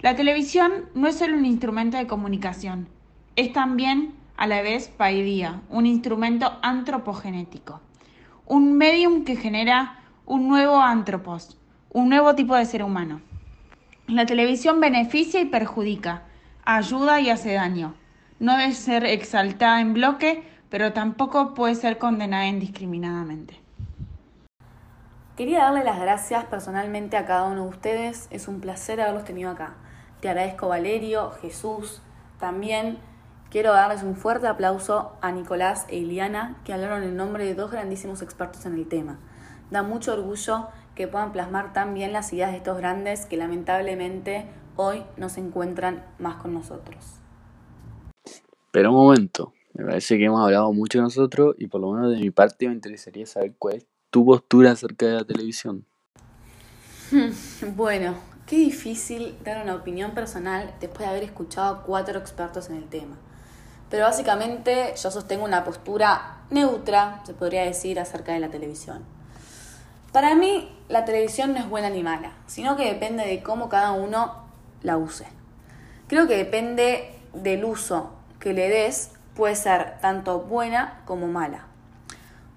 La 0.00 0.16
televisión 0.16 0.86
no 0.94 1.08
es 1.08 1.18
solo 1.18 1.36
un 1.36 1.44
instrumento 1.44 1.98
de 1.98 2.06
comunicación, 2.06 2.88
es 3.36 3.52
también 3.52 4.14
a 4.36 4.46
la 4.46 4.62
vez 4.62 4.88
paidía, 4.88 5.60
un 5.68 5.84
instrumento 5.84 6.58
antropogenético, 6.62 7.80
un 8.46 8.72
medium 8.72 9.24
que 9.24 9.36
genera 9.36 9.98
un 10.24 10.48
nuevo 10.48 10.80
antropos, 10.80 11.58
un 11.90 12.08
nuevo 12.08 12.34
tipo 12.34 12.54
de 12.54 12.64
ser 12.64 12.82
humano. 12.82 13.20
La 14.06 14.26
televisión 14.26 14.80
beneficia 14.80 15.40
y 15.40 15.44
perjudica, 15.44 16.22
ayuda 16.64 17.20
y 17.20 17.30
hace 17.30 17.52
daño. 17.52 17.94
No 18.38 18.56
debe 18.56 18.72
ser 18.72 19.04
exaltada 19.04 19.80
en 19.80 19.92
bloque, 19.92 20.42
pero 20.70 20.92
tampoco 20.92 21.52
puede 21.52 21.74
ser 21.74 21.98
condenada 21.98 22.46
indiscriminadamente. 22.46 23.59
Quería 25.40 25.60
darle 25.60 25.84
las 25.84 25.98
gracias 25.98 26.44
personalmente 26.44 27.16
a 27.16 27.24
cada 27.24 27.44
uno 27.44 27.62
de 27.62 27.70
ustedes. 27.70 28.28
Es 28.30 28.46
un 28.46 28.60
placer 28.60 29.00
haberlos 29.00 29.24
tenido 29.24 29.50
acá. 29.50 29.74
Te 30.20 30.28
agradezco 30.28 30.68
Valerio, 30.68 31.30
Jesús. 31.30 32.02
También 32.38 32.98
quiero 33.48 33.72
darles 33.72 34.02
un 34.02 34.16
fuerte 34.16 34.48
aplauso 34.48 35.12
a 35.22 35.32
Nicolás 35.32 35.86
e 35.88 35.96
Iliana, 35.96 36.60
que 36.66 36.74
hablaron 36.74 37.04
en 37.04 37.16
nombre 37.16 37.46
de 37.46 37.54
dos 37.54 37.70
grandísimos 37.70 38.20
expertos 38.20 38.66
en 38.66 38.74
el 38.74 38.86
tema. 38.86 39.18
Da 39.70 39.82
mucho 39.82 40.12
orgullo 40.12 40.68
que 40.94 41.08
puedan 41.08 41.32
plasmar 41.32 41.72
tan 41.72 41.94
bien 41.94 42.12
las 42.12 42.30
ideas 42.34 42.50
de 42.50 42.58
estos 42.58 42.76
grandes 42.76 43.24
que 43.24 43.38
lamentablemente 43.38 44.44
hoy 44.76 45.04
no 45.16 45.30
se 45.30 45.40
encuentran 45.40 46.04
más 46.18 46.36
con 46.36 46.52
nosotros. 46.52 47.14
Pero 48.72 48.90
un 48.90 48.96
momento, 48.96 49.54
me 49.72 49.86
parece 49.86 50.18
que 50.18 50.26
hemos 50.26 50.44
hablado 50.44 50.70
mucho 50.74 51.00
nosotros 51.00 51.54
y 51.56 51.68
por 51.68 51.80
lo 51.80 51.92
menos 51.92 52.12
de 52.12 52.18
mi 52.18 52.30
parte 52.30 52.68
me 52.68 52.74
interesaría 52.74 53.24
saber 53.24 53.54
cuál 53.58 53.76
es 53.76 53.86
tu 54.10 54.24
postura 54.24 54.72
acerca 54.72 55.06
de 55.06 55.12
la 55.14 55.24
televisión. 55.24 55.86
Bueno, 57.76 58.14
qué 58.46 58.56
difícil 58.56 59.36
dar 59.44 59.62
una 59.62 59.74
opinión 59.74 60.12
personal 60.12 60.74
después 60.80 61.00
de 61.00 61.06
haber 61.06 61.24
escuchado 61.24 61.74
a 61.74 61.82
cuatro 61.82 62.18
expertos 62.18 62.68
en 62.70 62.76
el 62.76 62.84
tema. 62.84 63.16
Pero 63.88 64.04
básicamente 64.04 64.94
yo 65.00 65.10
sostengo 65.10 65.44
una 65.44 65.64
postura 65.64 66.42
neutra, 66.50 67.22
se 67.24 67.34
podría 67.34 67.64
decir, 67.64 67.98
acerca 67.98 68.32
de 68.32 68.40
la 68.40 68.48
televisión. 68.48 69.04
Para 70.12 70.34
mí, 70.34 70.68
la 70.88 71.04
televisión 71.04 71.52
no 71.52 71.58
es 71.58 71.68
buena 71.68 71.90
ni 71.90 72.02
mala, 72.02 72.32
sino 72.46 72.76
que 72.76 72.84
depende 72.84 73.26
de 73.26 73.42
cómo 73.42 73.68
cada 73.68 73.92
uno 73.92 74.44
la 74.82 74.96
use. 74.96 75.26
Creo 76.08 76.26
que 76.26 76.36
depende 76.36 77.14
del 77.32 77.64
uso 77.64 78.10
que 78.38 78.52
le 78.52 78.68
des, 78.68 79.12
puede 79.34 79.54
ser 79.54 79.98
tanto 80.00 80.40
buena 80.40 81.02
como 81.04 81.28
mala. 81.28 81.69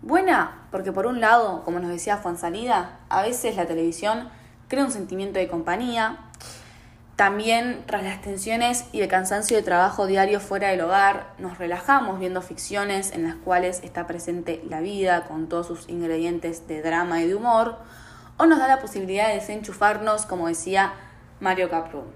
Buena, 0.05 0.67
porque 0.69 0.91
por 0.91 1.07
un 1.07 1.21
lado, 1.21 1.63
como 1.63 1.79
nos 1.79 1.89
decía 1.89 2.17
Juan 2.17 2.37
Salida, 2.37 2.99
a 3.07 3.21
veces 3.21 3.55
la 3.55 3.65
televisión 3.65 4.27
crea 4.67 4.83
un 4.83 4.91
sentimiento 4.91 5.39
de 5.39 5.47
compañía. 5.47 6.17
También, 7.15 7.85
tras 7.85 8.03
las 8.03 8.21
tensiones 8.21 8.83
y 8.91 8.99
el 8.99 9.07
cansancio 9.07 9.55
de 9.55 9.63
trabajo 9.63 10.05
diario 10.05 10.41
fuera 10.41 10.67
del 10.67 10.81
hogar, 10.81 11.27
nos 11.37 11.57
relajamos 11.57 12.19
viendo 12.19 12.41
ficciones 12.41 13.13
en 13.13 13.23
las 13.23 13.35
cuales 13.35 13.79
está 13.81 14.05
presente 14.05 14.61
la 14.67 14.81
vida 14.81 15.23
con 15.23 15.47
todos 15.47 15.67
sus 15.67 15.87
ingredientes 15.87 16.67
de 16.67 16.81
drama 16.81 17.21
y 17.21 17.27
de 17.29 17.35
humor, 17.35 17.77
o 18.35 18.45
nos 18.45 18.59
da 18.59 18.67
la 18.67 18.81
posibilidad 18.81 19.29
de 19.29 19.35
desenchufarnos, 19.35 20.25
como 20.25 20.49
decía 20.49 20.95
Mario 21.39 21.69
Caprún. 21.69 22.07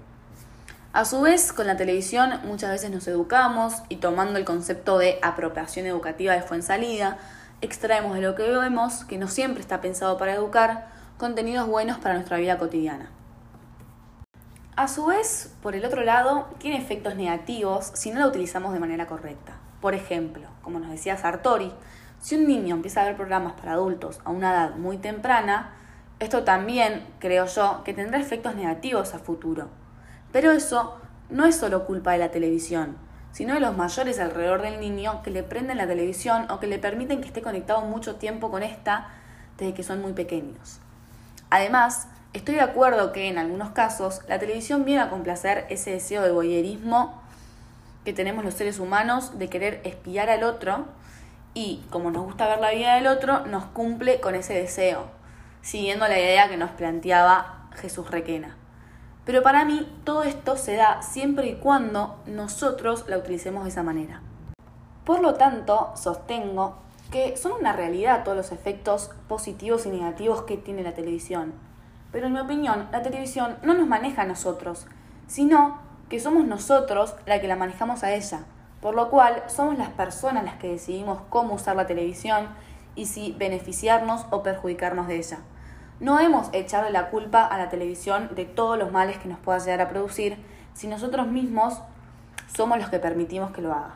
A 0.92 1.06
su 1.06 1.22
vez, 1.22 1.54
con 1.54 1.66
la 1.66 1.78
televisión 1.78 2.38
muchas 2.44 2.70
veces 2.70 2.90
nos 2.90 3.08
educamos 3.08 3.76
y 3.88 3.96
tomando 3.96 4.38
el 4.38 4.44
concepto 4.44 4.98
de 4.98 5.18
apropiación 5.22 5.86
educativa 5.86 6.34
de 6.34 6.42
Fuensalida, 6.42 7.16
extraemos 7.60 8.14
de 8.14 8.22
lo 8.22 8.34
que 8.34 8.48
vemos, 8.50 9.04
que 9.04 9.18
no 9.18 9.28
siempre 9.28 9.60
está 9.60 9.80
pensado 9.80 10.16
para 10.16 10.34
educar, 10.34 10.88
contenidos 11.16 11.66
buenos 11.66 11.98
para 11.98 12.14
nuestra 12.14 12.38
vida 12.38 12.58
cotidiana. 12.58 13.10
A 14.76 14.86
su 14.86 15.06
vez, 15.06 15.52
por 15.60 15.74
el 15.74 15.84
otro 15.84 16.04
lado, 16.04 16.48
tiene 16.58 16.78
efectos 16.78 17.16
negativos 17.16 17.90
si 17.94 18.12
no 18.12 18.20
la 18.20 18.28
utilizamos 18.28 18.72
de 18.72 18.78
manera 18.78 19.08
correcta. 19.08 19.54
Por 19.80 19.94
ejemplo, 19.94 20.48
como 20.62 20.78
nos 20.78 20.90
decía 20.90 21.16
Sartori, 21.16 21.72
si 22.20 22.36
un 22.36 22.46
niño 22.46 22.76
empieza 22.76 23.02
a 23.02 23.04
ver 23.06 23.16
programas 23.16 23.54
para 23.54 23.72
adultos 23.72 24.20
a 24.24 24.30
una 24.30 24.52
edad 24.52 24.76
muy 24.76 24.98
temprana, 24.98 25.72
esto 26.20 26.44
también, 26.44 27.06
creo 27.18 27.46
yo, 27.46 27.82
que 27.84 27.94
tendrá 27.94 28.20
efectos 28.20 28.54
negativos 28.54 29.14
a 29.14 29.18
futuro. 29.18 29.68
Pero 30.30 30.52
eso 30.52 30.96
no 31.30 31.44
es 31.44 31.56
solo 31.56 31.86
culpa 31.86 32.12
de 32.12 32.18
la 32.18 32.30
televisión, 32.30 32.96
sino 33.38 33.54
de 33.54 33.60
los 33.60 33.76
mayores 33.76 34.18
alrededor 34.18 34.62
del 34.62 34.80
niño 34.80 35.22
que 35.22 35.30
le 35.30 35.44
prenden 35.44 35.76
la 35.76 35.86
televisión 35.86 36.50
o 36.50 36.58
que 36.58 36.66
le 36.66 36.80
permiten 36.80 37.20
que 37.20 37.28
esté 37.28 37.40
conectado 37.40 37.82
mucho 37.82 38.16
tiempo 38.16 38.50
con 38.50 38.64
esta 38.64 39.10
desde 39.58 39.74
que 39.74 39.84
son 39.84 40.02
muy 40.02 40.12
pequeños. 40.12 40.80
Además, 41.48 42.08
estoy 42.32 42.56
de 42.56 42.62
acuerdo 42.62 43.12
que 43.12 43.28
en 43.28 43.38
algunos 43.38 43.70
casos 43.70 44.22
la 44.26 44.40
televisión 44.40 44.84
viene 44.84 45.02
a 45.02 45.08
complacer 45.08 45.66
ese 45.68 45.92
deseo 45.92 46.22
de 46.22 46.32
voyerismo 46.32 47.22
que 48.04 48.12
tenemos 48.12 48.44
los 48.44 48.54
seres 48.54 48.80
humanos 48.80 49.38
de 49.38 49.48
querer 49.48 49.82
espiar 49.84 50.30
al 50.30 50.42
otro 50.42 50.86
y 51.54 51.84
como 51.90 52.10
nos 52.10 52.24
gusta 52.24 52.48
ver 52.48 52.58
la 52.58 52.72
vida 52.72 52.96
del 52.96 53.06
otro, 53.06 53.46
nos 53.46 53.66
cumple 53.66 54.18
con 54.18 54.34
ese 54.34 54.54
deseo, 54.54 55.06
siguiendo 55.62 56.08
la 56.08 56.18
idea 56.18 56.48
que 56.48 56.56
nos 56.56 56.72
planteaba 56.72 57.68
Jesús 57.76 58.10
Requena. 58.10 58.56
Pero 59.28 59.42
para 59.42 59.66
mí 59.66 59.86
todo 60.04 60.22
esto 60.22 60.56
se 60.56 60.76
da 60.76 61.02
siempre 61.02 61.48
y 61.48 61.56
cuando 61.56 62.18
nosotros 62.24 63.04
la 63.08 63.18
utilicemos 63.18 63.64
de 63.64 63.68
esa 63.68 63.82
manera. 63.82 64.22
Por 65.04 65.20
lo 65.20 65.34
tanto, 65.34 65.92
sostengo 65.96 66.78
que 67.10 67.36
son 67.36 67.52
una 67.52 67.74
realidad 67.74 68.24
todos 68.24 68.38
los 68.38 68.52
efectos 68.52 69.10
positivos 69.28 69.84
y 69.84 69.90
negativos 69.90 70.44
que 70.44 70.56
tiene 70.56 70.82
la 70.82 70.94
televisión. 70.94 71.52
Pero 72.10 72.28
en 72.28 72.32
mi 72.32 72.40
opinión, 72.40 72.88
la 72.90 73.02
televisión 73.02 73.58
no 73.62 73.74
nos 73.74 73.86
maneja 73.86 74.22
a 74.22 74.24
nosotros, 74.24 74.86
sino 75.26 75.78
que 76.08 76.20
somos 76.20 76.46
nosotros 76.46 77.14
la 77.26 77.38
que 77.38 77.48
la 77.48 77.56
manejamos 77.56 78.04
a 78.04 78.14
ella, 78.14 78.46
por 78.80 78.94
lo 78.94 79.10
cual 79.10 79.42
somos 79.48 79.76
las 79.76 79.90
personas 79.90 80.44
las 80.44 80.56
que 80.56 80.70
decidimos 80.70 81.20
cómo 81.28 81.56
usar 81.56 81.76
la 81.76 81.86
televisión 81.86 82.48
y 82.94 83.04
si 83.04 83.32
beneficiarnos 83.32 84.24
o 84.30 84.42
perjudicarnos 84.42 85.06
de 85.06 85.16
ella. 85.16 85.40
No 86.00 86.16
debemos 86.16 86.48
echarle 86.52 86.90
la 86.90 87.10
culpa 87.10 87.44
a 87.44 87.58
la 87.58 87.70
televisión 87.70 88.30
de 88.36 88.44
todos 88.44 88.78
los 88.78 88.92
males 88.92 89.18
que 89.18 89.28
nos 89.28 89.40
pueda 89.40 89.58
llegar 89.58 89.80
a 89.80 89.88
producir 89.88 90.36
si 90.72 90.86
nosotros 90.86 91.26
mismos 91.26 91.80
somos 92.54 92.78
los 92.78 92.88
que 92.88 93.00
permitimos 93.00 93.50
que 93.50 93.62
lo 93.62 93.72
haga. 93.72 93.94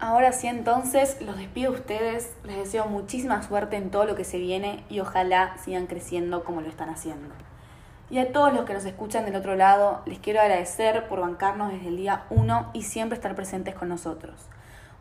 Ahora 0.00 0.32
sí, 0.32 0.48
entonces, 0.48 1.18
los 1.22 1.36
despido 1.36 1.70
a 1.70 1.74
ustedes, 1.74 2.34
les 2.42 2.56
deseo 2.56 2.86
muchísima 2.86 3.42
suerte 3.44 3.76
en 3.76 3.90
todo 3.90 4.06
lo 4.06 4.16
que 4.16 4.24
se 4.24 4.38
viene 4.38 4.84
y 4.90 4.98
ojalá 4.98 5.56
sigan 5.64 5.86
creciendo 5.86 6.42
como 6.42 6.60
lo 6.60 6.68
están 6.68 6.90
haciendo. 6.90 7.32
Y 8.10 8.18
a 8.18 8.32
todos 8.32 8.52
los 8.52 8.64
que 8.64 8.74
nos 8.74 8.84
escuchan 8.84 9.24
del 9.24 9.36
otro 9.36 9.54
lado, 9.54 10.02
les 10.04 10.18
quiero 10.18 10.40
agradecer 10.40 11.06
por 11.06 11.20
bancarnos 11.20 11.72
desde 11.72 11.88
el 11.88 11.96
día 11.96 12.24
1 12.30 12.70
y 12.74 12.82
siempre 12.82 13.16
estar 13.16 13.36
presentes 13.36 13.76
con 13.76 13.88
nosotros. 13.88 14.34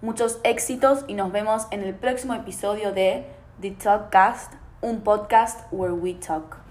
Muchos 0.01 0.39
éxitos 0.43 1.05
y 1.07 1.15
nos 1.15 1.31
vemos 1.31 1.67
en 1.71 1.81
el 1.81 1.95
próximo 1.95 2.35
episodio 2.35 2.93
de 2.93 3.25
The 3.61 3.71
Talkcast 3.71 4.53
un 4.83 4.99
podcast 5.01 5.63
where 5.71 5.95
we 5.95 6.13
talk. 6.13 6.62